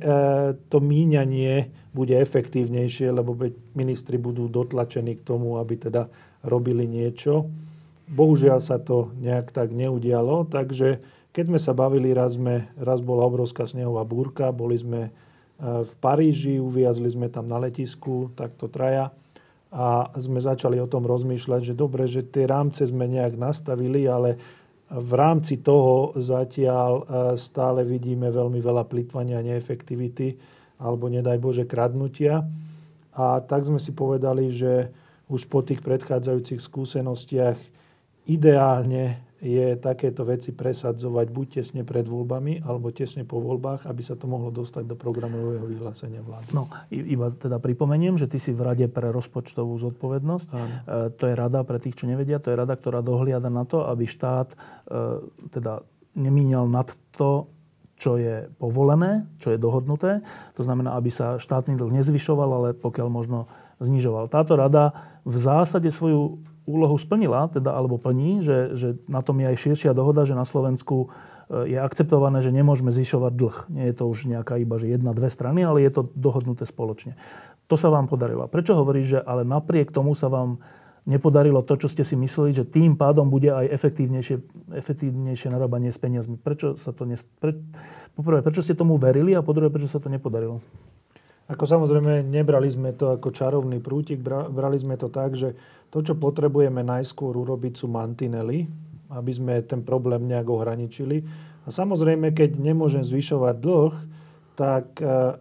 to 0.70 0.78
míňanie 0.78 1.72
bude 1.92 2.16
efektívnejšie, 2.16 3.12
lebo 3.12 3.36
ministri 3.76 4.16
budú 4.16 4.48
dotlačení 4.48 5.18
k 5.18 5.26
tomu, 5.26 5.58
aby 5.58 5.76
teda 5.76 6.08
robili 6.46 6.88
niečo. 6.88 7.50
Bohužiaľ 8.08 8.60
sa 8.60 8.80
to 8.80 9.12
nejak 9.20 9.52
tak 9.52 9.72
neudialo, 9.72 10.48
takže 10.48 11.00
keď 11.32 11.44
sme 11.48 11.60
sa 11.60 11.72
bavili, 11.72 12.12
raz, 12.12 12.36
sme, 12.36 12.68
raz 12.76 13.00
bola 13.00 13.24
obrovská 13.24 13.64
snehová 13.64 14.04
búrka, 14.04 14.52
boli 14.52 14.76
sme 14.76 15.08
e, 15.08 15.10
v 15.82 15.92
Paríži, 15.98 16.60
uviazli 16.60 17.08
sme 17.08 17.32
tam 17.32 17.48
na 17.48 17.56
letisku, 17.56 18.28
takto 18.36 18.68
traja 18.68 19.08
a 19.72 20.12
sme 20.20 20.36
začali 20.36 20.76
o 20.76 20.86
tom 20.86 21.08
rozmýšľať, 21.08 21.72
že 21.72 21.74
dobre, 21.74 22.04
že 22.04 22.20
tie 22.20 22.44
rámce 22.44 22.84
sme 22.84 23.08
nejak 23.08 23.40
nastavili, 23.40 24.04
ale 24.04 24.36
v 24.92 25.12
rámci 25.16 25.64
toho 25.64 26.12
zatiaľ 26.20 26.92
e, 27.00 27.02
stále 27.40 27.80
vidíme 27.80 28.28
veľmi 28.28 28.60
veľa 28.60 28.84
plitvania 28.84 29.40
a 29.40 29.46
neefektivity 29.48 30.36
alebo 30.76 31.08
nedaj 31.08 31.40
Bože 31.40 31.64
kradnutia. 31.64 32.44
A 33.16 33.40
tak 33.40 33.64
sme 33.64 33.80
si 33.80 33.96
povedali, 33.96 34.52
že 34.52 34.92
už 35.32 35.48
po 35.48 35.64
tých 35.64 35.80
predchádzajúcich 35.80 36.60
skúsenostiach 36.60 37.56
ideálne 38.28 39.31
je 39.42 39.74
takéto 39.74 40.22
veci 40.22 40.54
presadzovať 40.54 41.26
buď 41.34 41.46
tesne 41.58 41.82
pred 41.82 42.06
voľbami, 42.06 42.62
alebo 42.62 42.94
tesne 42.94 43.26
po 43.26 43.42
voľbách, 43.42 43.90
aby 43.90 43.98
sa 43.98 44.14
to 44.14 44.30
mohlo 44.30 44.54
dostať 44.54 44.86
do 44.86 44.94
programového 44.94 45.66
vyhlásenia 45.66 46.22
vlády. 46.22 46.54
No, 46.54 46.70
iba 46.94 47.26
teda 47.34 47.58
pripomeniem, 47.58 48.14
že 48.14 48.30
ty 48.30 48.38
si 48.38 48.54
v 48.54 48.62
Rade 48.62 48.86
pre 48.86 49.10
rozpočtovú 49.10 49.74
zodpovednosť. 49.82 50.46
E, 50.46 50.54
to 51.18 51.26
je 51.26 51.34
rada 51.34 51.66
pre 51.66 51.82
tých, 51.82 51.98
čo 51.98 52.06
nevedia, 52.06 52.38
to 52.38 52.54
je 52.54 52.56
rada, 52.62 52.78
ktorá 52.78 53.02
dohliada 53.02 53.50
na 53.50 53.66
to, 53.66 53.82
aby 53.82 54.06
štát 54.06 54.54
e, 54.54 54.56
teda 55.50 55.82
nemíňal 56.14 56.70
nad 56.70 56.86
to, 57.18 57.50
čo 57.98 58.18
je 58.18 58.46
povolené, 58.62 59.26
čo 59.42 59.54
je 59.54 59.58
dohodnuté. 59.58 60.22
To 60.54 60.62
znamená, 60.62 60.94
aby 60.94 61.10
sa 61.10 61.42
štátny 61.42 61.74
dlh 61.78 62.02
nezvyšoval, 62.02 62.50
ale 62.50 62.68
pokiaľ 62.78 63.08
možno 63.10 63.50
znižoval. 63.82 64.30
Táto 64.30 64.54
rada 64.54 64.94
v 65.26 65.34
zásade 65.38 65.90
svoju 65.90 66.42
úlohu 66.64 66.94
splnila, 66.94 67.50
teda, 67.50 67.74
alebo 67.74 67.98
plní, 67.98 68.42
že, 68.46 68.58
že 68.78 68.88
na 69.10 69.18
tom 69.22 69.42
je 69.42 69.50
aj 69.50 69.56
širšia 69.58 69.92
dohoda, 69.92 70.22
že 70.22 70.38
na 70.38 70.46
Slovensku 70.46 71.10
e, 71.50 71.74
je 71.74 71.78
akceptované, 71.78 72.38
že 72.38 72.54
nemôžeme 72.54 72.94
zvyšovať 72.94 73.32
dlh. 73.34 73.56
Nie 73.74 73.84
je 73.90 73.94
to 73.98 74.04
už 74.06 74.30
nejaká 74.30 74.58
iba, 74.62 74.78
že 74.78 74.94
jedna, 74.94 75.10
dve 75.10 75.26
strany, 75.26 75.66
ale 75.66 75.82
je 75.82 75.90
to 75.90 76.02
dohodnuté 76.14 76.62
spoločne. 76.62 77.18
To 77.66 77.74
sa 77.74 77.90
vám 77.90 78.06
podarilo. 78.06 78.46
Prečo 78.46 78.78
hovoríš, 78.78 79.18
že 79.18 79.20
ale 79.24 79.42
napriek 79.42 79.90
tomu 79.90 80.14
sa 80.14 80.30
vám 80.30 80.62
nepodarilo 81.02 81.66
to, 81.66 81.74
čo 81.74 81.90
ste 81.90 82.06
si 82.06 82.14
mysleli, 82.14 82.54
že 82.54 82.68
tým 82.68 82.94
pádom 82.94 83.26
bude 83.26 83.50
aj 83.50 83.66
efektívnejšie, 83.74 84.36
efektívnejšie 84.70 85.50
narábanie 85.50 85.90
s 85.90 85.98
peniazmi. 85.98 86.38
Prečo 86.38 86.78
sa 86.78 86.94
to 86.94 87.02
nes... 87.08 87.26
Pre... 87.42 87.58
Poprvé, 88.14 88.44
prečo 88.44 88.62
ste 88.62 88.78
tomu 88.78 88.94
verili 88.94 89.34
a 89.34 89.42
po 89.42 89.50
druhé, 89.50 89.66
prečo 89.66 89.90
sa 89.90 89.98
to 89.98 90.06
nepodarilo? 90.06 90.62
Ako 91.52 91.64
samozrejme, 91.68 92.24
nebrali 92.24 92.72
sme 92.72 92.96
to 92.96 93.12
ako 93.12 93.28
čarovný 93.28 93.78
prútik, 93.84 94.24
brali 94.24 94.80
sme 94.80 94.96
to 94.96 95.12
tak, 95.12 95.36
že 95.36 95.52
to, 95.92 96.00
čo 96.00 96.16
potrebujeme 96.16 96.80
najskôr 96.80 97.36
urobiť, 97.36 97.84
sú 97.84 97.86
mantinely, 97.92 98.64
aby 99.12 99.32
sme 99.32 99.60
ten 99.60 99.84
problém 99.84 100.24
nejak 100.24 100.48
ohraničili. 100.48 101.20
A 101.62 101.68
samozrejme, 101.68 102.32
keď 102.32 102.56
nemôžem 102.56 103.04
zvyšovať 103.04 103.54
dlh, 103.60 103.94
tak 104.56 104.98
eh, 105.04 105.36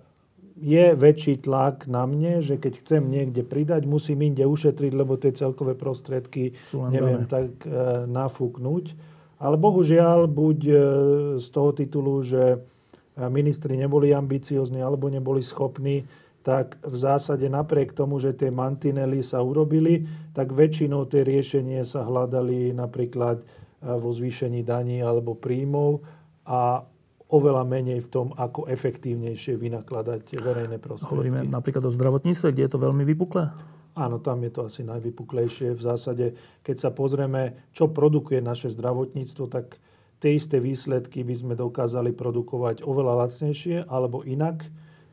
je 0.61 0.93
väčší 0.93 1.41
tlak 1.41 1.89
na 1.89 2.05
mne, 2.05 2.45
že 2.45 2.61
keď 2.61 2.85
chcem 2.85 3.01
niekde 3.09 3.41
pridať, 3.41 3.89
musím 3.89 4.21
inde 4.21 4.45
ušetriť, 4.45 4.91
lebo 4.93 5.17
tie 5.17 5.33
celkové 5.33 5.73
prostriedky 5.73 6.53
neviem 6.93 7.25
dané. 7.25 7.31
tak 7.33 7.49
e, 7.65 7.69
nafúknuť. 8.05 8.85
Ale 9.41 9.57
bohužiaľ, 9.57 10.29
buď 10.29 10.59
e, 10.69 10.73
z 11.41 11.47
toho 11.49 11.73
titulu, 11.73 12.21
že 12.21 12.43
e, 12.53 12.57
ministri 13.17 13.75
neboli 13.75 14.15
ambiciozni 14.15 14.79
alebo 14.79 15.11
neboli 15.11 15.43
schopní, 15.43 16.07
tak 16.41 16.81
v 16.81 16.95
zásade 16.97 17.45
napriek 17.45 17.93
tomu, 17.93 18.17
že 18.17 18.33
tie 18.33 18.49
mantinely 18.49 19.21
sa 19.21 19.45
urobili, 19.45 20.09
tak 20.33 20.49
väčšinou 20.49 21.05
tie 21.05 21.21
riešenie 21.21 21.85
sa 21.85 22.01
hľadali 22.01 22.73
napríklad 22.73 23.41
e, 23.41 23.45
vo 23.85 24.09
zvýšení 24.09 24.65
daní 24.65 25.05
alebo 25.05 25.37
príjmov 25.37 26.01
a 26.49 26.81
oveľa 27.31 27.63
menej 27.63 28.03
v 28.03 28.09
tom, 28.11 28.27
ako 28.35 28.67
efektívnejšie 28.67 29.55
vynakladať 29.55 30.35
verejné 30.35 30.77
prostriedky. 30.81 31.13
Hovoríme 31.15 31.41
napríklad 31.47 31.87
o 31.87 31.91
zdravotníctve, 31.93 32.47
kde 32.51 32.63
je 32.67 32.71
to 32.73 32.79
veľmi 32.81 33.07
vypuklé? 33.07 33.53
Áno, 33.95 34.19
tam 34.19 34.43
je 34.43 34.51
to 34.51 34.67
asi 34.67 34.81
najvypuklejšie. 34.83 35.75
V 35.75 35.81
zásade, 35.83 36.35
keď 36.63 36.75
sa 36.79 36.89
pozrieme, 36.91 37.69
čo 37.71 37.91
produkuje 37.91 38.39
naše 38.43 38.71
zdravotníctvo, 38.71 39.47
tak 39.51 39.79
tie 40.21 40.37
isté 40.37 40.61
výsledky 40.61 41.25
by 41.25 41.35
sme 41.35 41.53
dokázali 41.57 42.13
produkovať 42.13 42.85
oveľa 42.85 43.25
lacnejšie, 43.25 43.89
alebo 43.89 44.21
inak 44.21 44.69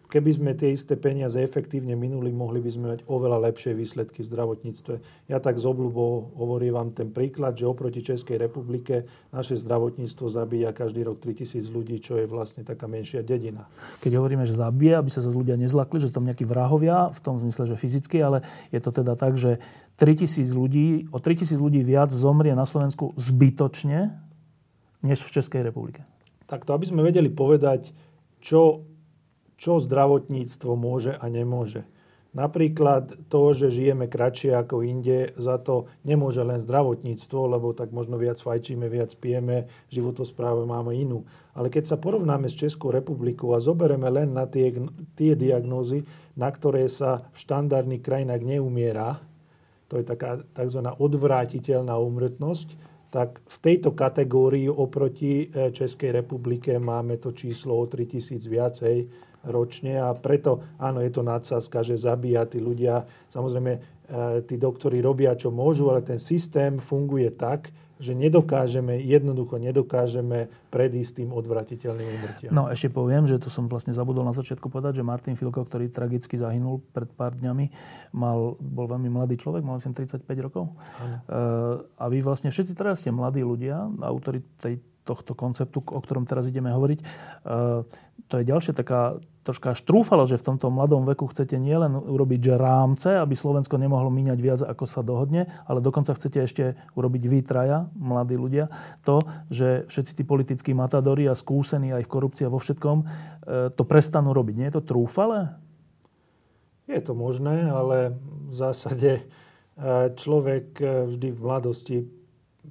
Keby 0.08 0.30
sme 0.32 0.56
tie 0.56 0.72
isté 0.72 0.96
peniaze 0.96 1.36
efektívne 1.36 1.92
minuli, 1.92 2.32
mohli 2.32 2.64
by 2.64 2.70
sme 2.72 2.86
mať 2.96 3.04
oveľa 3.12 3.44
lepšie 3.52 3.76
výsledky 3.76 4.24
v 4.24 4.30
zdravotníctve. 4.32 4.94
Ja 5.28 5.36
tak 5.36 5.60
z 5.60 5.68
obľubou 5.68 6.32
hovorím 6.32 6.80
vám 6.80 6.90
ten 6.96 7.12
príklad, 7.12 7.60
že 7.60 7.68
oproti 7.68 8.00
Českej 8.00 8.40
republike 8.40 9.04
naše 9.36 9.60
zdravotníctvo 9.60 10.32
zabíja 10.32 10.72
každý 10.72 11.04
rok 11.04 11.20
3000 11.20 11.60
ľudí, 11.68 12.00
čo 12.00 12.16
je 12.16 12.24
vlastne 12.24 12.64
taká 12.64 12.88
menšia 12.88 13.20
dedina. 13.20 13.68
Keď 14.00 14.16
hovoríme, 14.16 14.48
že 14.48 14.56
zabíja, 14.56 15.04
aby 15.04 15.12
sa 15.12 15.20
zase 15.20 15.36
ľudia 15.36 15.60
nezlakli, 15.60 16.00
že 16.00 16.08
tam 16.08 16.24
nejakí 16.24 16.48
vrahovia, 16.48 17.12
v 17.12 17.20
tom 17.20 17.36
zmysle, 17.36 17.68
že 17.68 17.76
fyzicky, 17.76 18.16
ale 18.24 18.40
je 18.72 18.80
to 18.80 18.88
teda 18.88 19.12
tak, 19.12 19.36
že 19.36 19.60
3000 20.00 20.48
ľudí, 20.56 21.12
o 21.12 21.20
3000 21.20 21.60
ľudí 21.60 21.84
viac 21.84 22.08
zomrie 22.08 22.56
na 22.56 22.64
Slovensku 22.64 23.12
zbytočne, 23.20 24.27
než 25.02 25.22
v 25.22 25.34
Českej 25.38 25.62
republike. 25.62 26.02
takto, 26.48 26.72
aby 26.72 26.88
sme 26.88 27.04
vedeli 27.04 27.28
povedať, 27.28 27.92
čo, 28.40 28.88
čo 29.60 29.82
zdravotníctvo 29.84 30.72
môže 30.78 31.12
a 31.12 31.28
nemôže. 31.28 31.84
Napríklad 32.36 33.28
to, 33.32 33.56
že 33.56 33.72
žijeme 33.72 34.04
kratšie 34.04 34.52
ako 34.52 34.84
inde, 34.84 35.32
za 35.40 35.56
to 35.56 35.88
nemôže 36.04 36.44
len 36.44 36.60
zdravotníctvo, 36.60 37.40
lebo 37.56 37.72
tak 37.72 37.88
možno 37.88 38.20
viac 38.20 38.36
fajčíme, 38.36 38.84
viac 38.86 39.16
pijeme, 39.16 39.66
životospráve 39.88 40.68
máme 40.68 40.92
inú. 40.92 41.24
Ale 41.56 41.72
keď 41.72 41.88
sa 41.88 41.96
porovnáme 41.96 42.46
s 42.52 42.54
Českou 42.54 42.92
republikou 42.92 43.56
a 43.56 43.64
zoberieme 43.64 44.12
len 44.12 44.36
na 44.36 44.44
tie, 44.44 44.70
tie 45.16 45.32
diagnózy, 45.34 46.04
na 46.36 46.52
ktoré 46.52 46.84
sa 46.92 47.26
v 47.32 47.36
štandardných 47.42 48.04
krajinách 48.04 48.44
neumiera, 48.44 49.24
to 49.88 49.96
je 49.96 50.04
taká 50.04 50.44
tzv. 50.52 50.84
odvrátiteľná 50.84 51.96
úmrtnosť, 51.96 52.76
tak 53.08 53.40
v 53.40 53.56
tejto 53.58 53.96
kategórii 53.96 54.68
oproti 54.68 55.48
e, 55.48 55.72
Českej 55.72 56.12
republike 56.12 56.76
máme 56.76 57.16
to 57.16 57.32
číslo 57.32 57.80
o 57.80 57.84
3000 57.88 58.36
viacej 58.44 58.96
ročne 59.48 59.96
a 59.96 60.12
preto, 60.12 60.76
áno, 60.76 61.00
je 61.00 61.12
to 61.14 61.22
nadsázka, 61.24 61.80
že 61.80 61.96
zabíja 61.96 62.44
tí 62.44 62.60
ľudia. 62.60 63.08
Samozrejme, 63.32 63.72
e, 63.72 63.80
tí 64.44 64.60
doktori 64.60 65.00
robia, 65.00 65.32
čo 65.38 65.48
môžu, 65.48 65.88
ale 65.88 66.04
ten 66.04 66.20
systém 66.20 66.76
funguje 66.76 67.32
tak, 67.32 67.72
že 67.98 68.14
nedokážeme, 68.14 69.02
jednoducho 69.02 69.58
nedokážeme 69.58 70.46
predísť 70.70 71.22
tým 71.22 71.30
odvratiteľným 71.34 72.08
umrtiam. 72.18 72.50
No 72.54 72.70
ešte 72.70 72.88
poviem, 72.88 73.26
že 73.26 73.42
to 73.42 73.50
som 73.50 73.66
vlastne 73.66 73.90
zabudol 73.90 74.22
na 74.22 74.32
začiatku 74.32 74.70
povedať, 74.70 75.02
že 75.02 75.06
Martin 75.06 75.34
Filko, 75.34 75.66
ktorý 75.66 75.90
tragicky 75.90 76.38
zahynul 76.38 76.80
pred 76.94 77.10
pár 77.10 77.34
dňami, 77.34 77.70
mal, 78.14 78.54
bol 78.58 78.86
veľmi 78.86 79.10
mladý 79.10 79.36
človek, 79.36 79.66
mal 79.66 79.82
som 79.82 79.90
35 79.92 80.22
rokov. 80.38 80.70
Ano. 80.98 81.16
a 81.84 82.04
vy 82.06 82.18
vlastne 82.22 82.54
všetci 82.54 82.72
teraz 82.78 83.02
ste 83.02 83.10
mladí 83.10 83.42
ľudia, 83.42 83.90
autori 84.02 84.42
tej, 84.62 84.78
tohto 85.08 85.32
konceptu, 85.32 85.80
o 85.80 86.00
ktorom 86.04 86.28
teraz 86.28 86.44
ideme 86.44 86.68
hovoriť. 86.68 86.98
to 88.28 88.34
je 88.36 88.44
ďalšia 88.44 88.76
taká 88.76 89.16
troška 89.48 89.72
štrúfalo, 89.72 90.28
že 90.28 90.36
v 90.36 90.52
tomto 90.52 90.68
mladom 90.68 91.08
veku 91.08 91.24
chcete 91.32 91.56
nielen 91.56 91.96
urobiť 91.96 92.52
že 92.52 92.54
rámce, 92.60 93.08
aby 93.16 93.32
Slovensko 93.32 93.80
nemohlo 93.80 94.12
míňať 94.12 94.38
viac, 94.44 94.60
ako 94.60 94.84
sa 94.84 95.00
dohodne, 95.00 95.48
ale 95.64 95.80
dokonca 95.80 96.12
chcete 96.12 96.44
ešte 96.44 96.64
urobiť 96.92 97.22
výtraja, 97.24 97.88
mladí 97.96 98.36
ľudia, 98.36 98.68
to, 99.08 99.24
že 99.48 99.88
všetci 99.88 100.20
tí 100.20 100.22
politickí 100.28 100.76
matadori 100.76 101.24
a 101.24 101.32
skúsení 101.32 101.96
aj 101.96 102.04
v 102.04 102.12
korupcii 102.12 102.44
a 102.44 102.52
vo 102.52 102.60
všetkom 102.60 102.96
e, 103.00 103.04
to 103.72 103.82
prestanú 103.88 104.36
robiť. 104.36 104.54
Nie 104.60 104.68
je 104.68 104.76
to 104.76 104.84
trúfale? 104.84 105.56
Je 106.84 107.00
to 107.00 107.16
možné, 107.16 107.72
ale 107.72 108.20
v 108.20 108.52
zásade 108.52 109.12
e, 109.16 109.22
človek 110.12 110.76
e, 110.76 110.84
vždy 111.08 111.28
v 111.32 111.40
mladosti 111.40 111.96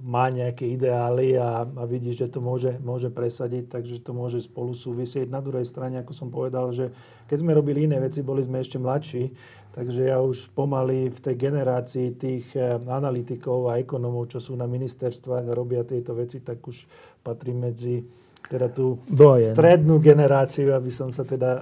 má 0.03 0.29
nejaké 0.29 0.67
ideály 0.67 1.37
a, 1.37 1.65
a 1.65 1.83
vidí, 1.87 2.13
že 2.13 2.29
to 2.29 2.43
môže, 2.43 2.77
môže 2.83 3.09
presadiť, 3.09 3.71
takže 3.71 4.03
to 4.03 4.11
môže 4.13 4.45
spolu 4.45 4.75
súvisieť. 4.75 5.29
Na 5.29 5.41
druhej 5.41 5.65
strane, 5.65 6.01
ako 6.01 6.13
som 6.13 6.29
povedal, 6.29 6.69
že 6.75 6.93
keď 7.25 7.37
sme 7.41 7.57
robili 7.57 7.89
iné 7.89 7.97
veci, 7.97 8.21
boli 8.21 8.45
sme 8.45 8.61
ešte 8.61 8.77
mladší, 8.77 9.33
takže 9.73 10.09
ja 10.09 10.21
už 10.21 10.53
pomaly 10.53 11.09
v 11.13 11.19
tej 11.19 11.35
generácii 11.35 12.07
tých 12.17 12.45
eh, 12.53 12.77
analytikov 12.77 13.73
a 13.73 13.81
ekonomov, 13.81 14.29
čo 14.29 14.39
sú 14.41 14.53
na 14.53 14.69
ministerstvách 14.69 15.45
a 15.49 15.57
robia 15.57 15.81
tieto 15.87 16.13
veci, 16.13 16.41
tak 16.41 16.61
už 16.61 16.85
patrím 17.23 17.67
medzi 17.67 18.05
teda 18.47 18.71
tú 18.71 18.99
Dojen. 19.07 19.51
strednú 19.51 19.99
generáciu, 19.99 20.71
aby 20.71 20.87
som 20.87 21.11
sa 21.11 21.27
teda 21.27 21.51
e, 21.51 21.61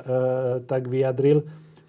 tak 0.69 0.85
vyjadril. 0.85 1.41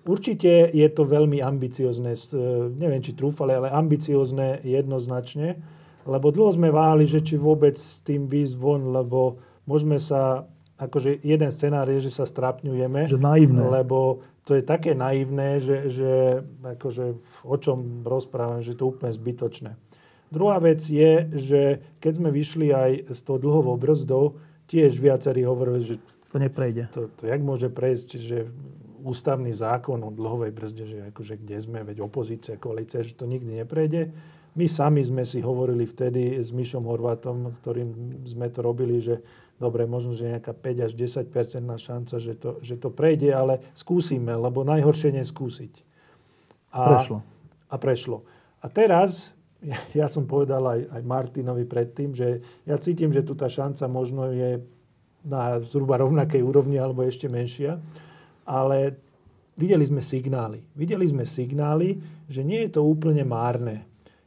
Určite 0.06 0.72
je 0.72 0.88
to 0.88 1.02
veľmi 1.04 1.44
ambiciozne, 1.44 2.16
e, 2.16 2.36
neviem 2.72 3.04
či 3.04 3.12
trúfale, 3.12 3.60
ale 3.60 3.68
ambiciozne 3.68 4.64
jednoznačne 4.64 5.60
lebo 6.06 6.30
dlho 6.30 6.54
sme 6.54 6.70
váhali, 6.70 7.10
že 7.10 7.20
či 7.20 7.34
vôbec 7.34 7.74
s 7.74 8.00
tým 8.06 8.30
výjsť 8.30 8.54
von, 8.56 8.94
lebo 8.94 9.36
môžeme 9.66 9.98
sa, 9.98 10.46
akože 10.78 11.20
jeden 11.26 11.50
scenár 11.50 11.90
je, 11.90 12.06
že 12.06 12.14
sa 12.14 12.24
strapňujeme. 12.24 13.10
Že 13.10 13.18
naivné. 13.18 13.62
Lebo 13.66 14.22
to 14.46 14.54
je 14.54 14.62
také 14.62 14.94
naivné, 14.94 15.58
že, 15.58 15.90
že 15.90 16.12
akože 16.62 17.18
o 17.42 17.56
čom 17.58 18.06
rozprávam, 18.06 18.62
že 18.62 18.78
to 18.78 18.86
je 18.86 18.90
úplne 18.94 19.12
zbytočné. 19.12 19.74
Druhá 20.30 20.58
vec 20.58 20.82
je, 20.86 21.26
že 21.34 21.60
keď 22.02 22.12
sme 22.14 22.30
vyšli 22.30 22.70
aj 22.70 22.90
s 23.10 23.20
tou 23.26 23.38
dlhovou 23.38 23.78
brzdou, 23.78 24.38
tiež 24.66 24.98
viacerí 24.98 25.46
hovorili, 25.46 25.82
že 25.82 25.94
to 26.30 26.38
neprejde. 26.42 26.90
To, 26.94 27.06
to 27.14 27.30
jak 27.30 27.42
môže 27.42 27.70
prejsť, 27.70 28.08
že 28.18 28.50
ústavný 29.06 29.54
zákon 29.54 30.02
o 30.02 30.10
dlhovej 30.10 30.50
brzde, 30.50 30.84
že 30.86 30.98
akože 31.14 31.38
kde 31.38 31.56
sme, 31.62 31.78
veď 31.86 32.02
opozícia, 32.02 32.58
koalícia, 32.58 33.06
že 33.06 33.14
to 33.14 33.30
nikdy 33.30 33.62
neprejde. 33.62 34.10
My 34.56 34.64
sami 34.72 35.04
sme 35.04 35.20
si 35.28 35.44
hovorili 35.44 35.84
vtedy 35.84 36.40
s 36.40 36.48
Mišom 36.48 36.88
Horvátom, 36.88 37.60
ktorým 37.60 38.24
sme 38.24 38.48
to 38.48 38.64
robili, 38.64 39.04
že 39.04 39.20
dobre, 39.60 39.84
možno, 39.84 40.16
že 40.16 40.32
nejaká 40.32 40.56
5 40.56 40.86
až 40.88 40.92
10 40.96 41.28
šanca, 41.76 42.14
že 42.16 42.32
to, 42.40 42.56
že 42.64 42.80
to 42.80 42.88
prejde, 42.88 43.36
ale 43.36 43.60
skúsime, 43.76 44.32
lebo 44.32 44.64
najhoršie 44.64 45.12
neskúsiť. 45.12 45.72
A 46.72 46.88
prešlo. 46.88 47.18
A 47.68 47.74
prešlo. 47.76 48.18
A 48.64 48.72
teraz, 48.72 49.36
ja, 49.60 49.76
ja 49.92 50.06
som 50.08 50.24
povedal 50.24 50.64
aj, 50.64 50.80
aj 50.88 51.02
Martinovi 51.04 51.68
predtým, 51.68 52.16
že 52.16 52.40
ja 52.64 52.80
cítim, 52.80 53.12
že 53.12 53.20
tu 53.20 53.36
tá 53.36 53.52
šanca 53.52 53.84
možno 53.92 54.32
je 54.32 54.64
na 55.20 55.60
zhruba 55.60 56.00
rovnakej 56.00 56.40
úrovni 56.40 56.80
alebo 56.80 57.04
ešte 57.04 57.28
menšia, 57.28 57.76
ale 58.48 58.96
videli 59.52 59.84
sme 59.84 60.00
signály. 60.00 60.64
Videli 60.72 61.04
sme 61.04 61.28
signály, 61.28 62.00
že 62.24 62.40
nie 62.40 62.64
je 62.64 62.80
to 62.80 62.88
úplne 62.88 63.20
márne 63.20 63.84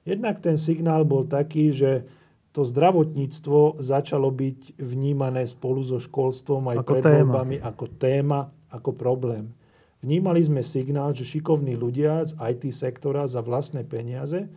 Jednak 0.07 0.39
ten 0.39 0.55
signál 0.55 1.03
bol 1.03 1.27
taký, 1.27 1.75
že 1.75 2.07
to 2.49 2.65
zdravotníctvo 2.65 3.77
začalo 3.77 4.33
byť 4.33 4.81
vnímané 4.81 5.45
spolu 5.45 5.85
so 5.85 6.01
školstvom 6.01 6.73
aj 6.73 6.77
ako 6.81 6.91
pred 6.91 7.03
téma. 7.05 7.17
voľbami 7.17 7.57
ako 7.61 7.85
téma, 8.01 8.39
ako 8.73 8.91
problém. 8.97 9.53
Vnímali 9.99 10.39
sme 10.39 10.63
signál, 10.63 11.11
že 11.11 11.27
šikovní 11.27 11.75
ľudia 11.75 12.23
z 12.23 12.33
IT 12.39 12.71
sektora 12.71 13.27
za 13.27 13.43
vlastné 13.43 13.83
peniaze 13.83 14.47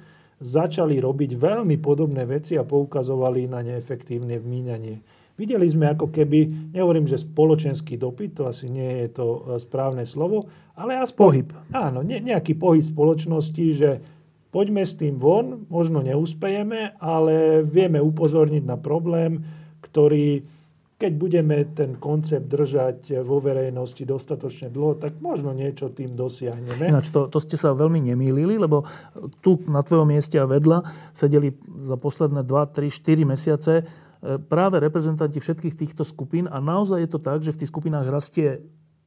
začali 0.43 0.99
robiť 0.99 1.38
veľmi 1.38 1.78
podobné 1.78 2.26
veci 2.26 2.59
a 2.59 2.66
poukazovali 2.66 3.47
na 3.47 3.62
neefektívne 3.62 4.38
vmíňanie. 4.43 5.22
Videli 5.32 5.64
sme 5.64 5.90
ako 5.90 6.12
keby, 6.12 6.70
nehovorím, 6.76 7.09
že 7.09 7.22
spoločenský 7.22 7.97
dopyt, 7.97 8.36
to 8.36 8.43
asi 8.47 8.68
nie 8.68 9.07
je 9.07 9.09
to 9.16 9.26
e, 9.26 9.38
správne 9.59 10.05
slovo, 10.05 10.47
ale 10.76 11.01
aspoň... 11.01 11.24
Pohyb. 11.24 11.51
Áno, 11.72 12.05
ne, 12.05 12.20
nejaký 12.20 12.53
pohyb 12.55 12.84
spoločnosti, 12.84 13.66
že 13.72 13.90
Poďme 14.53 14.84
s 14.84 15.00
tým 15.00 15.16
von, 15.16 15.64
možno 15.72 16.05
neúspejeme, 16.05 17.00
ale 17.00 17.64
vieme 17.64 18.05
upozorniť 18.05 18.61
na 18.68 18.76
problém, 18.76 19.40
ktorý, 19.80 20.44
keď 21.00 21.12
budeme 21.16 21.57
ten 21.72 21.96
koncept 21.96 22.53
držať 22.53 23.24
vo 23.24 23.40
verejnosti 23.40 24.05
dostatočne 24.05 24.68
dlho, 24.68 25.00
tak 25.00 25.24
možno 25.24 25.57
niečo 25.57 25.88
tým 25.88 26.12
dosiahneme. 26.12 26.92
Ináč, 26.92 27.09
to, 27.09 27.32
to 27.32 27.40
ste 27.40 27.57
sa 27.57 27.72
veľmi 27.72 28.12
nemýlili, 28.12 28.61
lebo 28.61 28.84
tu 29.40 29.57
na 29.64 29.80
tvojom 29.80 30.12
mieste 30.12 30.36
a 30.36 30.44
vedľa 30.44 30.84
sedeli 31.16 31.57
za 31.80 31.96
posledné 31.96 32.44
2, 32.44 32.76
3, 32.76 32.92
4 32.92 33.24
mesiace 33.24 33.72
e, 33.80 33.84
práve 34.36 34.84
reprezentanti 34.84 35.40
všetkých 35.40 35.80
týchto 35.80 36.05
skupín 36.05 36.44
a 36.44 36.61
naozaj 36.61 37.00
je 37.00 37.09
to 37.09 37.24
tak, 37.24 37.40
že 37.40 37.57
v 37.57 37.64
tých 37.64 37.72
skupinách 37.72 38.05
rastie 38.12 38.61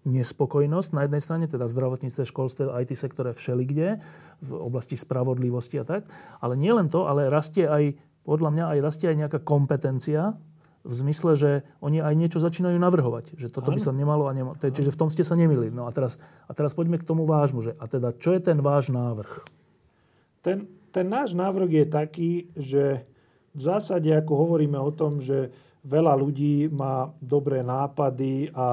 nespokojnosť 0.05 0.89
na 0.93 1.01
jednej 1.09 1.21
strane, 1.21 1.45
teda 1.49 1.65
v 1.65 1.73
zdravotníctve, 1.73 2.23
školstve, 2.29 2.69
IT 2.85 2.93
sektore 2.93 3.33
všelikde, 3.33 3.99
v 4.45 4.49
oblasti 4.53 4.93
spravodlivosti 4.93 5.81
a 5.81 5.85
tak. 5.85 6.05
Ale 6.39 6.53
nie 6.53 6.69
len 6.69 6.87
to, 6.87 7.09
ale 7.09 7.27
rastie 7.27 7.65
aj, 7.65 7.97
podľa 8.23 8.49
mňa, 8.53 8.65
aj 8.77 8.79
rastie 8.85 9.07
aj 9.09 9.17
nejaká 9.25 9.39
kompetencia 9.41 10.37
v 10.85 10.93
zmysle, 10.93 11.33
že 11.33 11.51
oni 11.81 11.97
aj 11.97 12.13
niečo 12.13 12.37
začínajú 12.37 12.77
navrhovať. 12.77 13.33
Že 13.33 13.49
toto 13.49 13.73
by 13.73 13.81
sa 13.81 13.89
nemalo 13.89 14.29
a 14.29 14.37
nemalo. 14.37 14.53
Čiže 14.61 14.93
v 14.93 14.99
tom 15.01 15.09
ste 15.09 15.25
sa 15.25 15.33
nemili. 15.33 15.73
No 15.73 15.89
a 15.89 15.91
teraz, 15.91 16.21
a 16.45 16.53
teraz 16.53 16.77
poďme 16.77 17.01
k 17.01 17.09
tomu 17.09 17.25
vášmu. 17.25 17.65
Že, 17.65 17.73
a 17.81 17.85
teda, 17.89 18.13
čo 18.21 18.37
je 18.37 18.41
ten 18.45 18.61
váš 18.61 18.93
návrh? 18.93 19.41
Ten, 20.45 20.69
ten 20.93 21.09
náš 21.09 21.33
návrh 21.33 21.69
je 21.73 21.85
taký, 21.89 22.31
že 22.53 23.09
v 23.57 23.61
zásade, 23.65 24.13
ako 24.13 24.45
hovoríme 24.45 24.77
o 24.77 24.93
tom, 24.93 25.25
že 25.25 25.49
veľa 25.85 26.17
ľudí 26.17 26.67
má 26.73 27.13
dobré 27.21 27.61
nápady 27.61 28.49
a, 28.51 28.57
a 28.57 28.69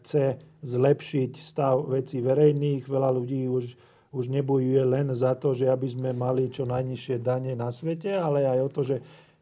chce 0.00 0.40
zlepšiť 0.64 1.32
stav 1.36 1.84
vecí 1.86 2.24
verejných. 2.24 2.88
Veľa 2.88 3.10
ľudí 3.12 3.46
už, 3.46 3.76
už 4.10 4.24
nebojuje 4.32 4.82
len 4.88 5.12
za 5.12 5.36
to, 5.36 5.52
že 5.52 5.68
aby 5.68 5.86
sme 5.86 6.10
mali 6.16 6.48
čo 6.48 6.64
najnižšie 6.64 7.20
dane 7.20 7.52
na 7.52 7.68
svete, 7.68 8.16
ale 8.16 8.48
aj 8.48 8.58
o 8.64 8.68
to, 8.72 8.80
že 8.82 8.96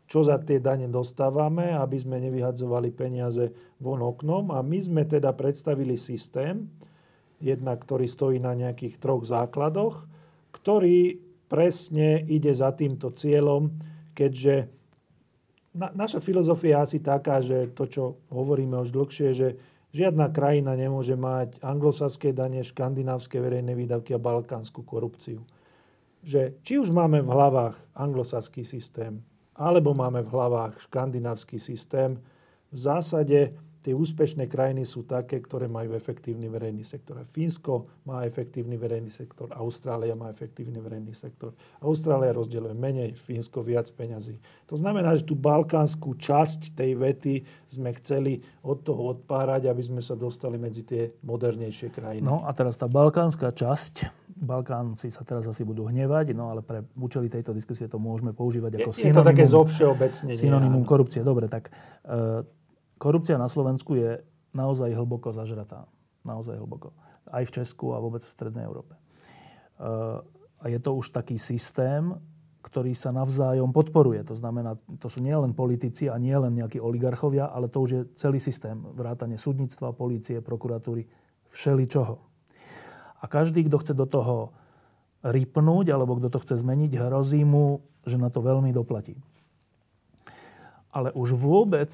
čo 0.07 0.23
za 0.23 0.39
tie 0.39 0.63
dane 0.63 0.87
dostávame, 0.87 1.75
aby 1.75 1.99
sme 1.99 2.23
nevyhadzovali 2.23 2.95
peniaze 2.95 3.51
von 3.83 4.03
oknom. 4.03 4.55
A 4.55 4.63
my 4.63 4.79
sme 4.79 5.03
teda 5.03 5.35
predstavili 5.35 5.99
systém, 5.99 6.71
jednak 7.43 7.83
ktorý 7.83 8.07
stojí 8.07 8.39
na 8.39 8.55
nejakých 8.55 9.03
troch 9.03 9.27
základoch, 9.27 10.07
ktorý 10.55 11.19
presne 11.47 12.23
ide 12.27 12.55
za 12.55 12.71
týmto 12.75 13.15
cieľom, 13.15 13.71
keďže 14.15 14.76
na, 15.77 15.93
naša 15.93 16.25
filozofia 16.25 16.81
je 16.81 16.83
asi 16.83 16.99
taká, 17.05 17.45
že 17.45 17.69
to, 17.77 17.85
čo 17.85 18.03
hovoríme 18.33 18.81
už 18.81 18.91
dlhšie, 18.91 19.31
že 19.37 19.49
Žiadna 19.97 20.29
krajina 20.29 20.77
nemôže 20.77 21.17
mať 21.17 21.57
anglosaské 21.65 22.37
dane, 22.37 22.61
škandinávske 22.61 23.41
verejné 23.41 23.73
výdavky 23.73 24.13
a 24.13 24.21
balkánsku 24.21 24.85
korupciu. 24.85 25.41
Že 26.21 26.61
či 26.61 26.77
už 26.77 26.93
máme 26.93 27.25
v 27.25 27.33
hlavách 27.33 27.81
anglosaský 27.97 28.61
systém, 28.61 29.25
alebo 29.57 29.97
máme 29.97 30.21
v 30.21 30.29
hlavách 30.29 30.85
škandinávsky 30.85 31.57
systém, 31.57 32.21
v 32.69 32.77
zásade 32.77 33.57
tie 33.87 33.95
úspešné 33.95 34.51
krajiny 34.51 34.83
sú 34.83 35.07
také, 35.07 35.39
ktoré 35.39 35.71
majú 35.71 35.95
efektívny 35.95 36.51
verejný 36.51 36.83
sektor. 36.83 37.23
Fínsko 37.23 38.03
má 38.03 38.27
efektívny 38.27 38.75
verejný 38.75 39.15
sektor, 39.15 39.47
Austrália 39.55 40.19
má 40.19 40.27
efektívny 40.27 40.83
verejný 40.83 41.15
sektor. 41.15 41.55
Austrália 41.79 42.35
rozdeľuje 42.35 42.75
menej, 42.75 43.15
Fínsko 43.15 43.63
viac 43.63 43.87
peňazí. 43.95 44.43
To 44.67 44.75
znamená, 44.75 45.15
že 45.15 45.23
tú 45.23 45.39
balkánsku 45.39 46.19
časť 46.19 46.75
tej 46.75 46.99
vety 46.99 47.47
sme 47.71 47.95
chceli 48.03 48.43
od 48.67 48.83
toho 48.83 49.15
odpárať, 49.15 49.71
aby 49.71 49.83
sme 49.87 50.03
sa 50.03 50.19
dostali 50.19 50.59
medzi 50.59 50.83
tie 50.83 51.15
modernejšie 51.23 51.95
krajiny. 51.95 52.27
No 52.27 52.43
a 52.43 52.51
teraz 52.51 52.75
tá 52.75 52.91
balkánska 52.91 53.55
časť, 53.55 54.27
Balkánci 54.37 55.09
sa 55.09 55.25
teraz 55.25 55.49
asi 55.49 55.65
budú 55.65 55.89
hnevať, 55.89 56.37
no 56.37 56.53
ale 56.53 56.61
pre 56.61 56.85
účely 56.93 57.33
tejto 57.33 57.57
diskusie 57.57 57.89
to 57.89 57.97
môžeme 57.97 58.37
používať 58.37 58.85
ako 58.85 58.93
je, 58.93 58.97
synonymum. 59.01 59.09
Je 59.09 59.17
to 59.17 59.31
také 59.33 59.45
zovšeobecnenie. 59.49 60.37
Synonymum 60.37 60.85
korupcie. 60.85 61.25
Dobre, 61.25 61.49
tak 61.49 61.73
e, 62.05 62.45
korupcia 62.97 63.37
na 63.41 63.49
Slovensku 63.49 63.97
je 63.97 64.21
naozaj 64.57 64.93
hlboko 64.97 65.33
zažratá. 65.33 65.85
Naozaj 66.25 66.59
hlboko. 66.59 66.97
Aj 67.29 67.45
v 67.45 67.55
Česku 67.55 67.93
a 67.95 68.03
vôbec 68.03 68.25
v 68.25 68.33
Strednej 68.33 68.65
Európe. 68.65 68.97
Eh, 68.97 70.19
a 70.57 70.65
je 70.73 70.79
to 70.81 70.97
už 70.97 71.13
taký 71.13 71.37
systém, 71.37 72.17
ktorý 72.65 72.99
sa 72.99 73.15
navzájom 73.15 73.71
podporuje. 73.71 74.27
To 74.27 74.35
znamená, 74.35 74.75
to 74.99 75.07
sú 75.07 75.23
nielen 75.23 75.55
politici 75.55 76.11
a 76.11 76.19
nielen 76.19 76.59
nejakí 76.59 76.83
oligarchovia, 76.83 77.47
ale 77.47 77.71
to 77.71 77.79
už 77.79 77.91
je 77.93 78.03
celý 78.19 78.43
systém. 78.43 78.75
Vrátanie 78.75 79.39
súdnictva, 79.39 79.95
polície, 79.95 80.43
prokuratúry, 80.43 81.07
všeličoho. 81.47 82.19
A 83.23 83.25
každý, 83.31 83.63
kto 83.71 83.79
chce 83.79 83.95
do 83.95 84.03
toho 84.11 84.51
rypnúť, 85.23 85.95
alebo 85.95 86.19
kto 86.19 86.27
to 86.27 86.43
chce 86.43 86.67
zmeniť, 86.67 86.99
hrozí 86.99 87.47
mu, 87.47 87.87
že 88.03 88.19
na 88.19 88.35
to 88.35 88.43
veľmi 88.43 88.75
doplatí. 88.75 89.15
Ale 90.91 91.15
už 91.15 91.39
vôbec 91.39 91.93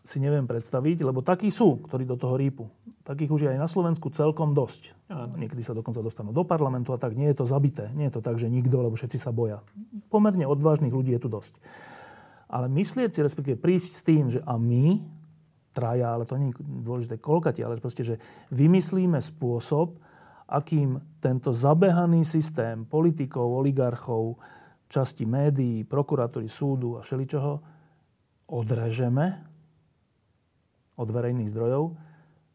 si 0.00 0.16
neviem 0.16 0.48
predstaviť, 0.48 1.04
lebo 1.04 1.20
takí 1.20 1.52
sú, 1.52 1.84
ktorí 1.84 2.08
do 2.08 2.16
toho 2.16 2.40
rýpu. 2.40 2.64
Takých 3.04 3.30
už 3.30 3.40
je 3.44 3.52
aj 3.52 3.60
na 3.60 3.68
Slovensku 3.68 4.08
celkom 4.12 4.56
dosť. 4.56 4.96
Niekedy 5.12 5.60
sa 5.60 5.76
dokonca 5.76 6.00
dostanú 6.00 6.32
do 6.32 6.46
parlamentu 6.46 6.96
a 6.96 6.98
tak. 7.00 7.12
Nie 7.12 7.32
je 7.34 7.44
to 7.44 7.46
zabité. 7.48 7.92
Nie 7.92 8.08
je 8.08 8.20
to 8.20 8.24
tak, 8.24 8.40
že 8.40 8.48
nikto, 8.48 8.80
lebo 8.80 8.96
všetci 8.96 9.18
sa 9.20 9.34
boja. 9.34 9.60
Pomerne 10.08 10.48
odvážnych 10.48 10.94
ľudí 10.94 11.12
je 11.12 11.20
tu 11.20 11.28
dosť. 11.28 11.60
Ale 12.50 12.66
myslieť 12.72 13.10
si, 13.12 13.20
respektíve 13.20 13.60
prísť 13.60 13.90
s 13.92 14.02
tým, 14.06 14.24
že 14.32 14.40
a 14.42 14.56
my, 14.56 15.04
traja, 15.70 16.16
ale 16.16 16.24
to 16.26 16.34
nie 16.34 16.50
je 16.50 16.62
dôležité 16.62 17.20
koľkati, 17.20 17.60
ale 17.62 17.78
proste, 17.78 18.02
že 18.02 18.18
vymyslíme 18.50 19.20
spôsob, 19.20 20.00
akým 20.50 20.98
tento 21.22 21.54
zabehaný 21.54 22.26
systém 22.26 22.82
politikov, 22.82 23.62
oligarchov, 23.62 24.34
časti 24.90 25.22
médií, 25.22 25.86
prokuratúry, 25.86 26.50
súdu 26.50 26.98
a 26.98 27.06
všeličoho 27.06 27.52
odrežeme 28.50 29.49
od 31.00 31.08
verejných 31.08 31.48
zdrojov, 31.48 31.96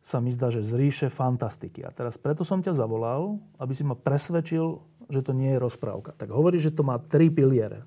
sa 0.06 0.22
mi 0.22 0.30
zdá, 0.30 0.54
že 0.54 0.62
z 0.62 0.78
ríše 0.78 1.08
fantastiky. 1.10 1.82
A 1.82 1.90
teraz 1.90 2.22
preto 2.22 2.46
som 2.46 2.62
ťa 2.62 2.78
zavolal, 2.78 3.42
aby 3.58 3.74
si 3.74 3.82
ma 3.82 3.98
presvedčil, 3.98 4.78
že 5.10 5.26
to 5.26 5.34
nie 5.34 5.58
je 5.58 5.60
rozprávka. 5.66 6.14
Tak 6.14 6.30
hovorí, 6.30 6.62
že 6.62 6.70
to 6.70 6.86
má 6.86 7.02
tri 7.02 7.34
piliere. 7.34 7.82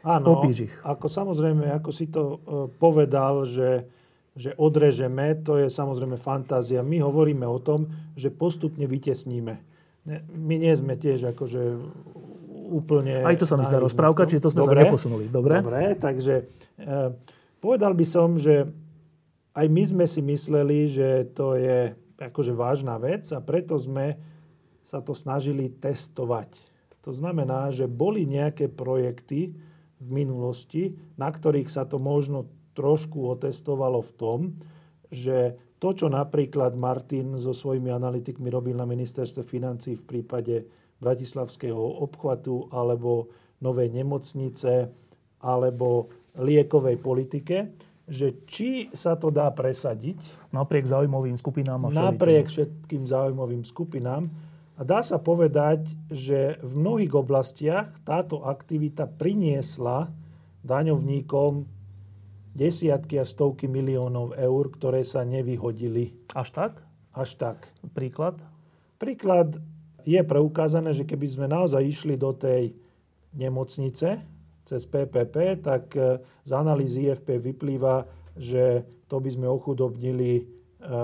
Áno, 0.00 0.40
Popíš 0.40 0.68
ich. 0.68 0.74
ako 0.84 1.08
samozrejme, 1.08 1.68
ako 1.68 1.90
si 1.92 2.08
to 2.08 2.22
uh, 2.24 2.36
povedal, 2.80 3.44
že, 3.44 3.88
že 4.36 4.56
odrežeme, 4.56 5.36
to 5.44 5.60
je 5.60 5.68
samozrejme 5.68 6.16
fantázia. 6.16 6.84
My 6.84 7.04
hovoríme 7.04 7.44
o 7.44 7.60
tom, 7.60 7.92
že 8.16 8.32
postupne 8.32 8.84
vytesníme. 8.88 9.54
My 10.36 10.54
nie 10.60 10.72
sme 10.76 11.00
tiež 11.00 11.32
akože 11.32 11.60
úplne... 12.68 13.24
Aj 13.24 13.36
to 13.36 13.48
sa 13.48 13.56
mi 13.56 13.64
zdá 13.64 13.80
rozprávka, 13.80 14.28
čiže 14.28 14.48
to 14.48 14.52
sme 14.52 14.64
Dobre. 14.64 14.80
sa 14.80 14.92
neposunuli. 14.92 15.24
Dobre? 15.32 15.64
Dobre, 15.64 15.96
takže 15.96 16.34
uh, 16.84 17.12
povedal 17.60 17.96
by 17.96 18.04
som, 18.04 18.36
že 18.36 18.68
aj 19.54 19.66
my 19.70 19.82
sme 19.86 20.04
si 20.10 20.20
mysleli, 20.20 20.90
že 20.90 21.30
to 21.30 21.54
je 21.54 21.94
akože 22.18 22.54
vážna 22.54 22.98
vec 22.98 23.26
a 23.30 23.38
preto 23.38 23.78
sme 23.78 24.18
sa 24.82 25.00
to 25.00 25.14
snažili 25.14 25.70
testovať. 25.70 26.50
To 27.06 27.14
znamená, 27.14 27.70
že 27.70 27.86
boli 27.86 28.26
nejaké 28.26 28.68
projekty 28.68 29.54
v 30.00 30.08
minulosti, 30.08 30.98
na 31.14 31.30
ktorých 31.30 31.70
sa 31.70 31.86
to 31.86 32.02
možno 32.02 32.50
trošku 32.74 33.30
otestovalo 33.30 34.02
v 34.02 34.12
tom, 34.18 34.38
že 35.08 35.54
to, 35.78 35.94
čo 35.94 36.06
napríklad 36.10 36.74
Martin 36.74 37.36
so 37.38 37.52
svojimi 37.52 37.92
analytikmi 37.92 38.48
robil 38.50 38.74
na 38.74 38.88
ministerstve 38.88 39.44
financí 39.44 39.94
v 40.00 40.04
prípade 40.04 40.64
Bratislavského 40.98 42.00
obchvatu 42.02 42.72
alebo 42.72 43.28
novej 43.60 43.92
nemocnice 43.92 44.88
alebo 45.44 46.08
liekovej 46.40 46.96
politike, 46.98 47.56
že 48.04 48.44
či 48.44 48.92
sa 48.92 49.16
to 49.16 49.32
dá 49.32 49.48
presadiť. 49.48 50.20
Napriek 50.52 50.84
zaujímavým 50.84 51.40
skupinám 51.40 51.88
a. 51.88 52.12
Napriek 52.12 52.52
všetkým 52.52 53.08
zaujímavým 53.08 53.64
skupinám. 53.64 54.28
A 54.74 54.82
dá 54.82 55.00
sa 55.06 55.22
povedať, 55.22 55.86
že 56.10 56.58
v 56.60 56.72
mnohých 56.74 57.14
oblastiach 57.14 57.94
táto 58.02 58.42
aktivita 58.42 59.06
priniesla 59.06 60.10
daňovníkom 60.66 61.64
desiatky 62.54 63.22
a 63.22 63.26
stovky 63.26 63.70
miliónov 63.70 64.34
eur, 64.34 64.64
ktoré 64.74 65.06
sa 65.06 65.22
nevyhodili. 65.22 66.14
Až 66.34 66.48
tak? 66.54 66.72
Až 67.14 67.38
tak. 67.38 67.70
Príklad? 67.94 68.38
Príklad 68.98 69.58
je 70.02 70.20
preukázané, 70.22 70.92
že 70.92 71.06
keby 71.06 71.26
sme 71.30 71.46
naozaj 71.46 71.82
išli 71.82 72.14
do 72.18 72.34
tej 72.34 72.74
nemocnice, 73.34 74.22
cez 74.64 74.88
PPP, 74.88 75.60
tak 75.60 75.92
e, 75.94 76.18
z 76.44 76.50
analýzy 76.56 77.12
IFP 77.12 77.36
vyplýva, 77.36 78.08
že 78.34 78.82
to 79.06 79.20
by 79.20 79.30
sme 79.30 79.46
ochudobnili 79.46 80.40
e, 80.40 80.42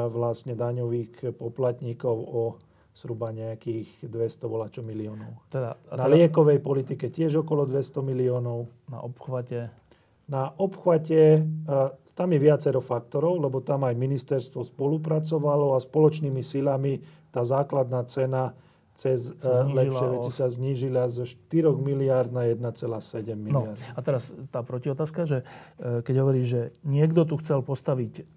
vlastne 0.09 0.57
daňových 0.57 1.37
poplatníkov 1.37 2.17
o 2.17 2.43
zhruba 2.97 3.31
nejakých 3.31 4.11
200 4.11 4.51
volačo 4.51 4.81
miliónov. 4.83 5.47
Teda, 5.49 5.79
na 5.95 6.05
teda, 6.05 6.11
liekovej 6.11 6.59
politike 6.59 7.09
tiež 7.09 7.47
okolo 7.47 7.65
200 7.65 8.03
miliónov. 8.03 8.67
Na 8.91 9.01
obchvate? 9.05 9.71
Na 10.27 10.51
obchvate 10.59 11.23
e, 11.39 11.71
tam 12.21 12.37
je 12.37 12.41
viacero 12.43 12.85
faktorov, 12.85 13.41
lebo 13.41 13.65
tam 13.65 13.89
aj 13.89 13.97
ministerstvo 13.97 14.61
spolupracovalo 14.61 15.73
a 15.73 15.81
spoločnými 15.81 16.45
silami 16.45 17.01
tá 17.33 17.47
základná 17.47 18.05
cena 18.05 18.53
cez 19.01 19.33
uh, 19.33 19.65
lepšie 19.65 20.07
veci 20.13 20.31
sa 20.37 20.53
znížila 20.53 21.09
zo 21.09 21.25
4 21.25 21.73
miliard 21.81 22.29
na 22.29 22.45
1,7 22.45 23.33
miliard. 23.33 23.81
No, 23.81 23.97
a 23.97 23.99
teraz 24.05 24.29
tá 24.53 24.61
protiotázka, 24.61 25.25
že 25.25 25.39
uh, 25.41 26.05
keď 26.05 26.15
hovorí, 26.21 26.45
že 26.45 26.77
niekto 26.85 27.25
tu 27.25 27.41
chcel 27.41 27.65
postaviť 27.65 28.29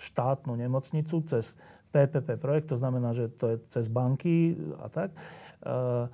štátnu 0.00 0.56
nemocnicu 0.56 1.20
cez 1.28 1.52
PPP 1.92 2.40
projekt, 2.40 2.72
to 2.72 2.80
znamená, 2.80 3.12
že 3.12 3.28
to 3.28 3.44
je 3.52 3.56
cez 3.68 3.92
banky 3.92 4.56
a 4.80 4.88
tak. 4.88 5.12
Uh, 5.60 6.08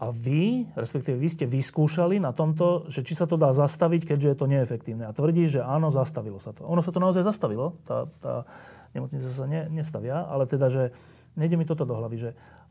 a 0.00 0.08
vy, 0.08 0.64
respektíve 0.72 1.20
vy 1.20 1.28
ste 1.28 1.44
vyskúšali 1.44 2.16
na 2.16 2.32
tomto, 2.32 2.88
že 2.88 3.04
či 3.04 3.12
sa 3.12 3.28
to 3.28 3.36
dá 3.36 3.52
zastaviť, 3.52 4.08
keďže 4.08 4.28
je 4.32 4.36
to 4.36 4.46
neefektívne. 4.48 5.04
A 5.04 5.12
tvrdí, 5.12 5.44
že 5.44 5.60
áno, 5.60 5.92
zastavilo 5.92 6.40
sa 6.40 6.56
to. 6.56 6.64
Ono 6.64 6.80
sa 6.80 6.88
to 6.88 7.04
naozaj 7.04 7.20
zastavilo, 7.20 7.76
tá, 7.84 8.08
tá 8.24 8.48
nemocnica 8.96 9.28
sa 9.28 9.44
ne, 9.44 9.68
nestavia, 9.68 10.24
ale 10.24 10.48
teda, 10.48 10.72
že 10.72 10.96
nejde 11.36 11.60
mi 11.60 11.68
toto 11.68 11.84
do 11.84 11.94
hlavy, 11.94 12.16
že 12.16 12.30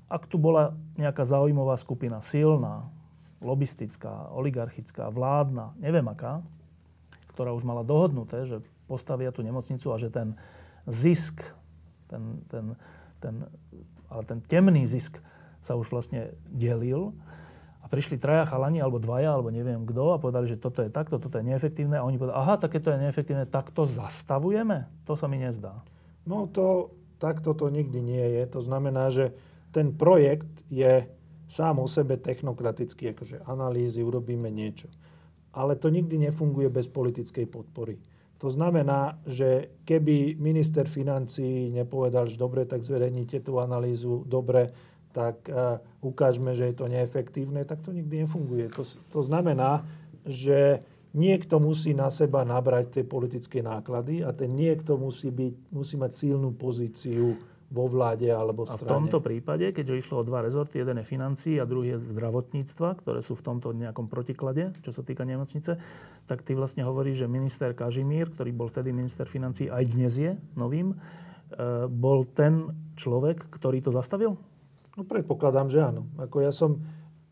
ak 0.09 0.25
tu 0.25 0.41
bola 0.41 0.73
nejaká 0.97 1.21
zaujímavá 1.21 1.77
skupina, 1.77 2.19
silná, 2.19 2.89
lobistická, 3.39 4.33
oligarchická, 4.35 5.07
vládna, 5.13 5.77
neviem 5.79 6.03
aká, 6.09 6.43
ktorá 7.31 7.55
už 7.55 7.63
mala 7.63 7.87
dohodnuté, 7.87 8.43
že 8.43 8.59
postavia 8.89 9.31
tú 9.31 9.45
nemocnicu 9.45 9.93
a 9.93 10.01
že 10.01 10.11
ten 10.11 10.35
zisk, 10.89 11.39
ten, 12.09 12.43
ten, 12.49 12.75
ten, 13.21 13.47
ale 14.09 14.23
ten 14.25 14.41
temný 14.43 14.89
zisk 14.89 15.21
sa 15.61 15.77
už 15.77 15.93
vlastne 15.93 16.33
delil 16.49 17.13
a 17.79 17.87
prišli 17.87 18.19
traja 18.19 18.49
chalani, 18.49 18.83
alebo 18.83 18.99
dvaja, 18.99 19.39
alebo 19.39 19.53
neviem 19.53 19.87
kto 19.87 20.17
a 20.17 20.19
povedali, 20.19 20.49
že 20.49 20.59
toto 20.59 20.83
je 20.83 20.91
takto, 20.91 21.21
toto 21.21 21.39
je 21.39 21.47
neefektívne 21.47 22.01
a 22.01 22.03
oni 22.03 22.19
povedali, 22.19 22.39
aha, 22.43 22.59
takéto 22.59 22.91
je 22.91 23.07
neefektívne, 23.07 23.45
tak 23.47 23.71
to 23.71 23.87
zastavujeme? 23.87 24.89
To 25.07 25.13
sa 25.15 25.31
mi 25.31 25.39
nezdá. 25.39 25.79
No 26.27 26.49
to, 26.49 26.91
takto 27.23 27.55
to 27.55 27.71
nikdy 27.71 28.03
nie 28.03 28.25
je. 28.35 28.43
To 28.51 28.59
znamená, 28.59 29.13
že 29.13 29.31
ten 29.71 29.93
projekt 29.93 30.49
je 30.69 31.05
sám 31.49 31.81
o 31.81 31.87
sebe 31.89 32.17
technokratický, 32.17 33.13
akože 33.13 33.41
analýzy, 33.49 34.05
urobíme 34.05 34.53
niečo. 34.53 34.89
Ale 35.53 35.75
to 35.75 35.89
nikdy 35.89 36.29
nefunguje 36.29 36.69
bez 36.69 36.85
politickej 36.85 37.49
podpory. 37.49 37.97
To 38.39 38.47
znamená, 38.47 39.19
že 39.27 39.67
keby 39.83 40.39
minister 40.39 40.87
financí 40.87 41.73
nepovedal, 41.75 42.31
že 42.31 42.39
dobre, 42.39 42.63
tak 42.63 42.85
zverejnite 42.85 43.43
tú 43.43 43.59
analýzu, 43.59 44.23
dobre, 44.23 44.71
tak 45.11 45.49
uh, 45.49 45.81
ukážme, 45.99 46.53
že 46.53 46.71
je 46.71 46.75
to 46.77 46.85
neefektívne, 46.87 47.65
tak 47.65 47.81
to 47.81 47.91
nikdy 47.91 48.23
nefunguje. 48.23 48.69
To, 48.77 48.85
to 48.85 49.21
znamená, 49.25 49.83
že 50.23 50.85
niekto 51.17 51.57
musí 51.57 51.97
na 51.97 52.13
seba 52.13 52.45
nabrať 52.45 53.01
tie 53.01 53.03
politické 53.03 53.59
náklady 53.65 54.21
a 54.21 54.29
ten 54.31 54.53
niekto 54.53 54.95
musí, 54.95 55.33
byť, 55.33 55.73
musí 55.73 55.97
mať 55.97 56.11
silnú 56.13 56.53
pozíciu 56.53 57.35
vo 57.69 57.85
vláde 57.85 58.25
alebo 58.25 58.65
v 58.65 58.73
A 58.73 58.75
v 58.75 58.81
strane. 58.81 58.91
tomto 58.97 59.21
prípade, 59.21 59.69
keďže 59.69 60.01
išlo 60.01 60.25
o 60.25 60.27
dva 60.27 60.41
rezorty, 60.41 60.81
jeden 60.81 60.97
je 60.97 61.05
financií 61.05 61.55
a 61.61 61.69
druhý 61.69 61.93
je 61.95 62.01
zdravotníctva, 62.01 62.97
ktoré 62.97 63.21
sú 63.21 63.37
v 63.37 63.45
tomto 63.45 63.77
nejakom 63.77 64.09
protiklade, 64.09 64.73
čo 64.81 64.89
sa 64.89 65.05
týka 65.05 65.21
nemocnice, 65.21 65.77
tak 66.25 66.41
ty 66.41 66.57
vlastne 66.57 66.81
hovoríš, 66.81 67.25
že 67.25 67.27
minister 67.29 67.77
Kažimír, 67.77 68.33
ktorý 68.33 68.51
bol 68.57 68.73
vtedy 68.73 68.89
minister 68.89 69.29
financií, 69.29 69.69
aj 69.69 69.85
dnes 69.85 70.13
je 70.17 70.31
novým, 70.57 70.93
e, 70.93 71.85
bol 71.85 72.25
ten 72.25 72.73
človek, 72.97 73.53
ktorý 73.53 73.85
to 73.85 73.93
zastavil? 73.93 74.41
No 74.97 75.05
predpokladám, 75.05 75.69
že 75.69 75.85
áno. 75.85 76.09
Ako 76.17 76.41
ja 76.41 76.49
som, 76.49 76.81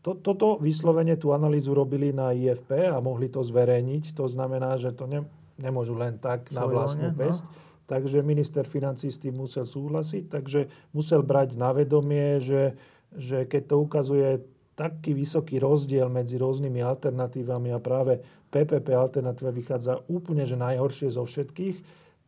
to, 0.06 0.14
toto 0.14 0.62
vyslovene 0.62 1.18
tú 1.18 1.34
analýzu 1.34 1.74
robili 1.74 2.14
na 2.14 2.30
IFP 2.30 2.94
a 2.94 3.02
mohli 3.02 3.26
to 3.26 3.42
zverejniť. 3.42 4.14
To 4.14 4.30
znamená, 4.30 4.78
že 4.78 4.94
to 4.94 5.10
ne, 5.10 5.26
nemôžu 5.58 5.98
len 5.98 6.16
tak 6.22 6.48
na 6.54 6.62
Svojvoľne, 6.62 6.78
vlastnú 6.78 7.08
no. 7.10 7.66
Takže 7.88 8.20
minister 8.20 8.68
financí 8.68 9.08
s 9.08 9.16
tým 9.16 9.40
musel 9.40 9.64
súhlasiť, 9.64 10.28
takže 10.28 10.68
musel 10.92 11.24
brať 11.24 11.56
na 11.56 11.72
vedomie, 11.72 12.36
že, 12.38 12.76
že 13.16 13.48
keď 13.48 13.62
to 13.72 13.76
ukazuje 13.80 14.28
taký 14.76 15.16
vysoký 15.16 15.58
rozdiel 15.58 16.06
medzi 16.06 16.38
rôznymi 16.38 16.84
alternatívami 16.84 17.74
a 17.74 17.82
práve 17.82 18.22
PPP 18.52 18.94
alternatíva 18.94 19.50
vychádza 19.50 20.04
úplne 20.06 20.46
že 20.46 20.54
najhoršie 20.54 21.10
zo 21.10 21.26
všetkých, 21.26 21.76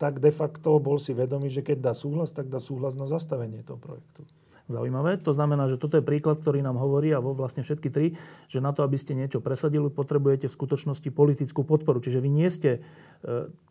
tak 0.01 0.19
de 0.19 0.33
facto 0.33 0.81
bol 0.81 0.97
si 0.97 1.13
vedomý, 1.13 1.53
že 1.53 1.61
keď 1.61 1.79
dá 1.79 1.95
súhlas, 1.95 2.33
tak 2.33 2.49
dá 2.49 2.59
súhlas 2.59 2.97
na 2.97 3.05
zastavenie 3.05 3.61
toho 3.61 3.77
projektu. 3.77 4.25
Zaujímavé. 4.71 5.19
To 5.27 5.35
znamená, 5.35 5.67
že 5.67 5.77
toto 5.77 5.99
je 5.99 6.07
príklad, 6.07 6.39
ktorý 6.41 6.63
nám 6.63 6.79
hovorí, 6.79 7.11
a 7.11 7.19
vo 7.19 7.35
vlastne 7.35 7.67
všetky 7.67 7.91
tri, 7.91 8.15
že 8.47 8.63
na 8.63 8.71
to, 8.71 8.87
aby 8.87 8.95
ste 8.95 9.19
niečo 9.19 9.43
presadili, 9.43 9.91
potrebujete 9.91 10.47
v 10.47 10.57
skutočnosti 10.57 11.11
politickú 11.11 11.67
podporu. 11.67 11.99
Čiže 11.99 12.23
vy 12.23 12.31
nie 12.31 12.47
ste 12.49 12.79
e, 12.79 12.81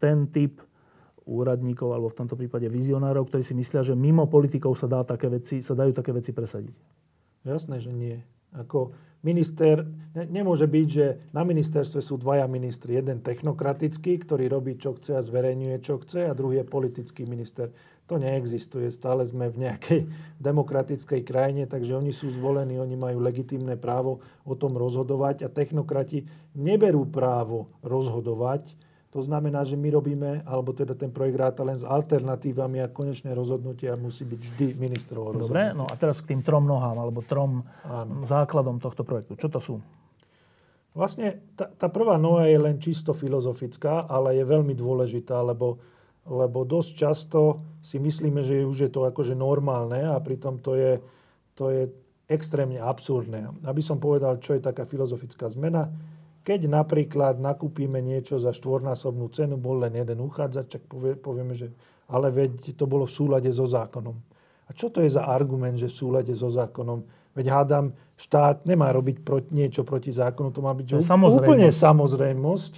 ten 0.04 0.28
typ 0.28 0.60
úradníkov, 1.30 1.94
alebo 1.94 2.10
v 2.10 2.18
tomto 2.26 2.34
prípade 2.34 2.66
vizionárov, 2.66 3.30
ktorí 3.30 3.46
si 3.46 3.54
myslia, 3.54 3.86
že 3.86 3.94
mimo 3.94 4.26
politikov 4.26 4.74
sa, 4.74 4.90
dá 4.90 5.06
také 5.06 5.30
veci, 5.30 5.62
sa 5.62 5.78
dajú 5.78 5.94
také 5.94 6.10
veci 6.10 6.34
presadiť. 6.34 6.76
Jasné, 7.46 7.78
že 7.78 7.94
nie. 7.94 8.18
Ako 8.58 8.98
minister, 9.22 9.86
ne, 10.16 10.26
nemôže 10.26 10.66
byť, 10.66 10.88
že 10.90 11.06
na 11.36 11.44
ministerstve 11.46 12.00
sú 12.02 12.18
dvaja 12.18 12.48
ministri. 12.50 12.98
Jeden 12.98 13.22
technokratický, 13.22 14.18
ktorý 14.20 14.50
robí, 14.50 14.80
čo 14.80 14.96
chce 14.96 15.20
a 15.20 15.22
zverejňuje, 15.22 15.76
čo 15.84 16.02
chce, 16.02 16.28
a 16.28 16.34
druhý 16.34 16.64
je 16.64 16.66
politický 16.66 17.24
minister. 17.30 17.70
To 18.10 18.18
neexistuje. 18.18 18.90
Stále 18.90 19.22
sme 19.28 19.54
v 19.54 19.70
nejakej 19.70 20.00
demokratickej 20.50 21.22
krajine, 21.22 21.64
takže 21.70 21.94
oni 21.94 22.10
sú 22.10 22.34
zvolení, 22.34 22.82
oni 22.82 22.98
majú 22.98 23.22
legitímne 23.22 23.78
právo 23.78 24.24
o 24.48 24.58
tom 24.58 24.74
rozhodovať 24.74 25.46
a 25.46 25.54
technokrati 25.54 26.26
neberú 26.58 27.06
právo 27.06 27.70
rozhodovať. 27.86 28.89
To 29.10 29.26
znamená, 29.26 29.66
že 29.66 29.74
my 29.74 29.90
robíme, 29.90 30.46
alebo 30.46 30.70
teda 30.70 30.94
ten 30.94 31.10
projekt 31.10 31.42
ráta 31.42 31.66
len 31.66 31.74
s 31.74 31.82
alternatívami 31.82 32.78
a 32.86 32.94
konečné 32.94 33.34
rozhodnutia 33.34 33.98
musí 33.98 34.22
byť 34.22 34.40
vždy 34.40 34.66
ministrov 34.78 35.34
Dobre, 35.34 35.74
no 35.74 35.90
a 35.90 35.94
teraz 35.98 36.22
k 36.22 36.38
tým 36.38 36.46
trom 36.46 36.70
nohám, 36.70 36.94
alebo 36.94 37.26
trom 37.26 37.66
Áno. 37.82 38.22
základom 38.22 38.78
tohto 38.78 39.02
projektu. 39.02 39.34
Čo 39.34 39.50
to 39.50 39.60
sú? 39.60 39.76
Vlastne 40.94 41.42
tá, 41.58 41.70
tá 41.74 41.90
prvá 41.90 42.22
noha 42.22 42.46
je 42.46 42.60
len 42.62 42.78
čisto 42.78 43.18
filozofická, 43.18 44.06
ale 44.06 44.38
je 44.38 44.46
veľmi 44.46 44.78
dôležitá, 44.78 45.42
lebo, 45.42 45.82
lebo 46.30 46.62
dosť 46.62 46.92
často 46.94 47.66
si 47.82 47.98
myslíme, 47.98 48.46
že 48.46 48.62
už 48.62 48.78
je 48.78 48.92
to 48.94 49.10
akože 49.10 49.34
normálne 49.34 50.06
a 50.06 50.22
pritom 50.22 50.62
to 50.62 50.78
je, 50.78 51.02
to 51.58 51.74
je 51.74 51.90
extrémne 52.30 52.78
absurdné. 52.78 53.66
Aby 53.66 53.82
som 53.82 53.98
povedal, 53.98 54.38
čo 54.38 54.54
je 54.54 54.62
taká 54.62 54.86
filozofická 54.86 55.50
zmena, 55.50 55.90
keď 56.44 56.72
napríklad 56.72 57.38
nakúpime 57.38 58.00
niečo 58.00 58.40
za 58.40 58.56
štvornásobnú 58.56 59.28
cenu, 59.32 59.60
bol 59.60 59.84
len 59.84 59.96
jeden 59.96 60.24
uchádzač, 60.24 60.80
tak 60.80 60.84
povie, 60.88 61.14
povieme, 61.20 61.54
že 61.54 61.72
ale 62.10 62.34
veď 62.34 62.74
to 62.74 62.90
bolo 62.90 63.06
v 63.06 63.14
súlade 63.14 63.50
so 63.54 63.70
zákonom. 63.70 64.18
A 64.70 64.74
čo 64.74 64.90
to 64.90 65.02
je 65.02 65.10
za 65.10 65.26
argument, 65.26 65.78
že 65.78 65.90
v 65.90 65.98
súlade 65.98 66.34
so 66.34 66.50
zákonom? 66.50 67.06
Veď 67.38 67.46
hádam, 67.54 67.86
štát 68.18 68.66
nemá 68.66 68.90
robiť 68.90 69.22
proti, 69.22 69.50
niečo 69.54 69.86
proti 69.86 70.10
zákonu, 70.10 70.50
to 70.50 70.62
má 70.66 70.74
byť 70.74 70.86
že 70.86 71.06
samozrejmosť. 71.06 71.46
úplne 71.46 71.70
samozrejmosť. 71.70 72.74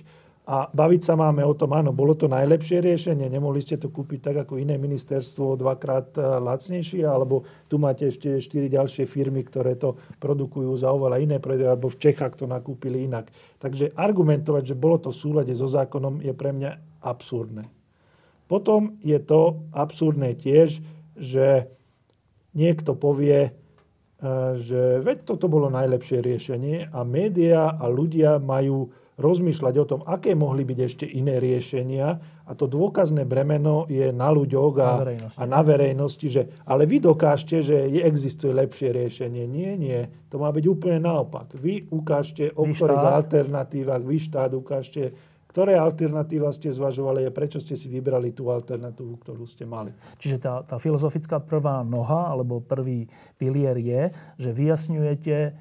A 0.51 0.67
baviť 0.67 1.01
sa 1.07 1.15
máme 1.15 1.47
o 1.47 1.55
tom, 1.55 1.71
áno, 1.71 1.95
bolo 1.95 2.11
to 2.11 2.27
najlepšie 2.27 2.83
riešenie, 2.83 3.31
nemohli 3.31 3.63
ste 3.63 3.79
to 3.79 3.87
kúpiť 3.87 4.19
tak 4.19 4.35
ako 4.43 4.59
iné 4.59 4.75
ministerstvo 4.75 5.55
dvakrát 5.55 6.11
eh, 6.19 6.27
lacnejšie, 6.43 7.07
alebo 7.07 7.47
tu 7.71 7.79
máte 7.79 8.11
ešte 8.11 8.43
štyri 8.43 8.67
ďalšie 8.67 9.07
firmy, 9.07 9.47
ktoré 9.47 9.79
to 9.79 9.95
produkujú 10.19 10.75
za 10.75 10.91
oveľa 10.91 11.23
iné 11.23 11.39
projekty, 11.39 11.71
alebo 11.71 11.87
v 11.87 12.03
Čechách 12.03 12.35
to 12.35 12.51
nakúpili 12.51 13.07
inak. 13.07 13.31
Takže 13.63 13.95
argumentovať, 13.95 14.75
že 14.75 14.75
bolo 14.75 14.99
to 14.99 15.15
v 15.15 15.21
súlade 15.23 15.55
so 15.55 15.71
zákonom, 15.71 16.19
je 16.19 16.35
pre 16.35 16.51
mňa 16.51 16.99
absurdné. 16.99 17.71
Potom 18.51 18.99
je 18.99 19.23
to 19.23 19.63
absurdné 19.71 20.35
tiež, 20.35 20.83
že 21.15 21.71
niekto 22.51 22.91
povie, 22.99 23.47
eh, 23.47 24.51
že 24.59 24.99
veď 24.99 25.31
toto 25.31 25.47
bolo 25.47 25.71
najlepšie 25.71 26.19
riešenie 26.19 26.91
a 26.91 27.07
médiá 27.07 27.71
a 27.71 27.87
ľudia 27.87 28.35
majú 28.35 28.91
rozmýšľať 29.21 29.75
o 29.77 29.85
tom, 29.85 29.99
aké 30.03 30.33
mohli 30.33 30.65
byť 30.65 30.79
ešte 30.81 31.05
iné 31.05 31.37
riešenia 31.37 32.07
a 32.43 32.51
to 32.51 32.65
dôkazné 32.65 33.23
bremeno 33.23 33.85
je 33.85 34.09
na 34.09 34.27
ľuďoch 34.27 34.73
a 34.75 34.89
Na 34.89 34.97
verejnosti. 34.99 35.37
a 35.37 35.43
na 35.45 35.61
verejnosti, 35.61 36.27
že 36.27 36.41
ale 36.65 36.83
vy 36.83 36.97
dokážte, 36.99 37.61
že 37.61 37.87
je, 37.87 38.01
existuje 38.01 38.49
lepšie 38.49 38.89
riešenie. 38.89 39.45
Nie, 39.45 39.77
nie. 39.77 40.09
To 40.27 40.35
má 40.35 40.49
byť 40.49 40.65
úplne 40.65 40.99
naopak. 40.99 41.53
Vy 41.53 41.87
ukážte, 41.87 42.49
o 42.51 42.65
Vy 42.65 42.73
ktorých 42.73 42.99
štát. 42.99 43.15
alternatívach, 43.15 44.01
vy 44.01 44.17
štát 44.17 44.51
ukážte, 44.51 45.13
ktoré 45.47 45.75
alternatíva 45.75 46.47
ste 46.49 46.71
zvažovali 46.71 47.27
a 47.27 47.31
prečo 47.31 47.59
ste 47.59 47.75
si 47.75 47.91
vybrali 47.91 48.31
tú 48.31 48.47
alternatívu, 48.47 49.19
ktorú 49.19 49.43
ste 49.43 49.67
mali. 49.67 49.91
Čiže 50.15 50.37
tá, 50.39 50.63
tá 50.63 50.79
filozofická 50.79 51.43
prvá 51.43 51.83
noha, 51.83 52.31
alebo 52.31 52.63
prvý 52.63 53.11
pilier 53.35 53.75
je, 53.75 54.01
že 54.39 54.55
vyjasňujete 54.55 55.35
e, 55.43 55.51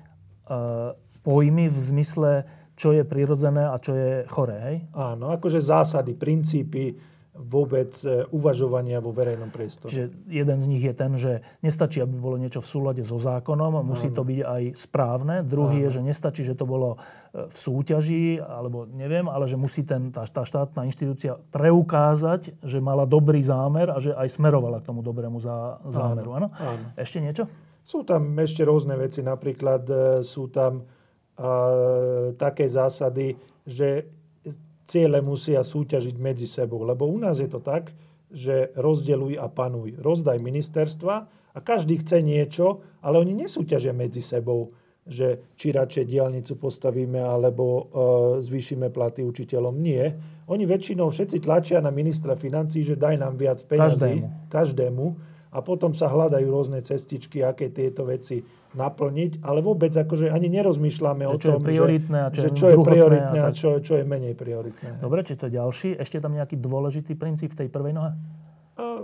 pojmy 1.26 1.66
v 1.66 1.78
zmysle, 1.78 2.32
čo 2.80 2.96
je 2.96 3.04
prirodzené 3.04 3.68
a 3.68 3.76
čo 3.76 3.92
je 3.92 4.24
choré. 4.32 4.56
Hej? 4.64 4.76
Áno, 4.96 5.36
akože 5.36 5.60
zásady, 5.60 6.16
princípy 6.16 6.96
vôbec 7.40 7.92
e, 8.02 8.24
uvažovania 8.32 8.98
vo 8.98 9.12
verejnom 9.14 9.52
priestore. 9.52 9.92
Čiže 9.92 10.06
jeden 10.28 10.58
z 10.60 10.66
nich 10.66 10.82
je 10.82 10.94
ten, 10.96 11.12
že 11.14 11.44
nestačí, 11.60 12.02
aby 12.02 12.16
bolo 12.16 12.40
niečo 12.40 12.58
v 12.60 12.68
súlade 12.68 13.02
so 13.04 13.16
zákonom, 13.16 13.84
musí 13.86 14.10
to 14.10 14.26
byť 14.26 14.40
aj 14.44 14.62
správne. 14.74 15.46
Druhý 15.46 15.88
je, 15.88 16.00
že 16.00 16.02
nestačí, 16.04 16.42
že 16.42 16.58
to 16.58 16.66
bolo 16.66 16.96
e, 17.30 17.46
v 17.46 17.56
súťaži, 17.56 18.42
alebo 18.42 18.88
neviem, 18.88 19.28
ale 19.28 19.46
že 19.46 19.54
musí 19.54 19.86
ten, 19.86 20.10
tá, 20.10 20.26
tá 20.26 20.42
štátna 20.42 20.88
inštitúcia 20.88 21.38
preukázať, 21.52 22.64
že 22.64 22.78
mala 22.82 23.06
dobrý 23.06 23.40
zámer 23.40 23.92
a 23.92 24.02
že 24.02 24.10
aj 24.16 24.40
smerovala 24.40 24.82
k 24.82 24.88
tomu 24.88 25.00
dobrému 25.00 25.38
zá, 25.38 25.78
zámeru. 25.86 26.34
Áno? 26.34 26.48
áno. 26.50 26.84
Ešte 26.98 27.22
niečo? 27.22 27.44
Sú 27.86 28.02
tam 28.04 28.26
ešte 28.36 28.66
rôzne 28.66 28.98
veci, 28.98 29.22
napríklad 29.22 29.82
e, 29.86 29.94
sú 30.26 30.50
tam 30.50 30.82
také 32.36 32.68
zásady, 32.68 33.32
že 33.64 34.04
ciele 34.84 35.22
musia 35.22 35.62
súťažiť 35.62 36.16
medzi 36.18 36.50
sebou. 36.50 36.82
Lebo 36.82 37.06
u 37.06 37.16
nás 37.16 37.38
je 37.38 37.46
to 37.46 37.62
tak, 37.62 37.94
že 38.30 38.74
rozdeluj 38.74 39.38
a 39.38 39.46
panuj. 39.46 39.94
Rozdaj 39.98 40.42
ministerstva 40.42 41.14
a 41.54 41.58
každý 41.62 42.02
chce 42.02 42.22
niečo, 42.22 42.82
ale 43.02 43.22
oni 43.22 43.46
nesúťažia 43.46 43.94
medzi 43.94 44.22
sebou, 44.22 44.70
že 45.06 45.42
či 45.58 45.74
radšej 45.74 46.04
diálnicu 46.06 46.54
postavíme 46.54 47.18
alebo 47.18 47.64
e, 47.66 47.82
zvýšime 48.44 48.92
platy 48.94 49.26
učiteľom. 49.26 49.74
Nie. 49.74 50.14
Oni 50.46 50.68
väčšinou 50.68 51.10
všetci 51.10 51.42
tlačia 51.42 51.82
na 51.82 51.90
ministra 51.90 52.38
financí, 52.38 52.86
že 52.86 52.94
daj 52.94 53.16
nám 53.18 53.34
viac 53.34 53.58
peňazí 53.66 54.22
Každému. 54.22 54.50
každému 54.50 55.06
a 55.50 55.58
potom 55.66 55.90
sa 55.98 56.06
hľadajú 56.06 56.46
rôzne 56.46 56.78
cestičky, 56.78 57.42
aké 57.42 57.74
tieto 57.74 58.06
veci 58.06 58.38
naplniť, 58.70 59.42
ale 59.42 59.58
vôbec 59.58 59.90
akože 59.90 60.30
ani 60.30 60.46
nerozmýšľame 60.46 61.26
o 61.26 61.34
Že 61.34 61.42
je 61.42 61.50
tom, 61.50 61.62
a 62.22 62.26
že, 62.30 62.38
čo 62.38 62.38
že 62.38 62.46
je 62.46 62.54
čo 62.54 62.66
je 62.70 62.76
prioritné 62.78 63.38
a 63.42 63.50
čo, 63.50 63.68
čo 63.82 63.92
je 63.98 64.04
menej 64.06 64.38
prioritné. 64.38 65.02
Dobre, 65.02 65.26
či 65.26 65.34
to 65.34 65.50
je 65.50 65.58
ďalší? 65.58 65.88
Ešte 65.98 66.22
je 66.22 66.22
tam 66.22 66.38
nejaký 66.38 66.54
dôležitý 66.54 67.18
princíp 67.18 67.58
v 67.58 67.66
tej 67.66 67.68
prvej 67.68 67.98
nohe? 67.98 68.14
A 68.78 69.02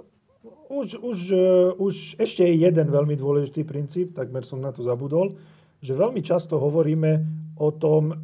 už, 0.70 1.02
už, 1.02 1.18
e, 1.34 1.46
už 1.82 1.94
ešte 2.22 2.46
je 2.46 2.62
jeden 2.62 2.86
veľmi 2.94 3.18
dôležitý 3.18 3.66
princíp, 3.66 4.14
takmer 4.14 4.46
som 4.46 4.62
na 4.62 4.70
to 4.70 4.86
zabudol, 4.86 5.34
že 5.82 5.98
veľmi 5.98 6.22
často 6.22 6.62
hovoríme 6.62 7.12
o 7.58 7.68
tom, 7.74 8.14
e, 8.14 8.16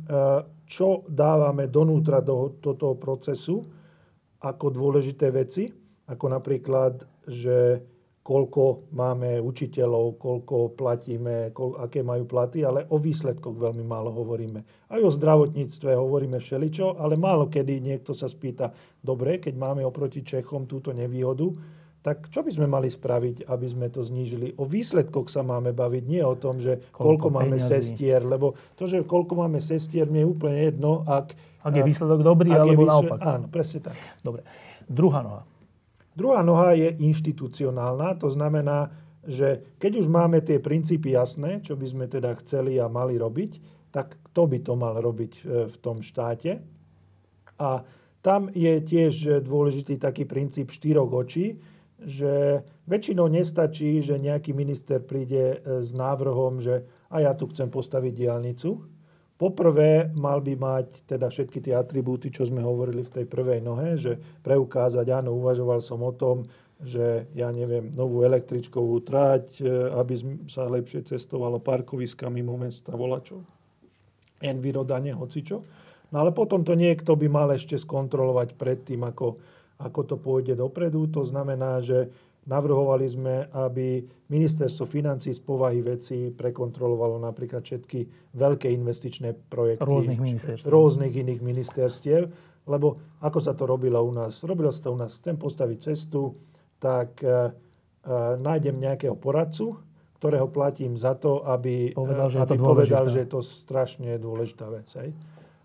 čo 0.70 1.02
dávame 1.10 1.66
donútra 1.66 2.22
do, 2.22 2.54
do 2.62 2.78
toho 2.78 2.94
procesu 2.94 3.66
ako 4.38 4.70
dôležité 4.70 5.34
veci, 5.34 5.66
ako 6.06 6.26
napríklad, 6.30 7.02
že 7.26 7.82
koľko 8.22 8.94
máme 8.94 9.42
učiteľov, 9.42 10.14
koľko 10.14 10.78
platíme, 10.78 11.50
koľ, 11.50 11.82
aké 11.82 12.06
majú 12.06 12.22
platy, 12.22 12.62
ale 12.62 12.86
o 12.94 12.96
výsledkoch 12.96 13.58
veľmi 13.58 13.82
málo 13.82 14.14
hovoríme. 14.14 14.62
Aj 14.88 15.00
o 15.02 15.10
zdravotníctve 15.10 15.98
hovoríme 15.98 16.38
všeličo, 16.38 17.02
ale 17.02 17.18
málo 17.18 17.50
kedy 17.50 17.82
niekto 17.82 18.14
sa 18.14 18.30
spýta, 18.30 18.70
dobre, 19.02 19.42
keď 19.42 19.58
máme 19.58 19.82
oproti 19.82 20.22
Čechom 20.22 20.70
túto 20.70 20.94
nevýhodu, 20.94 21.50
tak 22.02 22.30
čo 22.34 22.42
by 22.42 22.50
sme 22.50 22.66
mali 22.66 22.90
spraviť, 22.90 23.46
aby 23.46 23.66
sme 23.70 23.86
to 23.86 24.02
znížili? 24.02 24.58
O 24.58 24.66
výsledkoch 24.66 25.30
sa 25.30 25.46
máme 25.46 25.70
baviť, 25.70 26.02
nie 26.06 26.22
o 26.22 26.34
tom, 26.34 26.58
že 26.58 26.82
Koľko 26.90 27.26
koľko, 27.26 27.28
máme 27.30 27.58
peňazí. 27.58 27.70
sestier, 27.78 28.26
lebo 28.26 28.58
to, 28.74 28.90
že 28.90 29.06
koľko 29.06 29.38
máme 29.38 29.62
sestier, 29.62 30.10
mne 30.10 30.26
je 30.26 30.28
úplne 30.30 30.58
jedno, 30.62 31.06
ak... 31.06 31.34
Ak 31.62 31.70
je 31.78 31.82
výsledok 31.86 32.26
dobrý, 32.26 32.50
ak 32.50 32.66
je 32.66 32.74
alebo 32.74 32.82
výsled- 32.82 33.06
naopak. 33.06 33.18
Áno, 33.22 33.46
presne 33.46 33.78
tak. 33.86 33.94
Dobre. 34.18 34.42
Druhá 34.90 35.22
noha. 35.22 35.46
Druhá 36.12 36.44
noha 36.44 36.76
je 36.76 36.92
inštitucionálna, 37.00 38.20
to 38.20 38.28
znamená, 38.28 38.92
že 39.22 39.62
keď 39.78 40.02
už 40.02 40.06
máme 40.10 40.42
tie 40.42 40.58
princípy 40.58 41.14
jasné, 41.14 41.62
čo 41.62 41.78
by 41.78 41.86
sme 41.86 42.04
teda 42.10 42.34
chceli 42.42 42.76
a 42.76 42.90
mali 42.90 43.16
robiť, 43.16 43.52
tak 43.94 44.18
kto 44.30 44.42
by 44.50 44.58
to 44.60 44.72
mal 44.74 44.94
robiť 44.98 45.32
e, 45.38 45.42
v 45.68 45.76
tom 45.78 46.02
štáte? 46.02 46.58
A 47.60 47.86
tam 48.22 48.50
je 48.50 48.82
tiež 48.82 49.44
dôležitý 49.44 49.98
taký 49.98 50.26
princíp 50.26 50.74
štyroch 50.74 51.10
očí, 51.10 51.58
že 52.02 52.62
väčšinou 52.90 53.30
nestačí, 53.30 54.02
že 54.02 54.18
nejaký 54.18 54.50
minister 54.56 54.98
príde 54.98 55.62
e, 55.62 55.80
s 55.84 55.94
návrhom, 55.94 56.58
že 56.58 56.82
a 57.12 57.20
ja 57.20 57.32
tu 57.36 57.46
chcem 57.52 57.68
postaviť 57.68 58.12
diálnicu. 58.16 58.80
Poprvé 59.42 60.06
mal 60.14 60.38
by 60.38 60.54
mať 60.54 61.02
teda 61.02 61.26
všetky 61.26 61.58
tie 61.58 61.74
atribúty, 61.74 62.30
čo 62.30 62.46
sme 62.46 62.62
hovorili 62.62 63.02
v 63.02 63.10
tej 63.10 63.26
prvej 63.26 63.58
nohe, 63.58 63.98
že 63.98 64.14
preukázať, 64.38 65.02
áno, 65.10 65.34
uvažoval 65.34 65.82
som 65.82 65.98
o 65.98 66.14
tom, 66.14 66.46
že 66.78 67.26
ja 67.34 67.50
neviem, 67.50 67.90
novú 67.90 68.22
električkovú 68.22 69.02
trať, 69.02 69.58
e, 69.58 69.66
aby 69.98 70.14
sa 70.46 70.70
lepšie 70.70 71.02
cestovalo 71.02 71.58
parkoviska 71.58 72.30
mimo 72.30 72.54
mesta, 72.54 72.94
volačo, 72.94 73.42
envirodanie, 74.38 75.10
hocičo. 75.10 75.58
No 76.14 76.22
ale 76.22 76.30
potom 76.30 76.62
to 76.62 76.78
niekto 76.78 77.18
by 77.18 77.26
mal 77.26 77.50
ešte 77.50 77.74
skontrolovať 77.74 78.54
predtým, 78.54 79.02
ako, 79.02 79.42
ako 79.82 80.00
to 80.06 80.16
pôjde 80.22 80.54
dopredu. 80.54 81.10
To 81.18 81.26
znamená, 81.26 81.82
že 81.82 82.14
Navrhovali 82.42 83.06
sme, 83.06 83.46
aby 83.54 84.02
ministerstvo 84.26 84.82
financí 84.82 85.30
z 85.30 85.38
povahy 85.38 85.78
veci 85.78 86.34
prekontrolovalo 86.34 87.22
napríklad 87.22 87.62
všetky 87.62 88.34
veľké 88.34 88.66
investičné 88.66 89.30
projekty. 89.46 89.86
Rôznych 89.86 90.18
ministerstiev. 90.18 90.66
Rôznych 90.66 91.14
iných 91.14 91.40
ministerstiev. 91.40 92.22
Lebo 92.66 92.98
ako 93.22 93.38
sa 93.38 93.54
to 93.54 93.66
robilo 93.66 94.02
u 94.02 94.10
nás? 94.10 94.42
Robilo 94.42 94.74
sa 94.74 94.86
to 94.86 94.90
u 94.94 94.98
nás. 94.98 95.22
Chcem 95.22 95.38
postaviť 95.38 95.78
cestu, 95.82 96.34
tak 96.82 97.22
e, 97.22 97.30
e, 97.30 98.10
nájdem 98.38 98.74
nejakého 98.74 99.14
poradcu, 99.14 99.78
ktorého 100.18 100.50
platím 100.50 100.98
za 100.98 101.18
to, 101.18 101.42
aby 101.46 101.94
povedal, 101.94 102.30
že, 102.30 102.38
aby 102.42 102.54
je, 102.54 102.58
to 102.58 102.62
povedal, 102.62 103.04
že 103.10 103.18
je 103.22 103.30
to 103.30 103.40
strašne 103.42 104.10
dôležitá 104.18 104.66
vec. 104.70 104.86
Hej. 104.98 105.10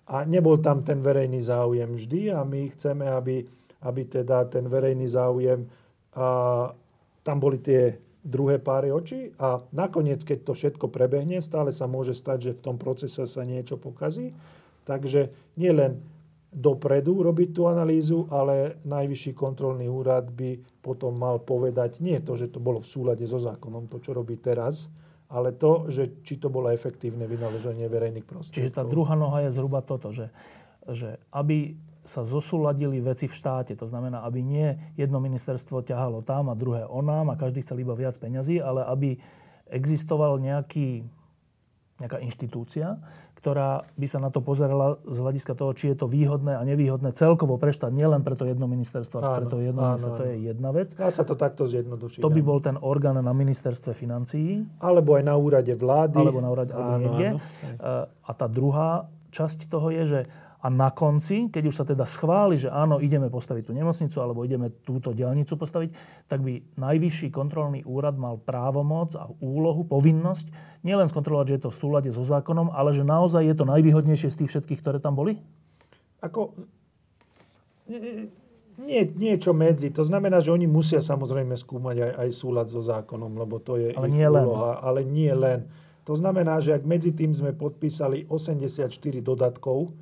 A 0.10 0.26
nebol 0.26 0.58
tam 0.62 0.82
ten 0.82 1.02
verejný 1.02 1.42
záujem 1.42 1.90
vždy 1.90 2.34
a 2.34 2.42
my 2.42 2.70
chceme, 2.74 3.06
aby, 3.06 3.46
aby 3.86 4.02
teda 4.06 4.46
ten 4.50 4.66
verejný 4.66 5.06
záujem 5.10 5.66
a 6.18 6.28
tam 7.22 7.38
boli 7.38 7.62
tie 7.62 8.02
druhé 8.26 8.60
páry 8.60 8.92
očí 8.92 9.32
a 9.40 9.62
nakoniec, 9.72 10.26
keď 10.26 10.52
to 10.52 10.54
všetko 10.58 10.92
prebehne, 10.92 11.40
stále 11.40 11.72
sa 11.72 11.88
môže 11.88 12.18
stať, 12.18 12.52
že 12.52 12.58
v 12.58 12.64
tom 12.66 12.76
procese 12.76 13.24
sa 13.24 13.42
niečo 13.48 13.80
pokazí. 13.80 14.36
Takže 14.84 15.32
nie 15.56 15.72
len 15.72 16.00
dopredu 16.52 17.24
robiť 17.24 17.50
tú 17.54 17.68
analýzu, 17.68 18.26
ale 18.32 18.80
najvyšší 18.88 19.32
kontrolný 19.36 19.92
úrad 19.92 20.32
by 20.32 20.60
potom 20.80 21.16
mal 21.16 21.44
povedať 21.44 22.00
nie 22.00 22.20
to, 22.24 22.40
že 22.40 22.50
to 22.52 22.60
bolo 22.64 22.80
v 22.80 22.88
súlade 22.88 23.24
so 23.28 23.38
zákonom, 23.38 23.92
to, 23.92 24.00
čo 24.00 24.16
robí 24.16 24.40
teraz, 24.40 24.88
ale 25.28 25.52
to, 25.52 25.92
že 25.92 26.24
či 26.24 26.40
to 26.40 26.48
bolo 26.48 26.72
efektívne 26.72 27.28
vynaloženie 27.28 27.86
verejných 27.92 28.24
prostriedkov. 28.24 28.64
Čiže 28.64 28.78
tá 28.80 28.84
druhá 28.88 29.16
noha 29.20 29.44
je 29.44 29.56
zhruba 29.56 29.84
toto, 29.84 30.16
že, 30.16 30.32
že 30.88 31.20
aby 31.36 31.76
sa 32.08 32.24
zosúladili 32.24 33.04
veci 33.04 33.28
v 33.28 33.36
štáte. 33.36 33.76
To 33.76 33.84
znamená, 33.84 34.24
aby 34.24 34.40
nie 34.40 34.80
jedno 34.96 35.20
ministerstvo 35.20 35.84
ťahalo 35.84 36.24
tam 36.24 36.48
a 36.48 36.56
druhé 36.56 36.88
onám 36.88 37.36
a 37.36 37.40
každý 37.40 37.62
chcel 37.62 37.84
iba 37.84 37.94
viac 37.94 38.16
peňazí, 38.16 38.64
ale 38.64 38.88
aby 38.88 39.20
existoval 39.68 40.40
nejaký, 40.40 41.04
nejaká 42.00 42.24
inštitúcia, 42.24 42.96
ktorá 43.38 43.86
by 43.94 44.08
sa 44.10 44.18
na 44.18 44.34
to 44.34 44.42
pozerala 44.42 44.98
z 45.06 45.18
hľadiska 45.22 45.54
toho, 45.54 45.76
či 45.76 45.94
je 45.94 46.02
to 46.02 46.08
výhodné 46.10 46.58
a 46.58 46.64
nevýhodné 46.66 47.14
celkovo 47.14 47.60
pre 47.62 47.70
štát, 47.70 47.94
nielen 47.94 48.26
pre 48.26 48.34
to 48.34 48.50
jedno 48.50 48.66
ministerstvo, 48.66 49.22
ale 49.22 49.44
pre 49.44 49.48
to 49.52 49.58
jedno 49.62 49.82
áno, 49.84 49.90
ministerstvo. 49.94 50.18
To 50.18 50.26
je 50.26 50.36
jedna 50.42 50.70
vec. 50.74 50.90
Dá 50.98 51.12
sa 51.14 51.22
to 51.22 51.38
takto 51.38 51.70
zjednodušiť. 51.70 52.24
To 52.24 52.34
by 52.34 52.42
bol 52.42 52.64
ten 52.64 52.80
orgán 52.82 53.20
na 53.20 53.34
ministerstve 53.36 53.94
financií. 53.94 54.66
Alebo 54.82 55.20
aj 55.20 55.24
na 55.28 55.36
úrade 55.38 55.70
vlády. 55.76 56.18
Alebo 56.18 56.42
na 56.42 56.50
úrade, 56.50 56.72
alebo 56.74 56.96
niekde. 56.98 57.28
Áno. 57.38 58.10
A 58.10 58.32
tá 58.34 58.48
druhá 58.50 59.06
časť 59.30 59.70
toho 59.70 59.94
je, 59.94 60.04
že 60.08 60.20
a 60.58 60.74
na 60.74 60.90
konci, 60.90 61.54
keď 61.54 61.64
už 61.70 61.76
sa 61.78 61.86
teda 61.86 62.02
schváli, 62.10 62.58
že 62.58 62.74
áno, 62.74 62.98
ideme 62.98 63.30
postaviť 63.30 63.70
tú 63.70 63.74
nemocnicu 63.78 64.18
alebo 64.18 64.42
ideme 64.42 64.74
túto 64.82 65.14
diálnicu 65.14 65.54
postaviť, 65.54 65.90
tak 66.26 66.42
by 66.42 66.74
najvyšší 66.82 67.30
kontrolný 67.30 67.86
úrad 67.86 68.18
mal 68.18 68.42
právomoc 68.42 69.14
a 69.14 69.30
úlohu, 69.38 69.86
povinnosť 69.86 70.50
nielen 70.82 71.06
skontrolovať, 71.14 71.46
že 71.46 71.56
je 71.58 71.64
to 71.70 71.72
v 71.74 71.78
súlade 71.78 72.10
so 72.10 72.26
zákonom, 72.26 72.74
ale 72.74 72.90
že 72.98 73.06
naozaj 73.06 73.46
je 73.46 73.56
to 73.56 73.70
najvýhodnejšie 73.70 74.34
z 74.34 74.40
tých 74.44 74.52
všetkých, 74.58 74.82
ktoré 74.82 74.98
tam 74.98 75.14
boli? 75.14 75.38
Ako... 76.26 76.58
Nie, 78.78 79.10
niečo 79.10 79.58
medzi. 79.58 79.90
To 79.90 80.06
znamená, 80.06 80.38
že 80.38 80.54
oni 80.54 80.70
musia 80.70 81.02
samozrejme 81.02 81.58
skúmať 81.58 81.98
aj, 81.98 82.12
aj 82.14 82.30
súlad 82.30 82.68
so 82.70 82.78
zákonom, 82.78 83.34
lebo 83.34 83.58
to 83.58 83.78
je 83.78 83.90
ale 83.98 84.06
ich 84.06 84.22
nie 84.22 84.30
úloha. 84.30 84.78
Len. 84.78 84.86
Ale 84.86 85.00
nie 85.02 85.34
len. 85.34 85.60
To 86.06 86.14
znamená, 86.14 86.62
že 86.62 86.78
ak 86.78 86.86
medzi 86.86 87.10
tým 87.10 87.34
sme 87.34 87.58
podpísali 87.58 88.30
84 88.30 88.94
dodatkov, 89.20 89.98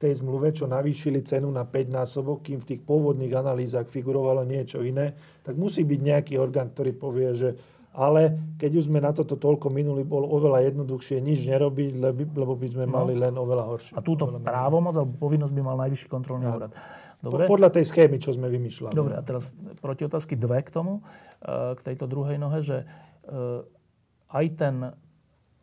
tej 0.00 0.24
zmluve, 0.24 0.56
čo 0.56 0.64
navýšili 0.64 1.20
cenu 1.20 1.52
na 1.52 1.68
5 1.68 1.92
násobok, 1.92 2.40
kým 2.40 2.64
v 2.64 2.68
tých 2.72 2.80
pôvodných 2.80 3.36
analýzach 3.36 3.84
figurovalo 3.84 4.48
niečo 4.48 4.80
iné, 4.80 5.12
tak 5.44 5.60
musí 5.60 5.84
byť 5.84 6.00
nejaký 6.00 6.34
orgán, 6.40 6.72
ktorý 6.72 6.96
povie, 6.96 7.30
že 7.36 7.50
ale 7.90 8.54
keď 8.56 8.70
už 8.80 8.84
sme 8.86 9.02
na 9.02 9.10
toto 9.10 9.34
toľko 9.34 9.66
minuli, 9.68 10.06
bol 10.06 10.22
oveľa 10.22 10.62
jednoduchšie 10.72 11.18
nič 11.20 11.42
nerobiť, 11.42 11.98
lebo 12.32 12.54
by 12.54 12.68
sme 12.70 12.84
no. 12.86 13.02
mali 13.02 13.18
len 13.18 13.34
oveľa 13.34 13.64
horšie. 13.66 13.92
A 13.98 14.00
túto 14.00 14.30
právomoc 14.30 14.94
alebo 14.94 15.18
povinnosť 15.18 15.52
by 15.52 15.62
mal 15.62 15.76
najvyšší 15.84 16.08
kontrolný 16.08 16.46
ja. 16.48 16.54
úrad. 16.54 16.72
Dobre? 17.20 17.44
Podľa 17.50 17.68
tej 17.76 17.84
schémy, 17.84 18.16
čo 18.16 18.32
sme 18.32 18.48
vymýšľali. 18.48 18.96
Dobre, 18.96 19.18
a 19.18 19.20
teraz 19.20 19.52
proti 19.84 20.08
otázky 20.08 20.38
dve 20.40 20.64
k 20.64 20.72
tomu, 20.72 21.04
eh, 21.44 21.76
k 21.76 21.80
tejto 21.92 22.08
druhej 22.08 22.40
nohe, 22.40 22.64
že 22.64 22.86
eh, 22.86 24.32
aj 24.32 24.46
ten 24.56 24.74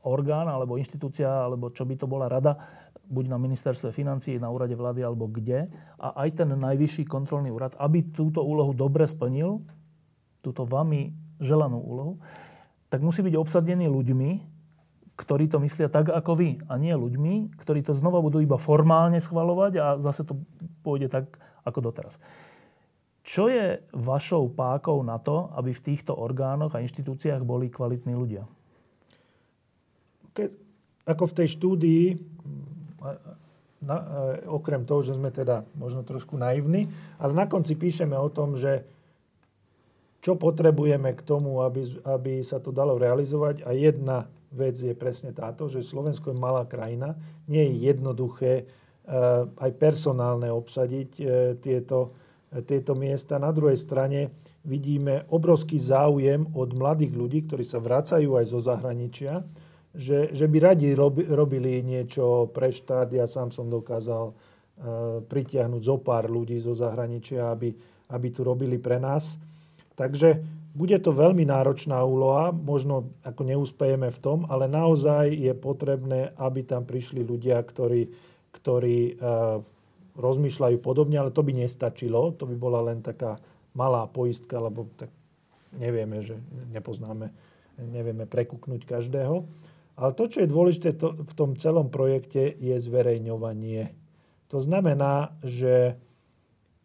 orgán 0.08 0.48
alebo 0.48 0.80
inštitúcia, 0.80 1.28
alebo 1.28 1.74
čo 1.74 1.84
by 1.84 1.96
to 2.00 2.06
bola 2.08 2.32
rada, 2.32 2.56
buď 3.08 3.26
na 3.32 3.38
ministerstve 3.40 3.96
financí, 3.96 4.36
na 4.38 4.52
úrade 4.52 4.76
vlády 4.76 5.02
alebo 5.04 5.32
kde. 5.32 5.72
A 5.98 6.28
aj 6.28 6.44
ten 6.44 6.50
najvyšší 6.52 7.08
kontrolný 7.08 7.50
úrad, 7.50 7.74
aby 7.80 8.04
túto 8.12 8.44
úlohu 8.44 8.76
dobre 8.76 9.08
splnil, 9.08 9.64
túto 10.44 10.68
vami 10.68 11.16
želanú 11.40 11.80
úlohu, 11.80 12.14
tak 12.88 13.04
musí 13.04 13.24
byť 13.24 13.36
obsadený 13.36 13.88
ľuďmi, 13.92 14.32
ktorí 15.18 15.50
to 15.50 15.58
myslia 15.64 15.90
tak 15.90 16.14
ako 16.14 16.38
vy. 16.38 16.50
A 16.70 16.78
nie 16.78 16.94
ľuďmi, 16.94 17.58
ktorí 17.58 17.82
to 17.84 17.98
znova 17.98 18.22
budú 18.22 18.40
iba 18.40 18.56
formálne 18.62 19.18
schvalovať 19.18 19.74
a 19.82 19.86
zase 19.98 20.24
to 20.24 20.38
pôjde 20.86 21.10
tak 21.10 21.40
ako 21.66 21.92
doteraz. 21.92 22.22
Čo 23.28 23.52
je 23.52 23.84
vašou 23.92 24.48
pákou 24.56 25.04
na 25.04 25.20
to, 25.20 25.52
aby 25.52 25.76
v 25.76 25.84
týchto 25.84 26.16
orgánoch 26.16 26.72
a 26.72 26.80
inštitúciách 26.80 27.44
boli 27.44 27.68
kvalitní 27.68 28.16
ľudia? 28.16 28.48
Keď, 30.32 30.50
ako 31.04 31.24
v 31.28 31.36
tej 31.36 31.48
štúdii 31.60 32.04
na, 33.82 33.98
e, 34.42 34.50
okrem 34.50 34.86
toho, 34.86 35.06
že 35.06 35.14
sme 35.14 35.30
teda 35.30 35.62
možno 35.78 36.02
trošku 36.02 36.34
naivní, 36.38 36.90
ale 37.22 37.32
na 37.34 37.46
konci 37.46 37.78
píšeme 37.78 38.18
o 38.18 38.30
tom, 38.30 38.58
že 38.58 38.86
čo 40.22 40.34
potrebujeme 40.34 41.14
k 41.14 41.22
tomu, 41.22 41.62
aby, 41.62 41.86
aby 42.04 42.42
sa 42.42 42.58
to 42.58 42.74
dalo 42.74 42.98
realizovať. 42.98 43.64
A 43.64 43.72
jedna 43.72 44.26
vec 44.50 44.76
je 44.76 44.92
presne 44.98 45.32
táto, 45.32 45.70
že 45.70 45.86
Slovensko 45.86 46.34
je 46.34 46.42
malá 46.42 46.66
krajina. 46.66 47.16
Nie 47.46 47.70
je 47.70 47.94
jednoduché 47.94 48.52
e, 48.58 48.64
aj 49.56 49.72
personálne 49.78 50.50
obsadiť 50.50 51.10
e, 51.22 51.24
tieto, 51.62 52.12
tieto 52.66 52.98
miesta. 52.98 53.38
Na 53.38 53.54
druhej 53.54 53.78
strane 53.78 54.34
vidíme 54.68 55.24
obrovský 55.32 55.78
záujem 55.80 56.50
od 56.58 56.76
mladých 56.76 57.14
ľudí, 57.14 57.40
ktorí 57.48 57.64
sa 57.64 57.80
vracajú 57.80 58.36
aj 58.36 58.46
zo 58.52 58.60
zahraničia 58.60 59.46
že, 59.98 60.30
že 60.30 60.46
by 60.46 60.58
radi 60.62 60.94
robili 61.28 61.82
niečo 61.82 62.54
pre 62.54 62.70
štát. 62.70 63.10
Ja 63.10 63.26
sám 63.26 63.50
som 63.50 63.66
dokázal 63.68 64.26
uh, 64.30 64.36
pritiahnuť 65.26 65.82
zo 65.82 65.98
pár 65.98 66.30
ľudí 66.30 66.62
zo 66.62 66.78
zahraničia, 66.78 67.50
aby, 67.50 67.74
aby 68.14 68.28
tu 68.30 68.46
robili 68.46 68.78
pre 68.78 69.02
nás. 69.02 69.42
Takže 69.98 70.38
bude 70.78 70.94
to 71.02 71.10
veľmi 71.10 71.42
náročná 71.50 72.06
úloha, 72.06 72.54
možno 72.54 73.10
ako 73.26 73.42
neúspejeme 73.42 74.14
v 74.14 74.20
tom, 74.22 74.46
ale 74.46 74.70
naozaj 74.70 75.34
je 75.34 75.54
potrebné, 75.58 76.38
aby 76.38 76.62
tam 76.62 76.86
prišli 76.86 77.26
ľudia, 77.26 77.58
ktorí, 77.66 78.14
ktorí 78.54 79.18
uh, 79.18 79.66
rozmýšľajú 80.14 80.78
podobne, 80.78 81.18
ale 81.18 81.34
to 81.34 81.42
by 81.42 81.58
nestačilo. 81.58 82.38
To 82.38 82.46
by 82.46 82.54
bola 82.54 82.94
len 82.94 83.02
taká 83.02 83.42
malá 83.74 84.06
poistka, 84.06 84.62
lebo 84.62 84.86
tak 84.98 85.10
nevieme, 85.74 86.22
že 86.22 86.38
nepoznáme, 86.74 87.34
nevieme 87.82 88.26
prekúknuť 88.30 88.86
každého. 88.86 89.46
Ale 89.98 90.14
to, 90.14 90.30
čo 90.30 90.46
je 90.46 90.54
dôležité 90.54 90.94
to, 90.94 91.18
v 91.18 91.34
tom 91.34 91.58
celom 91.58 91.90
projekte, 91.90 92.54
je 92.54 92.78
zverejňovanie. 92.78 93.98
To 94.54 94.62
znamená, 94.62 95.34
že 95.42 95.98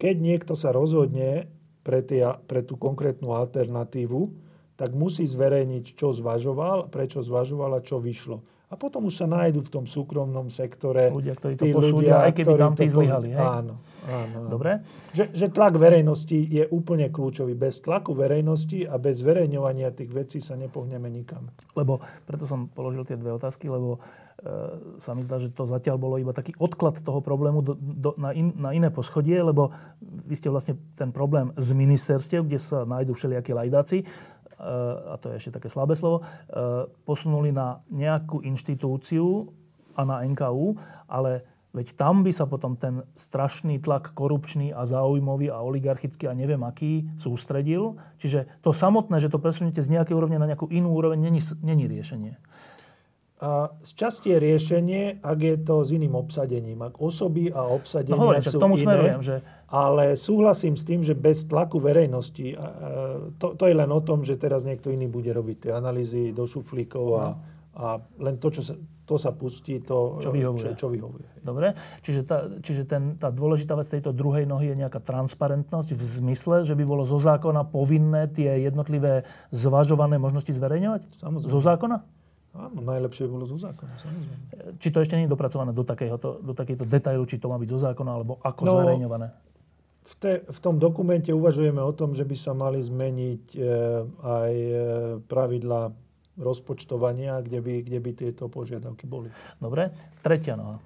keď 0.01 0.15
niekto 0.19 0.57
sa 0.57 0.73
rozhodne 0.73 1.53
pre, 1.85 2.01
tie, 2.01 2.25
pre 2.49 2.65
tú 2.65 2.81
konkrétnu 2.81 3.37
alternatívu, 3.37 4.33
tak 4.81 4.97
musí 4.97 5.29
zverejniť, 5.29 5.95
čo 5.95 6.11
zvažoval, 6.11 6.89
prečo 6.89 7.21
zvažoval 7.21 7.79
a 7.79 7.85
čo 7.85 8.01
vyšlo. 8.01 8.43
A 8.73 8.75
potom 8.81 9.05
už 9.05 9.21
sa 9.21 9.29
nájdú 9.29 9.61
v 9.61 9.69
tom 9.69 9.85
súkromnom 9.85 10.49
sektore 10.49 11.13
ľudia, 11.13 11.37
ktorí 11.37 11.61
to 11.61 11.69
posúdia, 11.77 12.25
aj 12.25 12.33
keby 12.33 12.57
tam 12.57 12.73
tí 12.73 12.89
zlyhali. 12.89 13.37
Hej? 13.37 13.45
Áno, 13.45 13.85
áno. 14.09 14.49
Dobre. 14.49 14.81
Že, 15.13 15.29
že 15.29 15.47
tlak 15.53 15.77
verejnosti 15.77 16.41
je 16.49 16.65
úplne 16.73 17.13
kľúčový. 17.13 17.53
Bez 17.53 17.85
tlaku 17.85 18.17
verejnosti 18.17 18.89
a 18.89 18.97
bez 18.97 19.21
verejňovania 19.21 19.93
tých 19.93 20.09
vecí 20.09 20.41
sa 20.41 20.57
nepohneme 20.57 21.13
nikam. 21.13 21.53
Lebo, 21.77 22.01
preto 22.25 22.49
som 22.49 22.73
položil 22.73 23.05
tie 23.05 23.21
dve 23.21 23.37
otázky, 23.37 23.69
lebo 23.69 24.01
e, 24.41 24.97
sa 25.05 25.13
mi 25.13 25.21
zdá, 25.21 25.37
že 25.37 25.53
to 25.53 25.69
zatiaľ 25.69 26.01
bolo 26.01 26.17
iba 26.17 26.33
taký 26.33 26.57
odklad 26.57 26.97
toho 27.05 27.21
problému 27.21 27.61
do, 27.61 27.77
do, 27.77 28.17
na, 28.17 28.33
in, 28.33 28.57
na 28.57 28.73
iné 28.73 28.89
poschodie, 28.89 29.37
lebo 29.37 29.69
vy 30.01 30.33
ste 30.33 30.49
vlastne 30.49 30.81
ten 30.97 31.13
problém 31.13 31.53
z 31.61 31.77
ministerstiev, 31.77 32.49
kde 32.49 32.57
sa 32.57 32.89
nájdú 32.89 33.13
všelijakí 33.13 33.53
lajdáci, 33.53 34.09
a 34.63 35.19
to 35.19 35.35
je 35.35 35.39
ešte 35.43 35.59
také 35.59 35.67
slabé 35.67 35.99
slovo, 35.99 36.23
posunuli 37.03 37.51
na 37.51 37.83
nejakú 37.91 38.47
inštitúciu 38.47 39.51
a 39.99 40.07
na 40.07 40.23
NKU, 40.23 40.79
ale 41.11 41.43
veď 41.73 41.97
tam 41.97 42.21
by 42.21 42.33
sa 42.37 42.45
potom 42.45 42.77
ten 42.77 43.01
strašný 43.17 43.81
tlak 43.81 44.13
korupčný 44.13 44.77
a 44.77 44.85
záujmový 44.85 45.49
a 45.49 45.65
oligarchický 45.65 46.29
a 46.29 46.37
neviem 46.37 46.61
aký 46.63 47.09
sústredil. 47.17 47.97
Čiže 48.21 48.61
to 48.61 48.77
samotné, 48.77 49.19
že 49.19 49.33
to 49.33 49.41
presunete 49.41 49.81
z 49.81 49.89
nejakej 49.89 50.15
úrovne 50.15 50.37
na 50.37 50.47
nejakú 50.47 50.69
inú 50.69 50.93
úroveň, 50.93 51.19
není, 51.19 51.41
není 51.65 51.89
riešenie. 51.89 52.37
A 53.43 53.75
z 53.83 53.91
časti 53.99 54.31
je 54.31 54.39
riešenie, 54.39 55.19
ak 55.19 55.39
je 55.43 55.57
to 55.67 55.83
s 55.83 55.91
iným 55.91 56.15
obsadením. 56.15 56.79
Ak 56.87 57.03
osoby 57.03 57.51
a 57.51 57.67
obsadenia 57.67 58.15
no, 58.15 58.31
hovorím, 58.31 58.47
sú 58.47 58.63
tomu 58.63 58.79
iné, 58.79 58.87
smerujem, 58.87 59.21
že... 59.27 59.37
ale 59.67 60.15
súhlasím 60.15 60.79
s 60.79 60.87
tým, 60.87 61.03
že 61.03 61.19
bez 61.19 61.51
tlaku 61.51 61.83
verejnosti, 61.83 62.55
to, 63.43 63.59
to 63.59 63.65
je 63.67 63.75
len 63.75 63.91
o 63.91 63.99
tom, 63.99 64.23
že 64.23 64.39
teraz 64.39 64.63
niekto 64.63 64.95
iný 64.95 65.11
bude 65.11 65.35
robiť 65.35 65.57
tie 65.59 65.73
analýzy 65.75 66.31
do 66.31 66.47
šuflíkov 66.47 67.07
a, 67.19 67.25
no. 67.27 67.31
a 67.83 67.87
len 68.23 68.39
to, 68.39 68.55
čo 68.55 68.63
sa, 68.63 68.79
to 69.03 69.19
sa 69.19 69.35
pustí, 69.35 69.83
to, 69.83 70.23
čo 70.23 70.31
vyhovuje. 70.31 70.63
Čo, 70.63 70.79
čo 70.79 70.87
vyhovuje. 70.95 71.43
Dobre, 71.43 71.75
čiže, 72.07 72.23
tá, 72.23 72.47
čiže 72.63 72.87
ten, 72.87 73.19
tá 73.19 73.35
dôležitá 73.35 73.75
vec 73.75 73.91
tejto 73.91 74.15
druhej 74.15 74.47
nohy 74.47 74.71
je 74.71 74.87
nejaká 74.87 75.03
transparentnosť 75.03 75.99
v 75.99 76.03
zmysle, 76.07 76.63
že 76.63 76.79
by 76.79 76.87
bolo 76.87 77.03
zo 77.03 77.19
zákona 77.19 77.67
povinné 77.67 78.31
tie 78.31 78.63
jednotlivé 78.63 79.27
zvažované 79.51 80.23
možnosti 80.23 80.55
zverejňovať? 80.55 81.27
Samozrejme. 81.27 81.51
Zo 81.51 81.59
zákona? 81.59 82.22
Áno, 82.53 82.85
najlepšie 82.85 83.33
bolo 83.33 83.49
zo 83.49 83.57
zákona, 83.57 83.97
samozrejme. 83.97 84.45
Či 84.77 84.89
to 84.93 85.01
ešte 85.01 85.17
nie 85.17 85.25
je 85.25 85.33
dopracované 85.33 85.73
do, 85.73 85.89
takéhoto, 85.89 86.37
do 86.45 86.53
takejto 86.53 86.85
detailu, 86.85 87.25
či 87.25 87.41
to 87.41 87.49
má 87.49 87.57
byť 87.57 87.71
zo 87.73 87.81
zákona, 87.81 88.11
alebo 88.13 88.37
ako 88.45 88.63
no, 88.69 88.73
zverejňované? 88.77 89.27
V, 90.03 90.15
te, 90.21 90.33
v 90.45 90.59
tom 90.61 90.77
dokumente 90.77 91.33
uvažujeme 91.33 91.81
o 91.81 91.97
tom, 91.97 92.13
že 92.13 92.29
by 92.29 92.37
sa 92.37 92.53
mali 92.53 92.85
zmeniť 92.85 93.45
e, 93.57 93.61
aj 94.21 94.53
e, 94.53 94.75
pravidla 95.25 95.97
rozpočtovania, 96.37 97.41
kde 97.41 97.65
by, 97.65 97.75
kde 97.89 97.99
by 98.05 98.11
tieto 98.13 98.53
požiadavky 98.53 99.09
boli. 99.09 99.33
Dobre. 99.57 99.93
Tretia 100.21 100.53
noha. 100.53 100.77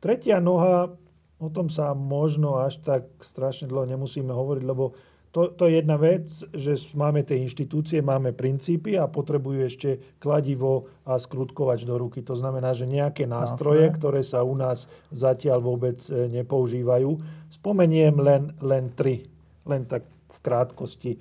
Tretia 0.00 0.40
noha, 0.40 0.96
o 1.36 1.48
tom 1.52 1.68
sa 1.68 1.92
možno 1.92 2.60
až 2.60 2.80
tak 2.80 3.04
strašne 3.20 3.68
dlho 3.68 3.84
nemusíme 3.84 4.32
hovoriť, 4.32 4.64
lebo 4.64 4.96
to, 5.30 5.54
to 5.54 5.70
je 5.70 5.78
jedna 5.78 5.94
vec, 5.94 6.26
že 6.50 6.74
máme 6.98 7.22
tie 7.22 7.38
inštitúcie, 7.38 8.02
máme 8.02 8.34
princípy 8.34 8.98
a 8.98 9.06
potrebujú 9.06 9.62
ešte 9.62 10.18
kladivo 10.18 10.90
a 11.06 11.22
skrutkovač 11.22 11.86
do 11.86 11.94
ruky. 11.94 12.18
To 12.26 12.34
znamená, 12.34 12.74
že 12.74 12.90
nejaké 12.90 13.30
nástroje, 13.30 13.86
nástroje, 13.86 13.94
ktoré 13.94 14.20
sa 14.26 14.42
u 14.42 14.58
nás 14.58 14.90
zatiaľ 15.14 15.62
vôbec 15.62 16.02
e, 16.10 16.26
nepoužívajú. 16.34 17.10
Spomeniem 17.46 18.18
len, 18.18 18.42
len 18.58 18.90
tri, 18.90 19.30
len 19.62 19.86
tak 19.86 20.02
v 20.34 20.38
krátkosti. 20.42 21.12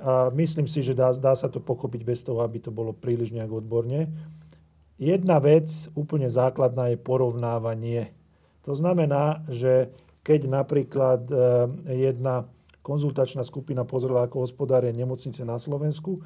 A 0.00 0.32
myslím 0.32 0.64
si, 0.64 0.80
že 0.80 0.96
dá, 0.96 1.12
dá 1.12 1.36
sa 1.36 1.52
to 1.52 1.60
pochopiť 1.60 2.08
bez 2.08 2.24
toho, 2.24 2.40
aby 2.40 2.64
to 2.64 2.72
bolo 2.72 2.96
príliš 2.96 3.36
nejak 3.36 3.52
odborne. 3.52 4.08
Jedna 4.96 5.44
vec, 5.44 5.68
úplne 5.92 6.32
základná, 6.32 6.88
je 6.88 6.96
porovnávanie. 6.96 8.16
To 8.64 8.72
znamená, 8.72 9.44
že 9.52 9.92
keď 10.24 10.40
napríklad 10.48 11.20
e, 11.28 11.36
jedna 12.08 12.48
konzultačná 12.88 13.44
skupina 13.44 13.84
pozrela, 13.84 14.24
ako 14.24 14.48
hospodária 14.48 14.88
nemocnice 14.96 15.44
na 15.44 15.60
Slovensku, 15.60 16.24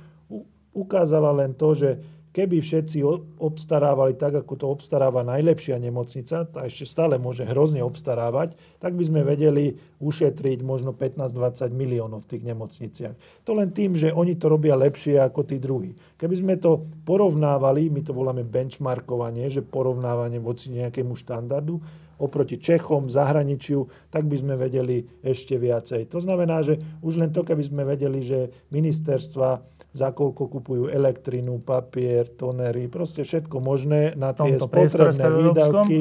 ukázala 0.70 1.34
len 1.34 1.58
to, 1.58 1.74
že 1.74 1.98
keby 2.32 2.64
všetci 2.64 3.04
obstarávali 3.38 4.16
tak, 4.16 4.40
ako 4.40 4.52
to 4.56 4.66
obstaráva 4.72 5.20
najlepšia 5.22 5.76
nemocnica, 5.76 6.48
tá 6.48 6.64
ešte 6.64 6.88
stále 6.88 7.20
môže 7.20 7.44
hrozne 7.44 7.84
obstarávať, 7.84 8.56
tak 8.80 8.96
by 8.96 9.04
sme 9.04 9.20
vedeli 9.20 9.76
ušetriť 10.00 10.64
možno 10.64 10.96
15-20 10.96 11.70
miliónov 11.76 12.24
v 12.24 12.30
tých 12.36 12.42
nemocniciach. 12.48 13.14
To 13.44 13.52
len 13.52 13.70
tým, 13.70 13.94
že 13.94 14.10
oni 14.10 14.40
to 14.40 14.48
robia 14.48 14.74
lepšie 14.74 15.20
ako 15.20 15.44
tí 15.44 15.60
druhí. 15.60 15.92
Keby 16.16 16.34
sme 16.34 16.54
to 16.56 16.88
porovnávali, 17.04 17.92
my 17.92 18.00
to 18.00 18.16
voláme 18.16 18.42
benchmarkovanie, 18.42 19.52
že 19.52 19.60
porovnávanie 19.60 20.40
voci 20.40 20.72
nejakému 20.72 21.12
štandardu, 21.14 21.78
oproti 22.22 22.62
Čechom, 22.62 23.10
zahraničiu, 23.10 23.90
tak 24.06 24.30
by 24.30 24.36
sme 24.38 24.54
vedeli 24.54 25.02
ešte 25.26 25.58
viacej. 25.58 26.06
To 26.14 26.22
znamená, 26.22 26.62
že 26.62 26.78
už 27.02 27.18
len 27.18 27.34
to, 27.34 27.42
keby 27.42 27.66
sme 27.66 27.82
vedeli, 27.82 28.22
že 28.22 28.70
ministerstva 28.70 29.58
za 29.92 30.08
koľko 30.14 30.48
kupujú 30.48 30.84
elektrinu, 30.88 31.60
papier, 31.60 32.21
tonery, 32.24 32.86
proste 32.86 33.26
všetko 33.26 33.58
možné 33.58 34.14
na 34.14 34.34
tie 34.36 34.58
spotrebné 34.58 35.26
výdavky, 35.28 35.98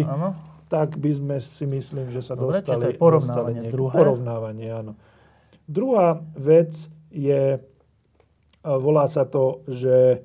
tak 0.72 0.96
by 0.96 1.12
sme 1.12 1.38
si 1.44 1.68
myslím, 1.68 2.14
že 2.14 2.24
sa 2.24 2.38
Dobre, 2.38 2.64
dostali... 2.64 2.96
Porovnávanie. 2.96 3.68
Dostali 3.68 3.76
druhé? 3.76 3.96
Porovnávanie, 3.98 4.68
áno. 4.72 4.94
Druhá 5.68 6.24
vec 6.40 6.88
je, 7.12 7.60
volá 8.64 9.06
sa 9.12 9.28
to, 9.28 9.68
že 9.68 10.24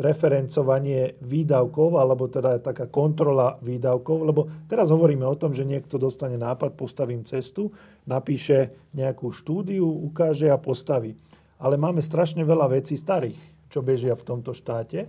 referencovanie 0.00 1.20
výdavkov, 1.20 2.00
alebo 2.00 2.24
teda 2.24 2.56
taká 2.56 2.88
kontrola 2.88 3.60
výdavkov, 3.60 4.16
lebo 4.24 4.48
teraz 4.64 4.88
hovoríme 4.88 5.28
o 5.28 5.36
tom, 5.36 5.52
že 5.52 5.68
niekto 5.68 6.00
dostane 6.00 6.40
nápad, 6.40 6.72
postavím 6.72 7.20
cestu, 7.28 7.68
napíše 8.08 8.72
nejakú 8.96 9.28
štúdiu, 9.28 9.84
ukáže 9.84 10.48
a 10.48 10.56
postaví. 10.56 11.20
Ale 11.60 11.76
máme 11.76 12.00
strašne 12.00 12.40
veľa 12.40 12.80
vecí 12.80 12.96
starých, 12.96 13.36
čo 13.70 13.80
bežia 13.80 14.18
v 14.18 14.26
tomto 14.26 14.52
štáte. 14.52 15.06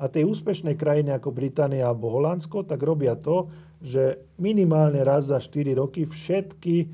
A 0.00 0.08
tie 0.08 0.24
úspešné 0.24 0.80
krajiny 0.80 1.12
ako 1.12 1.28
Británia 1.28 1.84
alebo 1.84 2.08
Holandsko, 2.08 2.64
tak 2.64 2.80
robia 2.80 3.20
to, 3.20 3.52
že 3.84 4.24
minimálne 4.40 5.04
raz 5.04 5.28
za 5.28 5.36
4 5.36 5.76
roky 5.76 6.08
všetky 6.08 6.76
e, 6.80 6.86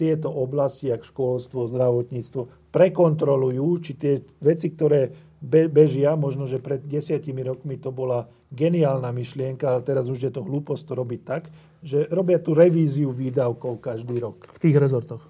tieto 0.00 0.32
oblasti, 0.32 0.88
ako 0.88 1.04
školstvo, 1.04 1.68
zdravotníctvo, 1.68 2.72
prekontrolujú, 2.72 3.68
či 3.84 3.92
tie 4.00 4.14
veci, 4.40 4.72
ktoré 4.72 5.12
be, 5.44 5.68
bežia. 5.68 6.16
Možno, 6.16 6.48
že 6.48 6.56
pred 6.56 6.80
desiatimi 6.80 7.44
rokmi 7.44 7.76
to 7.76 7.92
bola 7.92 8.32
geniálna 8.48 9.12
myšlienka, 9.12 9.68
ale 9.68 9.84
teraz 9.84 10.08
už 10.08 10.28
je 10.28 10.32
to 10.32 10.40
hlúposť 10.40 10.88
to 10.88 10.92
robiť 10.96 11.20
tak, 11.28 11.52
že 11.84 12.08
robia 12.08 12.40
tú 12.40 12.56
revíziu 12.56 13.12
výdavkov 13.12 13.76
každý 13.84 14.16
rok. 14.24 14.48
V 14.56 14.58
tých 14.60 14.76
rezortoch? 14.80 15.20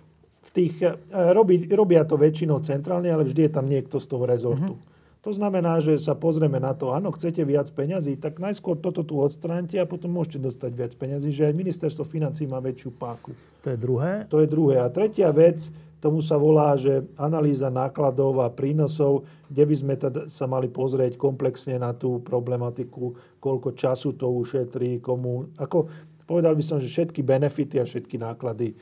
V 0.47 0.51
tých, 0.55 0.75
e, 0.87 0.95
robí, 1.35 1.67
robia 1.67 2.07
to 2.07 2.15
väčšinou 2.15 2.63
centrálne, 2.63 3.11
ale 3.11 3.27
vždy 3.27 3.51
je 3.51 3.53
tam 3.59 3.67
niekto 3.67 3.99
z 3.99 4.07
toho 4.07 4.23
rezortu. 4.23 4.79
Mm-hmm. 4.79 4.91
To 5.23 5.31
znamená, 5.31 5.79
že 5.79 6.03
sa 6.03 6.18
pozrieme 6.18 6.59
na 6.59 6.75
to, 6.75 6.91
áno, 6.91 7.14
chcete 7.14 7.47
viac 7.47 7.70
peňazí, 7.70 8.18
tak 8.18 8.43
najskôr 8.43 8.75
toto 8.75 9.07
tu 9.07 9.23
odstránte 9.23 9.79
a 9.79 9.87
potom 9.87 10.11
môžete 10.11 10.43
dostať 10.43 10.73
viac 10.75 10.93
peňazí, 10.99 11.31
že 11.31 11.47
aj 11.47 11.55
ministerstvo 11.55 12.03
financí 12.03 12.43
má 12.51 12.59
väčšiu 12.59 12.91
páku. 12.99 13.31
To 13.62 13.70
je 13.70 13.79
druhé? 13.79 14.27
To 14.27 14.43
je 14.43 14.51
druhé. 14.51 14.83
A 14.83 14.91
tretia 14.91 15.31
vec, 15.31 15.70
Tomu 16.03 16.18
sa 16.18 16.35
volá, 16.35 16.75
že 16.75 17.07
analýza 17.14 17.70
nákladov 17.70 18.43
a 18.43 18.51
prínosov, 18.51 19.23
kde 19.47 19.64
by 19.70 19.75
sme 19.79 19.95
teda 19.95 20.20
sa 20.27 20.51
mali 20.51 20.66
pozrieť 20.66 21.14
komplexne 21.14 21.79
na 21.79 21.95
tú 21.95 22.18
problematiku, 22.18 23.14
koľko 23.39 23.70
času 23.79 24.18
to 24.18 24.27
ušetrí, 24.27 24.99
komu... 24.99 25.55
Ako, 25.62 25.87
povedal 26.27 26.59
by 26.59 26.64
som, 26.66 26.83
že 26.83 26.91
všetky 26.91 27.23
benefity 27.23 27.79
a 27.79 27.87
všetky 27.87 28.18
náklady 28.18 28.75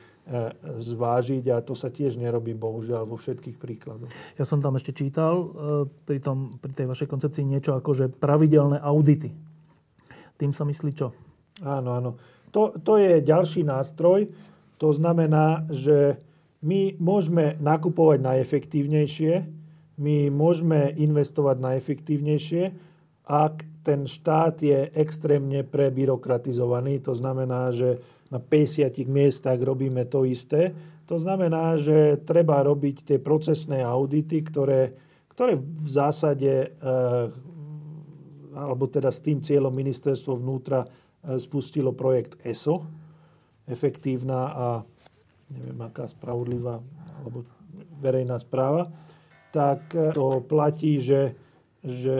zvážiť 0.61 1.49
a 1.51 1.65
to 1.65 1.73
sa 1.73 1.89
tiež 1.89 2.15
nerobí 2.15 2.53
bohužiaľ 2.53 3.09
vo 3.09 3.17
všetkých 3.17 3.57
príkladoch. 3.57 4.11
Ja 4.37 4.45
som 4.45 4.61
tam 4.61 4.77
ešte 4.77 4.93
čítal 4.93 5.33
e, 5.41 5.45
pri, 6.05 6.21
tom, 6.21 6.53
pri 6.61 6.71
tej 6.71 6.87
vašej 6.87 7.09
koncepcii 7.09 7.43
niečo 7.43 7.73
ako, 7.73 7.91
že 7.97 8.05
pravidelné 8.07 8.77
audity. 8.79 9.33
Tým 10.37 10.53
sa 10.53 10.63
myslí 10.63 10.91
čo? 10.93 11.11
Áno, 11.65 11.89
áno. 11.97 12.11
To, 12.53 12.71
to 12.77 13.01
je 13.01 13.19
ďalší 13.25 13.65
nástroj. 13.65 14.29
To 14.77 14.89
znamená, 14.93 15.65
že 15.73 16.21
my 16.61 17.01
môžeme 17.01 17.57
nakupovať 17.57 18.21
najefektívnejšie, 18.21 19.33
my 20.01 20.29
môžeme 20.29 20.93
investovať 20.97 21.57
najefektívnejšie, 21.61 22.63
ak 23.25 23.65
ten 23.81 24.05
štát 24.05 24.61
je 24.61 24.89
extrémne 24.93 25.65
prebyrokratizovaný, 25.65 27.01
to 27.01 27.17
znamená, 27.17 27.73
že 27.73 27.97
na 28.31 28.39
50 28.39 28.87
miestach 29.11 29.59
robíme 29.59 30.07
to 30.07 30.23
isté. 30.23 30.71
To 31.09 31.19
znamená, 31.19 31.75
že 31.75 32.15
treba 32.23 32.63
robiť 32.63 33.03
tie 33.03 33.17
procesné 33.19 33.83
audity, 33.83 34.39
ktoré, 34.39 34.95
ktoré 35.27 35.59
v 35.59 35.89
zásade, 35.89 36.71
eh, 36.71 37.27
alebo 38.55 38.87
teda 38.87 39.11
s 39.11 39.19
tým 39.19 39.43
cieľom 39.43 39.73
ministerstvo 39.75 40.39
vnútra 40.39 40.87
eh, 40.87 41.35
spustilo 41.35 41.91
projekt 41.91 42.39
ESO, 42.47 42.87
efektívna 43.67 44.39
a 44.55 44.67
neviem 45.51 45.81
aká 45.83 46.07
spravodlivá 46.07 46.79
alebo 47.21 47.43
verejná 47.99 48.39
správa, 48.39 48.89
tak 49.51 49.93
to 49.93 50.41
platí, 50.47 51.03
že, 51.03 51.35
že 51.83 52.17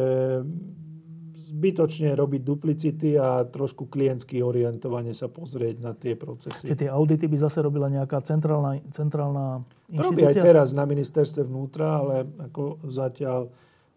zbytočne 1.41 2.13
robiť 2.13 2.41
duplicity 2.45 3.17
a 3.17 3.41
trošku 3.49 3.89
klientsky 3.89 4.45
orientovane 4.45 5.09
sa 5.17 5.25
pozrieť 5.25 5.75
na 5.81 5.97
tie 5.97 6.13
procesy. 6.13 6.69
Čiže 6.69 6.85
tie 6.85 6.89
audity 6.93 7.25
by 7.25 7.37
zase 7.41 7.65
robila 7.65 7.89
nejaká 7.89 8.21
centrálna, 8.21 8.77
centrálna 8.93 9.65
inštitúcia? 9.89 10.05
Robí 10.05 10.21
aj 10.29 10.35
teraz 10.37 10.67
na 10.77 10.85
ministerstve 10.85 11.49
vnútra, 11.49 12.05
ale 12.05 12.29
ako 12.45 12.85
zatiaľ, 12.85 13.49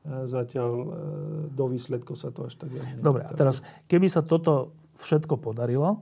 e, 0.08 0.24
zatiaľ 0.24 0.70
e, 0.72 0.86
do 1.52 1.64
výsledkov 1.68 2.16
sa 2.16 2.32
to 2.32 2.48
až 2.48 2.56
tak... 2.56 2.72
Dobre, 2.96 3.28
a 3.28 3.32
teraz, 3.36 3.60
keby 3.84 4.08
sa 4.08 4.24
toto 4.24 4.72
všetko 4.96 5.36
podarilo, 5.36 6.00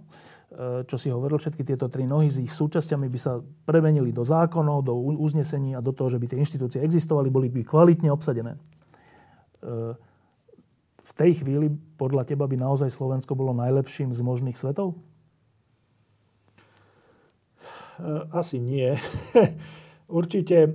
e, 0.54 0.86
čo 0.86 0.94
si 0.94 1.10
hovoril, 1.10 1.42
všetky 1.42 1.66
tieto 1.66 1.90
tri 1.90 2.06
nohy 2.06 2.30
s 2.30 2.38
ich 2.38 2.54
súčasťami 2.54 3.10
by 3.10 3.18
sa 3.18 3.42
premenili 3.66 4.14
do 4.14 4.22
zákonov, 4.22 4.86
do 4.86 4.94
uznesení 5.18 5.74
a 5.74 5.82
do 5.82 5.90
toho, 5.90 6.06
že 6.06 6.22
by 6.22 6.30
tie 6.30 6.38
inštitúcie 6.38 6.78
existovali, 6.78 7.34
boli 7.34 7.50
by 7.50 7.66
kvalitne 7.66 8.14
obsadené 8.14 8.54
v 11.12 11.16
tej 11.20 11.44
chvíli 11.44 11.68
podľa 12.00 12.24
teba 12.24 12.48
by 12.48 12.56
naozaj 12.56 12.88
Slovensko 12.88 13.36
bolo 13.36 13.52
najlepším 13.52 14.16
z 14.16 14.20
možných 14.24 14.56
svetov? 14.56 14.96
Eh, 18.02 18.22
asi 18.32 18.58
nie. 18.58 18.96
Určite, 20.08 20.56
eh, 20.64 20.72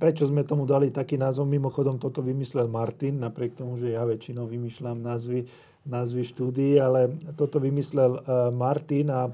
prečo 0.00 0.26
sme 0.26 0.42
tomu 0.42 0.66
dali 0.66 0.90
taký 0.90 1.20
názov, 1.20 1.46
mimochodom 1.46 2.00
toto 2.00 2.24
vymyslel 2.24 2.66
Martin, 2.66 3.22
napriek 3.22 3.54
tomu, 3.54 3.76
že 3.76 3.94
ja 3.94 4.02
väčšinou 4.02 4.50
vymýšľam 4.50 4.98
názvy, 4.98 5.46
názvy 5.86 6.22
štúdií, 6.26 6.80
ale 6.80 7.12
toto 7.38 7.62
vymyslel 7.62 8.18
eh, 8.18 8.22
Martin 8.50 9.12
a, 9.12 9.28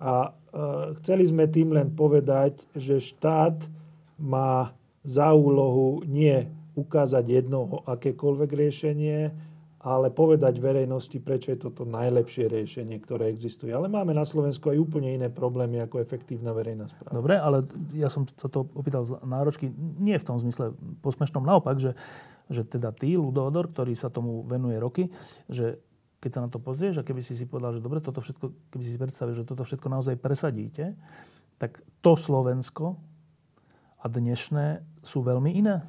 a 0.00 0.32
chceli 0.98 1.30
sme 1.30 1.46
tým 1.46 1.70
len 1.70 1.94
povedať, 1.94 2.58
že 2.74 2.98
štát 2.98 3.68
má 4.18 4.74
za 5.06 5.30
úlohu 5.30 6.02
nie 6.02 6.50
ukázať 6.74 7.24
jedno 7.24 7.86
akékoľvek 7.86 8.50
riešenie, 8.50 9.30
ale 9.80 10.12
povedať 10.12 10.60
verejnosti, 10.60 11.16
prečo 11.24 11.56
je 11.56 11.64
toto 11.64 11.88
najlepšie 11.88 12.52
riešenie, 12.52 13.00
ktoré 13.00 13.32
existuje. 13.32 13.72
Ale 13.72 13.88
máme 13.88 14.12
na 14.12 14.28
Slovensku 14.28 14.68
aj 14.68 14.76
úplne 14.76 15.16
iné 15.16 15.32
problémy 15.32 15.80
ako 15.80 16.04
efektívna 16.04 16.52
verejná 16.52 16.84
správa. 16.92 17.16
Dobre, 17.16 17.40
ale 17.40 17.64
ja 17.96 18.12
som 18.12 18.28
sa 18.28 18.52
to 18.52 18.68
opýtal 18.76 19.08
z 19.08 19.16
náročky, 19.24 19.72
nie 19.96 20.20
v 20.20 20.26
tom 20.28 20.36
zmysle 20.36 20.76
posmešnom, 21.00 21.40
naopak, 21.40 21.80
že, 21.80 21.96
že 22.52 22.68
teda 22.68 22.92
ty, 22.92 23.16
Ludodor, 23.16 23.72
ktorý 23.72 23.96
sa 23.96 24.12
tomu 24.12 24.44
venuje 24.44 24.76
roky, 24.76 25.08
že 25.48 25.80
keď 26.20 26.30
sa 26.36 26.44
na 26.44 26.52
to 26.52 26.60
pozrieš 26.60 27.00
a 27.00 27.06
keby 27.06 27.24
si 27.24 27.32
si 27.32 27.48
povedal, 27.48 27.72
že 27.72 27.80
dobre, 27.80 28.04
toto 28.04 28.20
všetko, 28.20 28.76
keby 28.76 28.82
si 28.84 28.92
si 28.92 29.00
predstavil, 29.00 29.32
že 29.32 29.48
toto 29.48 29.64
všetko 29.64 29.88
naozaj 29.88 30.20
presadíte, 30.20 30.92
tak 31.56 31.80
to 32.04 32.20
Slovensko 32.20 33.00
a 33.96 34.04
dnešné 34.12 34.84
sú 35.00 35.24
veľmi 35.24 35.56
iné. 35.56 35.80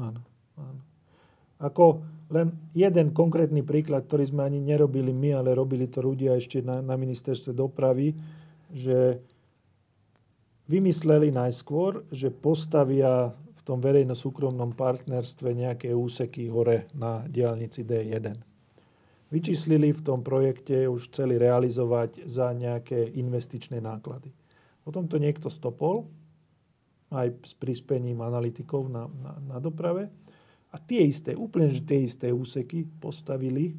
Áno, 0.00 0.24
áno. 0.56 0.80
Ako 1.60 2.00
len 2.30 2.54
jeden 2.70 3.10
konkrétny 3.10 3.66
príklad, 3.66 4.06
ktorý 4.06 4.30
sme 4.30 4.46
ani 4.46 4.62
nerobili 4.62 5.10
my, 5.10 5.42
ale 5.42 5.58
robili 5.58 5.90
to 5.90 5.98
ľudia 5.98 6.38
ešte 6.38 6.62
na, 6.62 6.78
na 6.78 6.94
ministerstve 6.94 7.50
dopravy, 7.50 8.14
že 8.70 9.18
vymysleli 10.70 11.34
najskôr, 11.34 12.06
že 12.14 12.30
postavia 12.30 13.34
v 13.34 13.60
tom 13.66 13.82
verejno-súkromnom 13.82 14.78
partnerstve 14.78 15.50
nejaké 15.52 15.90
úseky 15.90 16.46
hore 16.46 16.86
na 16.94 17.26
diálnici 17.26 17.82
D1. 17.82 18.38
Vyčíslili 19.30 19.90
v 19.90 20.02
tom 20.02 20.22
projekte 20.22 20.86
už 20.86 21.10
chceli 21.10 21.34
realizovať 21.34 22.26
za 22.30 22.54
nejaké 22.54 23.10
investičné 23.18 23.82
náklady. 23.82 24.30
Potom 24.86 25.10
to 25.10 25.18
niekto 25.18 25.50
stopol, 25.50 26.06
aj 27.10 27.42
s 27.42 27.52
prispením 27.58 28.22
analytikov 28.22 28.86
na, 28.86 29.10
na, 29.10 29.32
na 29.42 29.56
doprave 29.58 30.14
a 30.70 30.76
tie 30.78 31.02
isté, 31.02 31.34
úplne 31.34 31.66
že 31.66 31.82
tie 31.82 32.06
isté 32.06 32.30
úseky 32.30 32.86
postavili 33.02 33.74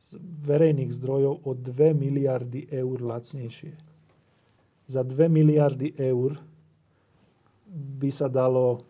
z 0.00 0.16
verejných 0.18 0.90
zdrojov 0.90 1.46
o 1.46 1.50
2 1.54 1.94
miliardy 1.94 2.66
eur 2.72 2.98
lacnejšie. 2.98 3.72
Za 4.90 5.06
2 5.06 5.30
miliardy 5.30 5.94
eur 5.94 6.34
by 7.70 8.10
sa 8.10 8.26
dalo 8.26 8.82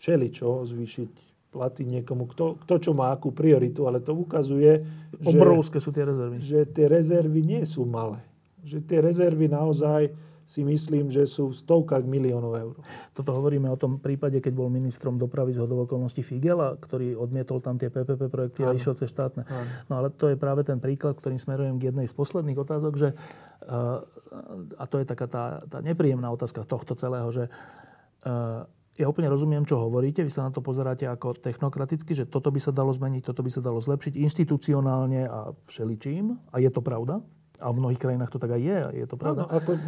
všeličo 0.00 0.64
zvýšiť 0.64 1.12
platy 1.52 1.84
niekomu, 1.84 2.24
kto, 2.32 2.56
kto 2.64 2.74
čo 2.80 2.90
má 2.96 3.12
akú 3.12 3.28
prioritu, 3.28 3.84
ale 3.84 4.00
to 4.00 4.16
ukazuje, 4.16 4.80
Obrovské 5.20 5.76
sú 5.76 5.92
tie 5.92 6.08
rezervy. 6.08 6.40
že 6.40 6.64
tie 6.64 6.88
rezervy 6.88 7.44
nie 7.44 7.62
sú 7.68 7.84
malé. 7.84 8.24
Že 8.64 8.78
tie 8.88 8.98
rezervy 9.04 9.52
naozaj 9.52 10.08
si 10.52 10.60
myslím, 10.68 11.08
že 11.08 11.24
sú 11.24 11.48
v 11.48 11.56
stovkách 11.56 12.04
miliónov 12.04 12.52
eur. 12.60 12.76
Toto 13.16 13.32
hovoríme 13.32 13.72
o 13.72 13.80
tom 13.80 13.96
prípade, 13.96 14.36
keď 14.44 14.52
bol 14.52 14.68
ministrom 14.68 15.16
dopravy 15.16 15.56
z 15.56 15.64
hodov 15.64 15.88
okolností 15.88 16.20
Figela, 16.20 16.76
ktorý 16.76 17.16
odmietol 17.16 17.64
tam 17.64 17.80
tie 17.80 17.88
PPP 17.88 18.28
projekty 18.28 18.60
a 18.68 18.76
išiel 18.76 18.92
cez 18.92 19.08
štátne. 19.08 19.48
Áno. 19.48 19.68
No 19.88 19.92
ale 19.96 20.12
to 20.12 20.28
je 20.28 20.36
práve 20.36 20.60
ten 20.68 20.76
príklad, 20.76 21.16
ktorým 21.16 21.40
smerujem 21.40 21.80
k 21.80 21.88
jednej 21.88 22.04
z 22.04 22.12
posledných 22.12 22.60
otázok, 22.60 22.92
že, 23.00 23.08
eh, 23.16 24.76
a 24.76 24.84
to 24.84 25.00
je 25.00 25.08
taká 25.08 25.24
tá, 25.24 25.44
tá 25.64 25.80
nepríjemná 25.80 26.28
otázka 26.28 26.68
tohto 26.68 26.92
celého, 27.00 27.32
že 27.32 27.48
eh, 27.48 28.62
ja 29.00 29.08
úplne 29.08 29.32
rozumiem, 29.32 29.64
čo 29.64 29.80
hovoríte. 29.80 30.20
Vy 30.20 30.28
sa 30.28 30.44
na 30.44 30.52
to 30.52 30.60
pozeráte 30.60 31.08
ako 31.08 31.32
technokraticky, 31.40 32.12
že 32.12 32.28
toto 32.28 32.52
by 32.52 32.60
sa 32.60 32.76
dalo 32.76 32.92
zmeniť, 32.92 33.24
toto 33.24 33.40
by 33.40 33.48
sa 33.48 33.64
dalo 33.64 33.80
zlepšiť 33.80 34.20
inštitucionálne 34.20 35.24
a 35.24 35.56
všeličím. 35.64 36.36
A 36.52 36.60
je 36.60 36.68
to 36.68 36.84
pravda? 36.84 37.24
A 37.62 37.70
v 37.70 37.78
mnohých 37.78 38.02
krajinách 38.02 38.34
to 38.34 38.42
tak 38.42 38.58
aj 38.58 38.62
je, 38.62 38.78
je 38.98 39.06
to 39.06 39.14
pravda. 39.14 39.46
No, 39.46 39.54
ako... 39.54 39.78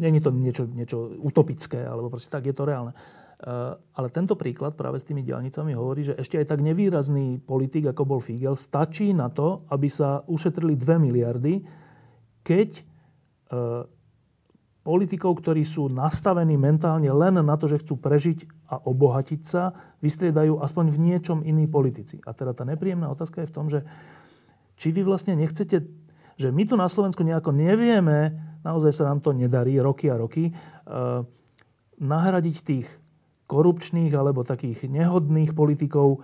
Není 0.00 0.24
to 0.24 0.32
niečo, 0.32 0.64
niečo 0.64 1.12
utopické, 1.20 1.84
alebo 1.84 2.08
proste 2.08 2.32
tak, 2.32 2.48
je 2.48 2.56
to 2.56 2.64
reálne. 2.64 2.96
Uh, 3.38 3.78
ale 3.94 4.10
tento 4.10 4.34
príklad 4.34 4.74
práve 4.74 4.98
s 4.98 5.06
tými 5.06 5.22
diálnicami 5.22 5.70
hovorí, 5.70 6.02
že 6.02 6.18
ešte 6.18 6.42
aj 6.42 6.50
tak 6.50 6.64
nevýrazný 6.64 7.38
politik, 7.38 7.86
ako 7.86 8.02
bol 8.02 8.20
Figel, 8.24 8.58
stačí 8.58 9.14
na 9.14 9.30
to, 9.30 9.62
aby 9.70 9.86
sa 9.86 10.26
ušetrili 10.26 10.74
2 10.74 11.06
miliardy, 11.06 11.62
keď 12.42 12.82
uh, 13.54 13.86
politikov, 14.88 15.44
ktorí 15.44 15.68
sú 15.68 15.92
nastavení 15.92 16.56
mentálne 16.56 17.12
len 17.12 17.36
na 17.44 17.54
to, 17.60 17.68
že 17.68 17.84
chcú 17.84 18.00
prežiť 18.00 18.72
a 18.72 18.80
obohatiť 18.80 19.40
sa, 19.44 19.76
vystriedajú 20.00 20.64
aspoň 20.64 20.96
v 20.96 20.98
niečom 20.98 21.38
iní 21.44 21.68
politici. 21.68 22.24
A 22.24 22.32
teda 22.32 22.56
tá 22.56 22.64
nepríjemná 22.64 23.12
otázka 23.12 23.44
je 23.44 23.50
v 23.52 23.54
tom, 23.54 23.68
že 23.68 23.84
či 24.80 24.88
vy 24.88 25.04
vlastne 25.04 25.36
nechcete 25.36 25.84
že 26.38 26.54
my 26.54 26.62
tu 26.64 26.78
na 26.78 26.86
Slovensku 26.86 27.26
nejako 27.26 27.50
nevieme, 27.50 28.38
naozaj 28.62 28.94
sa 28.94 29.10
nám 29.10 29.18
to 29.18 29.34
nedarí 29.34 29.82
roky 29.82 30.06
a 30.06 30.16
roky, 30.16 30.54
uh, 30.54 31.26
nahradiť 31.98 32.56
tých 32.62 32.86
korupčných 33.50 34.14
alebo 34.14 34.46
takých 34.46 34.86
nehodných 34.86 35.50
politikov 35.50 36.22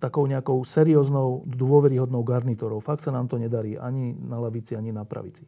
takou 0.00 0.24
nejakou 0.24 0.64
serióznou, 0.64 1.44
dôveryhodnou 1.44 2.24
garnitúrou. 2.24 2.80
Fakt 2.80 3.04
sa 3.04 3.12
nám 3.12 3.28
to 3.28 3.36
nedarí 3.36 3.76
ani 3.76 4.16
na 4.16 4.40
lavici, 4.40 4.72
ani 4.72 4.94
na 4.94 5.04
pravici. 5.04 5.44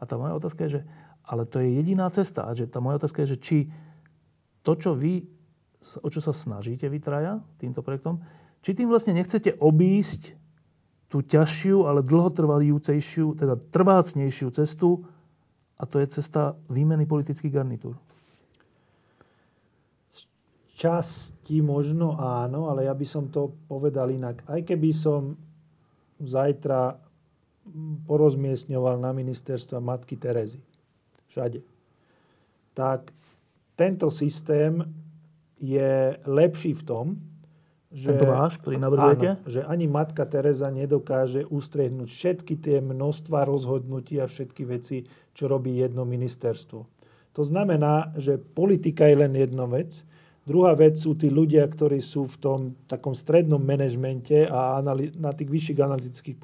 A 0.00 0.08
tá 0.08 0.18
moja 0.18 0.34
otázka 0.34 0.66
je, 0.66 0.80
že 0.80 0.82
ale 1.22 1.46
to 1.46 1.62
je 1.62 1.78
jediná 1.78 2.10
cesta. 2.10 2.50
A 2.50 2.52
že 2.52 2.66
tá 2.66 2.82
moja 2.82 2.98
otázka 2.98 3.22
je, 3.22 3.38
že 3.38 3.38
či 3.38 3.58
to, 4.66 4.74
čo 4.74 4.98
vy, 4.98 5.22
o 6.02 6.08
čo 6.10 6.18
sa 6.18 6.34
snažíte 6.34 6.90
vytraja 6.90 7.38
týmto 7.62 7.86
projektom, 7.86 8.18
či 8.62 8.74
tým 8.74 8.90
vlastne 8.90 9.14
nechcete 9.14 9.54
obísť 9.58 10.34
tú 11.12 11.20
ťažšiu, 11.20 11.84
ale 11.84 12.00
dlhotrvajúcejšiu, 12.00 13.36
teda 13.36 13.60
trvácnejšiu 13.68 14.48
cestu 14.56 15.04
a 15.76 15.84
to 15.84 16.00
je 16.00 16.08
cesta 16.08 16.56
výmeny 16.72 17.04
politických 17.04 17.52
garnitúr. 17.52 18.00
Z 20.08 20.24
časti 20.72 21.60
možno 21.60 22.16
áno, 22.16 22.72
ale 22.72 22.88
ja 22.88 22.96
by 22.96 23.04
som 23.04 23.28
to 23.28 23.52
povedal 23.68 24.08
inak. 24.08 24.40
Aj 24.48 24.64
keby 24.64 24.88
som 24.96 25.36
zajtra 26.16 26.96
porozmiestňoval 28.08 28.96
na 28.96 29.12
ministerstva 29.12 29.84
Matky 29.84 30.16
Terezy, 30.16 30.64
všade, 31.28 31.60
tak 32.72 33.12
tento 33.76 34.08
systém 34.08 34.80
je 35.60 36.16
lepší 36.24 36.72
v 36.72 36.82
tom, 36.88 37.06
že, 37.92 38.16
Tento 38.16 38.24
váš, 38.24 38.56
ktorý 38.56 38.80
navrhujete? 38.80 39.28
Áno, 39.36 39.44
že 39.44 39.60
ani 39.68 39.84
matka 39.84 40.24
Teresa 40.24 40.72
nedokáže 40.72 41.44
ustriehnúť 41.44 42.08
všetky 42.08 42.56
tie 42.56 42.80
množstva 42.80 43.44
rozhodnutí 43.44 44.16
a 44.16 44.24
všetky 44.24 44.64
veci, 44.64 45.04
čo 45.36 45.44
robí 45.44 45.76
jedno 45.76 46.08
ministerstvo. 46.08 46.80
To 47.36 47.42
znamená, 47.44 48.16
že 48.16 48.40
politika 48.40 49.04
je 49.08 49.16
len 49.20 49.36
jedna 49.36 49.68
vec. 49.68 50.08
Druhá 50.48 50.72
vec 50.72 50.96
sú 50.96 51.14
tí 51.14 51.28
ľudia, 51.28 51.68
ktorí 51.68 52.00
sú 52.00 52.26
v 52.26 52.36
tom 52.40 52.58
takom 52.88 53.12
strednom 53.12 53.60
manažmente 53.60 54.48
a 54.48 54.80
na 55.16 55.30
tých 55.36 55.52
vyšších 55.52 55.78
analytických 55.78 56.36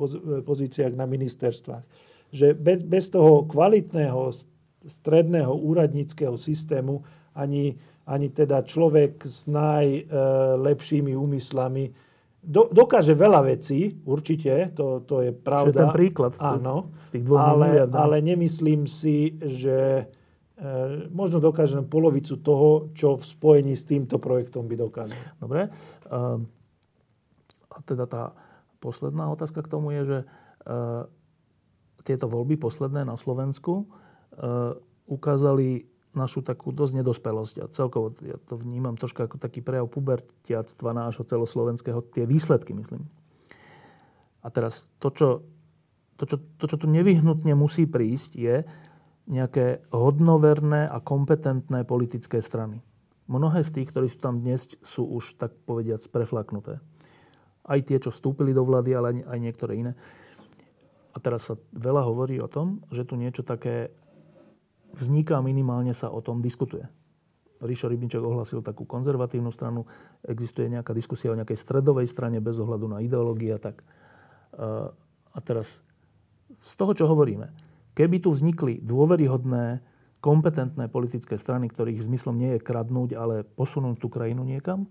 pozíciách 0.44 0.94
na 0.94 1.08
ministerstvách. 1.08 1.84
Že 2.28 2.54
bez, 2.60 2.84
bez 2.84 3.08
toho 3.08 3.48
kvalitného 3.48 4.36
stredného 4.84 5.50
úradníckého 5.50 6.36
systému 6.36 7.02
ani 7.34 7.80
ani 8.08 8.32
teda 8.32 8.64
človek 8.64 9.20
s 9.28 9.44
najlepšími 9.44 11.12
úmyslami 11.12 11.92
do, 12.38 12.70
dokáže 12.72 13.12
veľa 13.12 13.44
vecí, 13.44 14.00
určite, 14.08 14.72
to, 14.72 15.04
to 15.04 15.20
je 15.26 15.30
pravda. 15.36 15.68
Čiže 15.68 15.80
ten 15.84 15.90
príklad 15.92 16.32
áno, 16.40 16.94
z 17.04 17.08
tých 17.18 17.24
dvoch 17.28 17.44
ale, 17.44 17.84
ale 17.84 18.16
nemyslím 18.24 18.88
si, 18.88 19.36
že 19.36 20.08
e, 20.56 20.64
možno 21.12 21.42
dokáže 21.44 21.82
polovicu 21.84 22.40
toho, 22.40 22.94
čo 22.96 23.20
v 23.20 23.24
spojení 23.26 23.74
s 23.76 23.84
týmto 23.84 24.16
projektom 24.16 24.64
by 24.64 24.80
dokázal. 24.80 25.20
Dobre. 25.36 25.68
E, 25.68 25.70
a 27.68 27.78
teda 27.84 28.08
tá 28.08 28.32
posledná 28.80 29.28
otázka 29.28 29.60
k 29.60 29.70
tomu 29.70 29.92
je, 29.92 30.02
že 30.06 30.18
tieto 32.04 32.26
voľby 32.28 32.60
posledné 32.60 33.04
na 33.04 33.16
Slovensku 33.16 33.88
ukázali 35.08 35.88
našu 36.16 36.40
takú 36.40 36.72
dosť 36.72 37.02
nedospelosť. 37.02 37.54
A 37.62 37.66
celkovo 37.68 38.16
ja 38.24 38.40
to 38.48 38.56
vnímam 38.56 38.96
troška 38.96 39.28
ako 39.28 39.36
taký 39.36 39.60
prejav 39.60 39.88
pubertiactva 39.92 40.96
nášho 40.96 41.24
celoslovenského, 41.28 42.00
tie 42.12 42.24
výsledky, 42.24 42.72
myslím. 42.72 43.04
A 44.40 44.48
teraz 44.48 44.88
to, 45.02 45.12
čo, 45.12 45.28
to, 46.16 46.24
čo, 46.24 46.36
to, 46.56 46.64
čo 46.64 46.76
tu 46.80 46.86
nevyhnutne 46.88 47.52
musí 47.52 47.84
prísť, 47.84 48.30
je 48.38 48.56
nejaké 49.28 49.84
hodnoverné 49.92 50.88
a 50.88 50.98
kompetentné 51.04 51.84
politické 51.84 52.40
strany. 52.40 52.80
Mnohé 53.28 53.60
z 53.60 53.76
tých, 53.76 53.92
ktorí 53.92 54.08
sú 54.08 54.18
tam 54.24 54.40
dnes, 54.40 54.72
sú 54.80 55.04
už, 55.04 55.36
tak 55.36 55.52
povediac, 55.68 56.00
preflaknuté. 56.08 56.80
Aj 57.68 57.80
tie, 57.84 58.00
čo 58.00 58.08
vstúpili 58.08 58.56
do 58.56 58.64
vlády, 58.64 58.96
ale 58.96 59.20
aj 59.28 59.38
niektoré 59.38 59.76
iné. 59.76 59.92
A 61.12 61.20
teraz 61.20 61.52
sa 61.52 61.60
veľa 61.76 62.08
hovorí 62.08 62.40
o 62.40 62.48
tom, 62.48 62.80
že 62.88 63.04
tu 63.04 63.20
niečo 63.20 63.44
také 63.44 63.92
vzniká, 64.94 65.40
minimálne 65.42 65.92
sa 65.92 66.12
o 66.12 66.20
tom 66.22 66.40
diskutuje. 66.40 66.86
Ríšo 67.58 67.90
Rybniček 67.90 68.22
ohlasil 68.22 68.62
takú 68.62 68.86
konzervatívnu 68.86 69.50
stranu, 69.50 69.82
existuje 70.22 70.70
nejaká 70.70 70.94
diskusia 70.94 71.34
o 71.34 71.38
nejakej 71.38 71.58
stredovej 71.58 72.06
strane 72.06 72.38
bez 72.38 72.54
ohľadu 72.62 72.86
na 72.86 73.02
ideológie 73.02 73.50
a 73.50 73.58
tak. 73.58 73.82
A 75.34 75.38
teraz 75.42 75.82
z 76.58 76.72
toho, 76.78 76.94
čo 76.94 77.10
hovoríme, 77.10 77.50
keby 77.98 78.22
tu 78.22 78.30
vznikli 78.30 78.78
dôveryhodné, 78.82 79.82
kompetentné 80.18 80.90
politické 80.90 81.38
strany, 81.38 81.70
ktorých 81.70 82.02
zmyslom 82.02 82.34
nie 82.34 82.58
je 82.58 82.64
kradnúť, 82.64 83.14
ale 83.14 83.46
posunúť 83.46 84.02
tú 84.02 84.10
krajinu 84.10 84.42
niekam, 84.42 84.90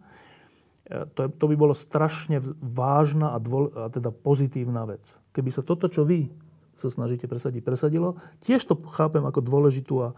e, 0.88 1.04
to, 1.12 1.28
to 1.28 1.46
by 1.52 1.56
bolo 1.60 1.76
strašne 1.76 2.40
vážna 2.64 3.36
a, 3.36 3.38
dvol, 3.44 3.68
a 3.76 3.92
teda 3.92 4.16
pozitívna 4.16 4.88
vec. 4.88 5.20
Keby 5.36 5.52
sa 5.52 5.68
toto, 5.68 5.92
čo 5.92 6.08
vy 6.08 6.32
sa 6.78 6.94
snažíte 6.94 7.26
presadiť, 7.26 7.66
presadilo. 7.66 8.16
Tiež 8.46 8.64
to 8.70 8.78
chápem 8.94 9.26
ako 9.26 9.42
dôležitú 9.42 9.96
a 10.06 10.14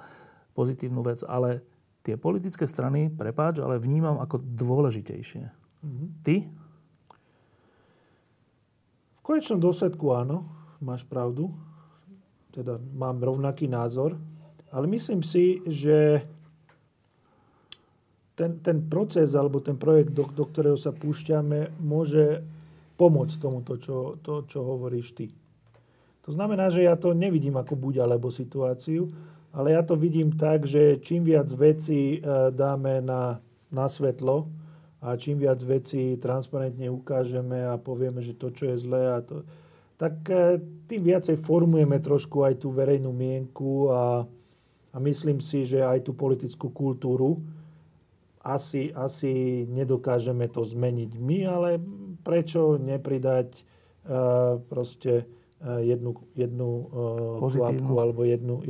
pozitívnu 0.54 1.00
vec, 1.02 1.24
ale 1.24 1.64
tie 2.04 2.20
politické 2.20 2.68
strany, 2.68 3.08
prepáč, 3.08 3.64
ale 3.64 3.80
vnímam 3.80 4.20
ako 4.20 4.44
dôležitejšie. 4.44 5.44
Mm-hmm. 5.80 6.08
Ty? 6.28 6.36
V 9.20 9.22
konečnom 9.24 9.60
dôsledku 9.64 10.12
áno, 10.12 10.48
máš 10.84 11.08
pravdu. 11.08 11.56
Teda 12.52 12.82
mám 12.96 13.24
rovnaký 13.24 13.70
názor. 13.70 14.20
Ale 14.70 14.86
myslím 14.90 15.24
si, 15.24 15.64
že 15.66 16.24
ten, 18.40 18.64
ten 18.64 18.88
proces 18.88 19.36
alebo 19.36 19.60
ten 19.60 19.76
projekt, 19.76 20.16
do, 20.16 20.24
do 20.24 20.46
ktorého 20.48 20.80
sa 20.80 20.96
púšťame, 20.96 21.76
môže 21.84 22.40
pomôcť 22.96 23.36
tomuto, 23.36 23.76
čo, 23.76 24.16
to, 24.24 24.48
čo 24.48 24.64
hovoríš 24.64 25.16
ty. 25.16 25.28
To 26.30 26.38
znamená, 26.38 26.70
že 26.70 26.86
ja 26.86 26.94
to 26.94 27.18
nevidím 27.18 27.58
ako 27.58 27.74
buď 27.74 28.06
alebo 28.06 28.30
situáciu, 28.30 29.10
ale 29.50 29.74
ja 29.74 29.82
to 29.82 29.98
vidím 29.98 30.30
tak, 30.30 30.70
že 30.70 31.02
čím 31.02 31.26
viac 31.26 31.50
vecí 31.50 32.22
e, 32.22 32.54
dáme 32.54 33.02
na, 33.02 33.42
na 33.74 33.90
svetlo 33.90 34.46
a 35.02 35.18
čím 35.18 35.42
viac 35.42 35.58
vecí 35.66 36.22
transparentne 36.22 36.86
ukážeme 36.94 37.66
a 37.66 37.82
povieme, 37.82 38.22
že 38.22 38.38
to, 38.38 38.54
čo 38.54 38.70
je 38.70 38.78
zlé, 38.78 39.10
a 39.10 39.26
to, 39.26 39.42
tak 39.98 40.22
e, 40.30 40.62
tým 40.86 41.02
viacej 41.02 41.42
formujeme 41.42 41.98
trošku 41.98 42.46
aj 42.46 42.62
tú 42.62 42.70
verejnú 42.70 43.10
mienku 43.10 43.90
a, 43.90 44.22
a 44.94 44.98
myslím 45.02 45.42
si, 45.42 45.66
že 45.66 45.82
aj 45.82 46.06
tú 46.06 46.14
politickú 46.14 46.70
kultúru 46.70 47.42
asi, 48.46 48.94
asi 48.94 49.66
nedokážeme 49.66 50.46
to 50.46 50.62
zmeniť 50.62 51.12
my, 51.18 51.40
ale 51.50 51.70
prečo 52.22 52.78
nepridať 52.80 53.50
uh, 53.52 54.64
proste 54.72 55.28
jednu, 55.60 56.16
jednu 56.36 56.70
eh, 57.44 57.52
kvapku 57.52 57.94
alebo 58.00 58.24
jednu, 58.24 58.64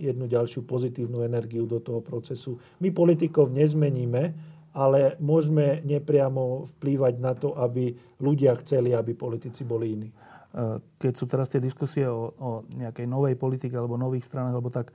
jednu 0.00 0.24
ďalšiu 0.24 0.64
pozitívnu 0.64 1.20
energiu 1.20 1.68
do 1.68 1.80
toho 1.84 2.00
procesu. 2.00 2.56
My 2.80 2.88
politikov 2.88 3.52
nezmeníme, 3.52 4.32
ale 4.72 5.20
môžeme 5.20 5.84
nepriamo 5.84 6.64
vplývať 6.76 7.14
na 7.20 7.36
to, 7.36 7.52
aby 7.60 7.92
ľudia 8.24 8.56
chceli, 8.64 8.96
aby 8.96 9.12
politici 9.12 9.68
boli 9.68 9.92
iní. 9.92 10.08
Eh, 10.08 10.80
keď 10.96 11.12
sú 11.12 11.28
teraz 11.28 11.52
tie 11.52 11.60
diskusie 11.60 12.08
o, 12.08 12.32
o 12.32 12.50
nejakej 12.72 13.04
novej 13.04 13.36
politike 13.36 13.76
alebo 13.76 14.00
nových 14.00 14.24
stranách, 14.24 14.56
alebo 14.56 14.72
tak, 14.72 14.92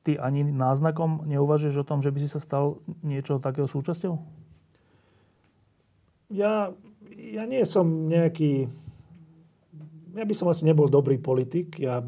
ty 0.00 0.16
ani 0.16 0.40
náznakom 0.40 1.28
neuvažuješ 1.28 1.84
o 1.84 1.88
tom, 1.88 2.00
že 2.00 2.08
by 2.08 2.24
si 2.24 2.28
sa 2.32 2.40
stal 2.40 2.80
niečo 3.04 3.36
takého 3.36 3.68
súčasťou? 3.68 4.16
Ja, 6.32 6.72
ja 7.12 7.44
nie 7.44 7.60
som 7.68 8.08
nejaký 8.08 8.72
ja 10.14 10.24
by 10.24 10.34
som 10.36 10.48
asi 10.48 10.64
nebol 10.64 10.88
dobrý 10.88 11.20
politik. 11.20 11.76
Ja 11.80 12.00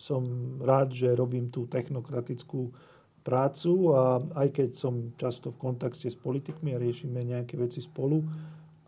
som 0.00 0.22
rád, 0.64 0.96
že 0.96 1.12
robím 1.12 1.52
tú 1.52 1.68
technokratickú 1.68 2.72
prácu 3.20 3.92
a 3.92 4.24
aj 4.40 4.48
keď 4.48 4.68
som 4.72 5.12
často 5.20 5.52
v 5.52 5.60
kontakte 5.60 6.08
s 6.08 6.16
politikmi 6.16 6.72
a 6.72 6.80
riešime 6.80 7.20
nejaké 7.20 7.60
veci 7.60 7.84
spolu, 7.84 8.24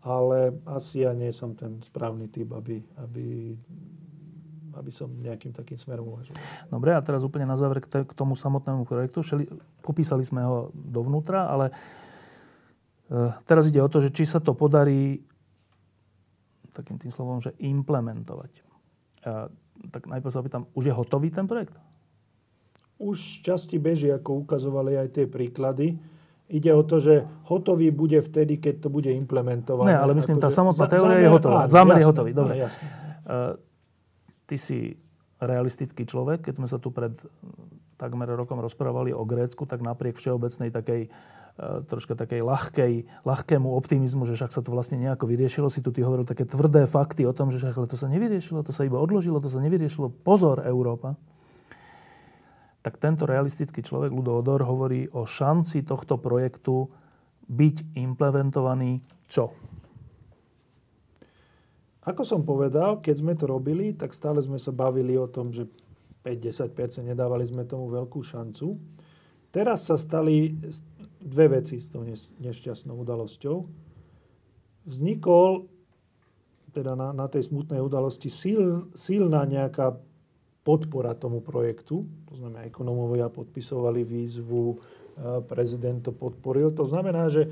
ale 0.01 0.57
asi 0.65 1.05
ja 1.05 1.13
nie 1.13 1.29
som 1.29 1.53
ten 1.53 1.77
správny 1.85 2.33
typ, 2.33 2.49
aby, 2.57 2.81
aby, 2.97 3.53
aby 4.73 4.91
som 4.91 5.07
nejakým 5.21 5.53
takým 5.53 5.77
smerom 5.77 6.17
uvažoval. 6.17 6.41
Dobre, 6.67 6.97
a 6.97 7.05
teraz 7.05 7.21
úplne 7.21 7.45
na 7.45 7.55
záver 7.55 7.85
k 7.85 8.13
tomu 8.17 8.33
samotnému 8.33 8.89
projektu. 8.89 9.21
Šeli, 9.21 9.45
popísali 9.85 10.25
sme 10.25 10.41
ho 10.41 10.73
dovnútra, 10.73 11.45
ale 11.45 11.69
e, 11.69 11.73
teraz 13.45 13.69
ide 13.69 13.85
o 13.85 13.87
to, 13.87 14.01
že 14.01 14.09
či 14.09 14.25
sa 14.25 14.41
to 14.41 14.57
podarí 14.57 15.21
takým 16.73 16.97
tým 16.97 17.13
slovom, 17.13 17.39
že 17.39 17.53
implementovať. 17.61 18.51
A, 19.23 19.47
tak 19.89 20.09
najprv 20.09 20.31
sa 20.33 20.41
opýtam, 20.41 20.65
už 20.73 20.89
je 20.89 20.93
hotový 20.93 21.29
ten 21.29 21.45
projekt? 21.45 21.77
Už 22.97 23.41
časti 23.41 23.77
beží, 23.81 24.09
ako 24.09 24.45
ukazovali 24.45 24.97
aj 24.97 25.07
tie 25.17 25.25
príklady. 25.25 25.97
Ide 26.51 26.71
o 26.75 26.83
to, 26.85 27.01
že 27.01 27.25
hotový 27.49 27.89
bude 27.89 28.19
vtedy, 28.21 28.59
keď 28.59 28.85
to 28.85 28.89
bude 28.91 29.09
implementované. 29.09 29.95
Ne, 29.95 29.97
ale 29.97 30.13
myslím, 30.13 30.37
tá 30.37 30.53
samotná 30.53 30.85
teória 30.85 31.23
je 31.23 31.31
hotová. 31.31 31.65
Zámer 31.65 32.03
je 32.03 32.05
hotový. 32.05 32.31
Dobre. 32.35 32.59
Áno, 32.59 32.63
jasne. 32.67 32.85
ty 34.45 34.55
si 34.59 34.93
realistický 35.39 36.05
človek. 36.05 36.45
Keď 36.45 36.53
sme 36.61 36.67
sa 36.69 36.77
tu 36.77 36.91
pred 36.93 37.15
takmer 37.97 38.27
rokom 38.27 38.59
rozprávali 38.59 39.15
o 39.15 39.23
Grécku, 39.23 39.63
tak 39.65 39.79
napriek 39.81 40.19
všeobecnej 40.19 40.69
takej 40.69 41.01
E, 41.07 41.42
troška 41.59 42.17
takej 42.17 42.41
ľahkej, 42.41 42.93
ľahkému 43.29 43.69
optimizmu, 43.77 44.25
že 44.25 44.33
však 44.33 44.49
sa 44.49 44.65
to 44.65 44.73
vlastne 44.73 44.97
nejako 44.97 45.29
vyriešilo. 45.29 45.69
Si 45.69 45.85
tu 45.85 45.93
ty 45.93 46.01
hovoril 46.01 46.25
také 46.25 46.49
tvrdé 46.49 46.89
fakty 46.89 47.29
o 47.29 47.33
tom, 47.33 47.53
že 47.53 47.61
však 47.61 47.77
ale 47.77 47.87
to 47.89 47.97
sa 47.97 48.09
nevyriešilo, 48.09 48.65
to 48.65 48.73
sa 48.73 48.89
iba 48.89 48.97
odložilo, 48.97 49.37
to 49.37 49.53
sa 49.53 49.61
nevyriešilo. 49.61 50.09
Pozor, 50.09 50.65
Európa. 50.65 51.13
Tak 52.83 52.97
tento 52.99 53.29
realistický 53.29 53.85
človek, 53.85 54.11
Ludo 54.11 54.35
Odor, 54.35 54.65
hovorí 54.65 55.07
o 55.13 55.23
šanci 55.23 55.85
tohto 55.85 56.17
projektu 56.19 56.89
byť 57.47 57.95
implementovaný 58.01 59.05
čo? 59.29 59.53
Ako 62.03 62.27
som 62.27 62.43
povedal, 62.43 62.99
keď 62.99 63.15
sme 63.15 63.33
to 63.39 63.47
robili, 63.47 63.95
tak 63.95 64.11
stále 64.11 64.43
sme 64.43 64.59
sa 64.59 64.75
bavili 64.75 65.15
o 65.15 65.31
tom, 65.31 65.55
že 65.55 65.69
5-10% 66.27 67.07
nedávali 67.07 67.47
sme 67.47 67.63
tomu 67.63 67.87
veľkú 67.87 68.19
šancu. 68.19 68.75
Teraz 69.53 69.87
sa 69.87 69.95
stali 69.95 70.51
dve 71.23 71.59
veci 71.59 71.79
s 71.79 71.87
tou 71.87 72.03
nešťastnou 72.43 72.99
udalosťou. 72.99 73.55
Vznikol 74.83 75.71
teda 76.73 76.97
na, 76.97 77.13
na 77.15 77.29
tej 77.29 77.47
smutnej 77.47 77.79
udalosti 77.79 78.27
sil, 78.33 78.89
silná 78.97 79.45
nejaká 79.45 79.95
podpora 80.65 81.13
tomu 81.13 81.39
projektu. 81.39 82.03
To 82.31 82.33
znamená, 82.35 82.65
ekonomovia 82.65 83.29
podpisovali 83.29 84.01
výzvu, 84.03 84.81
prezident 85.45 86.01
to 86.01 86.11
podporil. 86.11 86.73
To 86.73 86.83
znamená, 86.83 87.29
že 87.29 87.47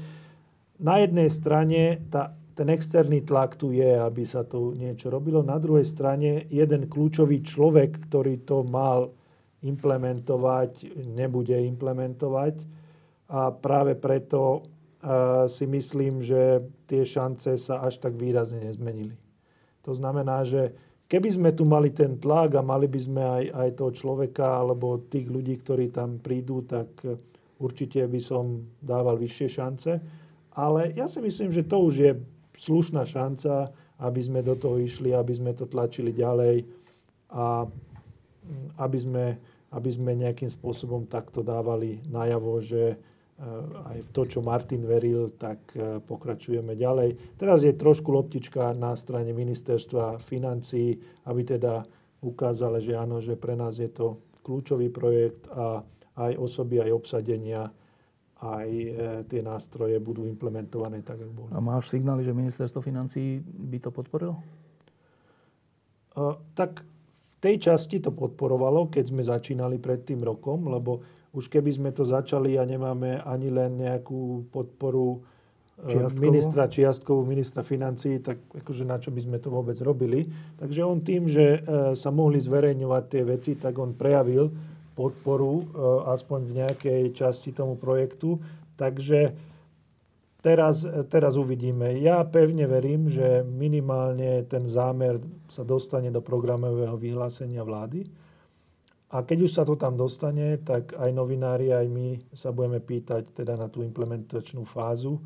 na 0.81 0.98
jednej 0.98 1.30
strane 1.30 2.02
tá, 2.10 2.34
ten 2.57 2.73
externý 2.73 3.22
tlak 3.22 3.56
tu 3.56 3.69
je, 3.69 4.02
aby 4.02 4.26
sa 4.26 4.41
tu 4.41 4.73
niečo 4.73 5.14
robilo. 5.14 5.45
Na 5.45 5.61
druhej 5.61 5.85
strane 5.85 6.49
jeden 6.49 6.89
kľúčový 6.89 7.45
človek, 7.45 8.10
ktorý 8.10 8.41
to 8.41 8.65
mal 8.65 9.14
implementovať, 9.61 11.06
nebude 11.14 11.53
implementovať 11.53 12.81
a 13.32 13.56
práve 13.56 13.95
preto 13.95 14.68
si 15.48 15.66
myslím, 15.66 16.20
že 16.20 16.62
tie 16.86 17.08
šance 17.08 17.56
sa 17.58 17.82
až 17.82 18.03
tak 18.03 18.20
výrazne 18.20 18.62
nezmenili. 18.62 19.16
To 19.88 19.95
znamená, 19.95 20.45
že 20.45 20.76
keby 21.10 21.30
sme 21.32 21.49
tu 21.56 21.66
mali 21.66 21.90
ten 21.90 22.20
tlak 22.22 22.60
a 22.60 22.62
mali 22.62 22.86
by 22.86 22.99
sme 23.02 23.24
aj, 23.24 23.44
aj 23.49 23.70
toho 23.80 23.91
človeka 23.95 24.62
alebo 24.62 25.02
tých 25.02 25.26
ľudí, 25.26 25.58
ktorí 25.58 25.90
tam 25.90 26.22
prídu, 26.22 26.62
tak 26.68 26.91
určite 27.58 28.06
by 28.06 28.22
som 28.22 28.62
dával 28.78 29.18
vyššie 29.18 29.48
šance. 29.49 29.91
Ale 30.53 30.91
ja 30.94 31.08
si 31.10 31.24
myslím, 31.24 31.49
že 31.49 31.66
to 31.66 31.82
už 31.82 31.95
je 31.98 32.12
slušná 32.53 33.08
šanca, 33.08 33.74
aby 34.02 34.22
sme 34.22 34.45
do 34.45 34.53
toho 34.53 34.78
išli, 34.78 35.16
aby 35.16 35.34
sme 35.34 35.56
to 35.58 35.66
tlačili 35.66 36.14
ďalej 36.14 36.68
a 37.32 37.66
aby 38.82 38.98
sme, 39.02 39.26
aby 39.72 39.90
sme 39.90 40.12
nejakým 40.14 40.49
spôsobom 40.52 41.10
takto 41.10 41.41
dávali 41.41 42.03
najavo, 42.06 42.60
že 42.62 43.02
aj 43.89 43.97
v 44.05 44.09
to, 44.13 44.22
čo 44.30 44.45
Martin 44.45 44.85
veril, 44.85 45.34
tak 45.34 45.73
pokračujeme 46.05 46.77
ďalej. 46.77 47.38
Teraz 47.41 47.65
je 47.65 47.73
trošku 47.73 48.13
loptička 48.13 48.77
na 48.77 48.93
strane 48.93 49.34
ministerstva 49.34 50.22
financí, 50.22 50.93
aby 51.26 51.41
teda 51.41 51.81
ukázali, 52.22 52.77
že 52.85 52.93
áno, 52.93 53.18
že 53.18 53.34
pre 53.34 53.57
nás 53.57 53.81
je 53.81 53.89
to 53.89 54.22
kľúčový 54.45 54.93
projekt 54.93 55.49
a 55.49 55.81
aj 56.22 56.38
osoby, 56.38 56.85
aj 56.85 56.91
obsadenia, 56.93 57.65
aj 58.41 58.69
tie 59.26 59.41
nástroje 59.41 59.97
budú 59.97 60.30
implementované 60.30 61.01
tak, 61.01 61.26
ako 61.26 61.34
boli. 61.34 61.49
A 61.53 61.61
máš 61.61 61.89
signály, 61.89 62.22
že 62.22 62.38
ministerstvo 62.38 62.81
financí 62.81 63.41
by 63.41 63.77
to 63.81 63.89
podporilo? 63.89 64.38
tak 66.53 66.84
v 66.84 67.34
tej 67.39 67.72
časti 67.72 68.03
to 68.03 68.11
podporovalo, 68.11 68.91
keď 68.91 69.05
sme 69.09 69.23
začínali 69.23 69.80
pred 69.80 70.03
tým 70.03 70.22
rokom, 70.22 70.68
lebo 70.68 71.01
už 71.32 71.48
keby 71.48 71.72
sme 71.72 71.90
to 71.95 72.03
začali 72.03 72.60
a 72.60 72.68
nemáme 72.68 73.24
ani 73.24 73.48
len 73.48 73.80
nejakú 73.80 74.52
podporu 74.52 75.24
e, 75.80 75.95
Čiastkovú? 75.95 76.24
ministra 76.28 76.64
Čiastkovú, 76.68 77.22
ministra 77.24 77.64
financí, 77.64 78.20
tak 78.20 78.44
akože 78.52 78.84
na 78.84 78.99
čo 78.99 79.16
by 79.16 79.22
sme 79.24 79.38
to 79.40 79.48
vôbec 79.48 79.80
robili. 79.80 80.28
Takže 80.60 80.82
on 80.84 80.99
tým, 80.99 81.32
že 81.32 81.60
e, 81.60 81.95
sa 81.95 82.12
mohli 82.12 82.40
zverejňovať 82.44 83.03
tie 83.08 83.24
veci, 83.24 83.52
tak 83.56 83.80
on 83.80 83.95
prejavil 83.95 84.52
podporu 84.91 85.64
e, 85.64 85.64
aspoň 86.12 86.40
v 86.44 86.52
nejakej 86.64 87.03
časti 87.16 87.56
tomu 87.56 87.80
projektu. 87.80 88.36
Takže 88.76 89.52
Teraz, 90.41 90.90
teraz 91.14 91.38
uvidíme. 91.38 92.02
Ja 92.02 92.26
pevne 92.26 92.66
verím, 92.66 93.06
že 93.14 93.45
minimálne 93.45 94.41
ten 94.49 94.66
zámer 94.66 95.22
sa 95.45 95.62
dostane 95.62 96.10
do 96.10 96.18
programového 96.18 96.98
vyhlásenia 96.98 97.62
vlády. 97.62 98.10
A 99.12 99.28
keď 99.28 99.38
už 99.44 99.52
sa 99.52 99.64
to 99.68 99.76
tam 99.76 100.00
dostane, 100.00 100.56
tak 100.64 100.96
aj 100.96 101.12
novinári, 101.12 101.76
aj 101.76 101.88
my 101.92 102.08
sa 102.32 102.56
budeme 102.56 102.80
pýtať 102.80 103.36
teda 103.36 103.60
na 103.60 103.68
tú 103.68 103.84
implementačnú 103.84 104.64
fázu 104.64 105.20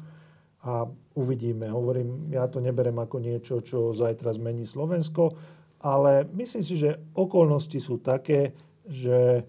a 0.66 0.90
uvidíme. 1.14 1.70
Hovorím, 1.70 2.34
ja 2.34 2.50
to 2.50 2.58
neberem 2.58 2.98
ako 2.98 3.22
niečo, 3.22 3.62
čo 3.62 3.94
zajtra 3.94 4.34
zmení 4.34 4.66
Slovensko, 4.66 5.38
ale 5.86 6.26
myslím 6.34 6.66
si, 6.66 6.82
že 6.82 6.98
okolnosti 7.14 7.78
sú 7.78 8.02
také, 8.02 8.58
že 8.90 9.46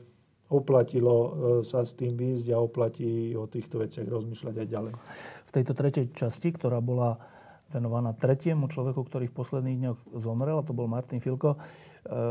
oplatilo 0.52 1.16
e, 1.16 1.30
sa 1.64 1.82
s 1.82 1.96
tým 1.96 2.14
výjsť 2.14 2.46
a 2.52 2.60
oplatí 2.60 3.34
o 3.34 3.48
týchto 3.48 3.82
veciach 3.82 4.06
rozmýšľať 4.06 4.54
aj 4.62 4.68
ďalej. 4.68 4.92
V 5.48 5.50
tejto 5.50 5.72
tretej 5.74 6.06
časti, 6.14 6.54
ktorá 6.54 6.78
bola 6.78 7.18
venovaná 7.70 8.14
tretiemu 8.14 8.70
človeku, 8.70 9.02
ktorý 9.02 9.26
v 9.30 9.36
posledných 9.36 9.78
dňoch 9.82 9.98
zomrel, 10.18 10.62
a 10.62 10.66
to 10.66 10.76
bol 10.76 10.86
Martin 10.86 11.18
Filko, 11.18 11.56
e, 11.56 11.58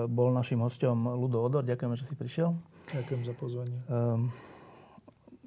bol 0.08 0.32
našim 0.32 0.62
hostom 0.64 1.10
Ludo 1.16 1.44
Odor. 1.44 1.68
Ďakujeme, 1.68 1.96
že 2.00 2.08
si 2.08 2.16
prišiel. 2.16 2.56
Ďakujem 2.96 3.22
za 3.28 3.34
pozvanie. 3.36 3.78
Ehm, 3.92 4.32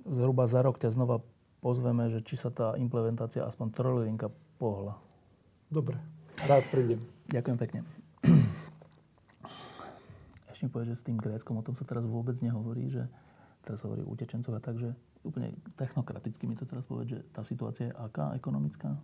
zhruba 0.09 0.45
za 0.45 0.61
rok 0.61 0.77
ťa 0.77 0.93
znova 0.93 1.25
pozveme, 1.65 2.13
že 2.13 2.21
či 2.21 2.37
sa 2.37 2.53
tá 2.53 2.77
implementácia 2.77 3.43
aspoň 3.43 3.67
trojlinka 3.73 4.29
pohla. 4.61 5.01
Dobre, 5.73 5.97
rád 6.45 6.65
prídem. 6.69 7.01
Ďakujem 7.29 7.59
pekne 7.61 7.81
ešte 10.59 10.67
mi 10.67 10.75
povedať, 10.75 10.91
že 10.91 10.99
s 10.99 11.07
tým 11.07 11.23
Gréckom 11.23 11.55
o 11.55 11.63
tom 11.63 11.79
sa 11.79 11.87
teraz 11.87 12.03
vôbec 12.03 12.35
nehovorí, 12.43 12.91
že 12.91 13.07
teraz 13.63 13.87
hovorí 13.87 14.03
o 14.03 14.11
utečencoch 14.11 14.51
a 14.51 14.59
tak, 14.59 14.75
že 14.75 14.91
úplne 15.23 15.55
technokraticky 15.79 16.51
mi 16.51 16.59
to 16.59 16.67
teraz 16.67 16.83
povedať, 16.83 17.15
že 17.15 17.19
tá 17.31 17.47
situácia 17.47 17.87
je 17.87 17.95
aká 17.95 18.35
ekonomická? 18.35 18.99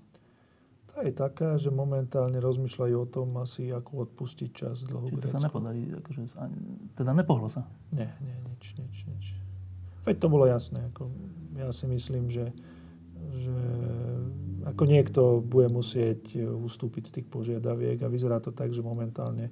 Tá 0.94 1.02
je 1.02 1.10
taká, 1.10 1.58
že 1.58 1.74
momentálne 1.74 2.38
rozmýšľajú 2.38 2.96
o 3.02 3.06
tom 3.10 3.34
asi, 3.42 3.74
ako 3.74 4.06
odpustiť 4.06 4.50
čas 4.54 4.86
dlhu 4.86 5.10
Čiže 5.10 5.22
to 5.26 5.34
sa 5.34 5.42
nepodarí, 5.42 5.90
akože, 5.90 6.20
teda 6.94 7.10
nepohlo 7.10 7.50
sa? 7.50 7.66
Nie, 7.90 8.14
nie, 8.22 8.36
nič, 8.46 8.78
nič, 8.78 8.96
nič. 9.10 9.24
Veď 10.06 10.16
to 10.22 10.28
bolo 10.30 10.46
jasné. 10.46 10.86
Ako, 10.94 11.10
ja 11.58 11.74
si 11.74 11.90
myslím, 11.90 12.30
že, 12.30 12.54
že 13.34 13.58
ako 14.70 14.82
niekto 14.86 15.42
bude 15.42 15.66
musieť 15.66 16.38
ustúpiť 16.46 17.10
z 17.10 17.14
tých 17.18 17.26
požiadaviek 17.26 17.98
a 17.98 18.12
vyzerá 18.12 18.38
to 18.38 18.54
tak, 18.54 18.70
že 18.70 18.78
momentálne 18.78 19.50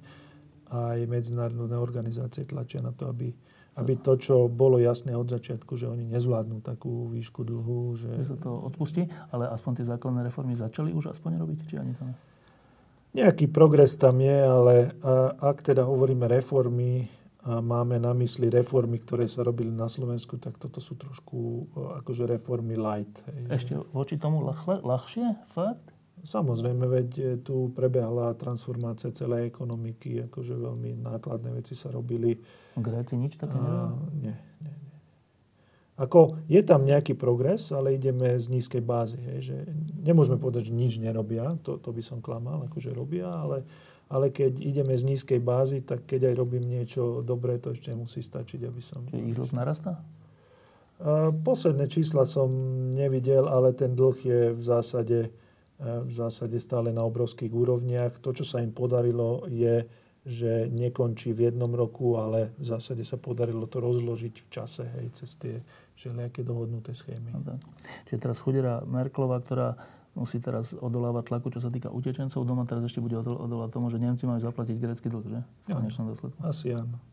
aj 0.71 1.05
medzinárodné 1.11 1.75
organizácie 1.75 2.47
tlačia 2.47 2.79
na 2.79 2.95
to, 2.95 3.11
aby, 3.11 3.35
aby 3.77 3.97
to, 3.97 4.17
čo 4.17 4.35
bolo 4.49 4.77
jasné 4.77 5.17
od 5.17 5.25
začiatku, 5.29 5.73
že 5.77 5.89
oni 5.89 6.05
nezvládnu 6.05 6.61
takú 6.61 7.09
výšku 7.09 7.41
dlhu. 7.41 7.97
Že... 7.97 8.09
že 8.21 8.25
sa 8.33 8.37
to 8.37 8.49
odpustí, 8.49 9.09
ale 9.33 9.49
aspoň 9.49 9.81
tie 9.81 9.85
základné 9.89 10.25
reformy 10.25 10.53
začali 10.57 10.93
už 10.93 11.13
aspoň 11.13 11.41
robiť, 11.41 11.57
či 11.69 11.75
ani 11.81 11.93
to 11.97 12.03
ne? 12.05 12.15
Nejaký 13.13 13.45
progres 13.45 13.93
tam 13.93 14.17
je, 14.25 14.37
ale 14.41 14.89
ak 15.37 15.61
teda 15.61 15.85
hovoríme 15.85 16.25
reformy, 16.25 17.05
a 17.43 17.61
máme 17.61 18.01
na 18.01 18.15
mysli 18.17 18.49
reformy, 18.49 18.97
ktoré 18.97 19.29
sa 19.29 19.45
robili 19.45 19.69
na 19.69 19.85
Slovensku, 19.85 20.41
tak 20.41 20.57
toto 20.57 20.81
sú 20.81 20.97
trošku 20.97 21.69
akože 22.01 22.25
reformy 22.25 22.73
light. 22.73 23.21
Ešte 23.51 23.77
voči 23.93 24.17
tomu 24.17 24.41
ľah, 24.41 24.81
ľahšie? 24.81 25.53
Fakt? 25.53 25.92
Samozrejme, 26.23 26.87
veď 26.87 27.09
e, 27.19 27.23
tu 27.43 27.67
prebehla 27.75 28.31
transformácia 28.39 29.11
celej 29.11 29.51
ekonomiky, 29.51 30.31
akože 30.31 30.55
veľmi 30.55 31.03
nákladné 31.03 31.51
veci 31.51 31.75
sa 31.75 31.91
robili. 31.91 32.39
Gréci 32.79 33.19
nič 33.19 33.35
také 33.35 33.59
a, 33.59 33.91
nie, 34.15 34.31
nie, 34.31 34.35
nie. 34.63 34.75
Ako 35.93 36.41
je 36.49 36.63
tam 36.65 36.87
nejaký 36.87 37.13
progres, 37.13 37.69
ale 37.69 37.99
ideme 37.99 38.33
z 38.39 38.49
nízkej 38.49 38.81
bázy. 38.81 39.19
Hej, 39.19 39.39
že 39.51 39.57
nemôžeme 40.01 40.41
povedať, 40.41 40.71
že 40.71 40.73
nič 40.73 40.97
nerobia, 40.97 41.59
to, 41.61 41.77
to 41.77 41.93
by 41.93 42.01
som 42.01 42.17
klamal, 42.17 42.65
akože 42.65 42.89
robia, 42.95 43.29
ale, 43.29 43.61
ale 44.09 44.33
keď 44.33 44.57
ideme 44.57 44.97
z 44.97 45.05
nízkej 45.05 45.37
bázy, 45.37 45.85
tak 45.85 46.07
keď 46.09 46.33
aj 46.33 46.35
robím 46.39 46.65
niečo 46.65 47.21
dobré, 47.21 47.61
to 47.61 47.77
ešte 47.77 47.93
musí 47.93 48.25
stačiť, 48.25 48.63
aby 48.65 48.81
som... 48.81 49.05
Čiže 49.05 49.27
ich 49.27 49.37
dlh 49.37 49.53
narastá? 49.53 50.01
Posledné 51.43 51.91
čísla 51.91 52.23
som 52.23 52.47
nevidel, 52.95 53.43
ale 53.45 53.75
ten 53.75 53.91
dlh 53.91 54.17
je 54.23 54.41
v 54.55 54.61
zásade 54.63 55.35
v 55.79 56.11
zásade 56.11 56.55
stále 56.61 56.93
na 56.93 57.03
obrovských 57.03 57.51
úrovniach. 57.51 58.21
To, 58.21 58.31
čo 58.31 58.45
sa 58.45 58.61
im 58.61 58.71
podarilo, 58.71 59.43
je, 59.49 59.83
že 60.23 60.71
nekončí 60.71 61.35
v 61.35 61.51
jednom 61.51 61.71
roku, 61.75 62.15
ale 62.15 62.55
v 62.55 62.65
zásade 62.71 63.03
sa 63.03 63.19
podarilo 63.19 63.67
to 63.67 63.83
rozložiť 63.83 64.35
v 64.39 64.47
čase, 64.47 64.83
hej, 64.87 65.11
cez 65.11 65.35
tie 65.35 65.59
všelijaké 65.99 66.47
dohodnuté 66.47 66.95
schémy. 66.95 67.35
No 67.35 67.43
Čiže 68.07 68.19
teraz 68.21 68.39
chudera 68.39 68.79
Merklova, 68.87 69.43
ktorá 69.43 69.75
musí 70.15 70.39
teraz 70.39 70.77
odolávať 70.77 71.33
tlaku, 71.33 71.49
čo 71.49 71.59
sa 71.59 71.73
týka 71.73 71.89
utečencov 71.89 72.45
doma, 72.45 72.63
teraz 72.69 72.85
ešte 72.85 73.01
bude 73.01 73.17
odolávať 73.19 73.69
tomu, 73.73 73.89
že 73.89 73.97
Nemci 73.97 74.23
majú 74.29 74.39
zaplatiť 74.39 74.75
grecký 74.77 75.09
dlh, 75.09 75.25
že? 75.25 75.39
V 75.41 75.75
konečnom 75.75 76.07
dôsledku. 76.13 76.39
Asi 76.45 76.71
áno. 76.71 77.12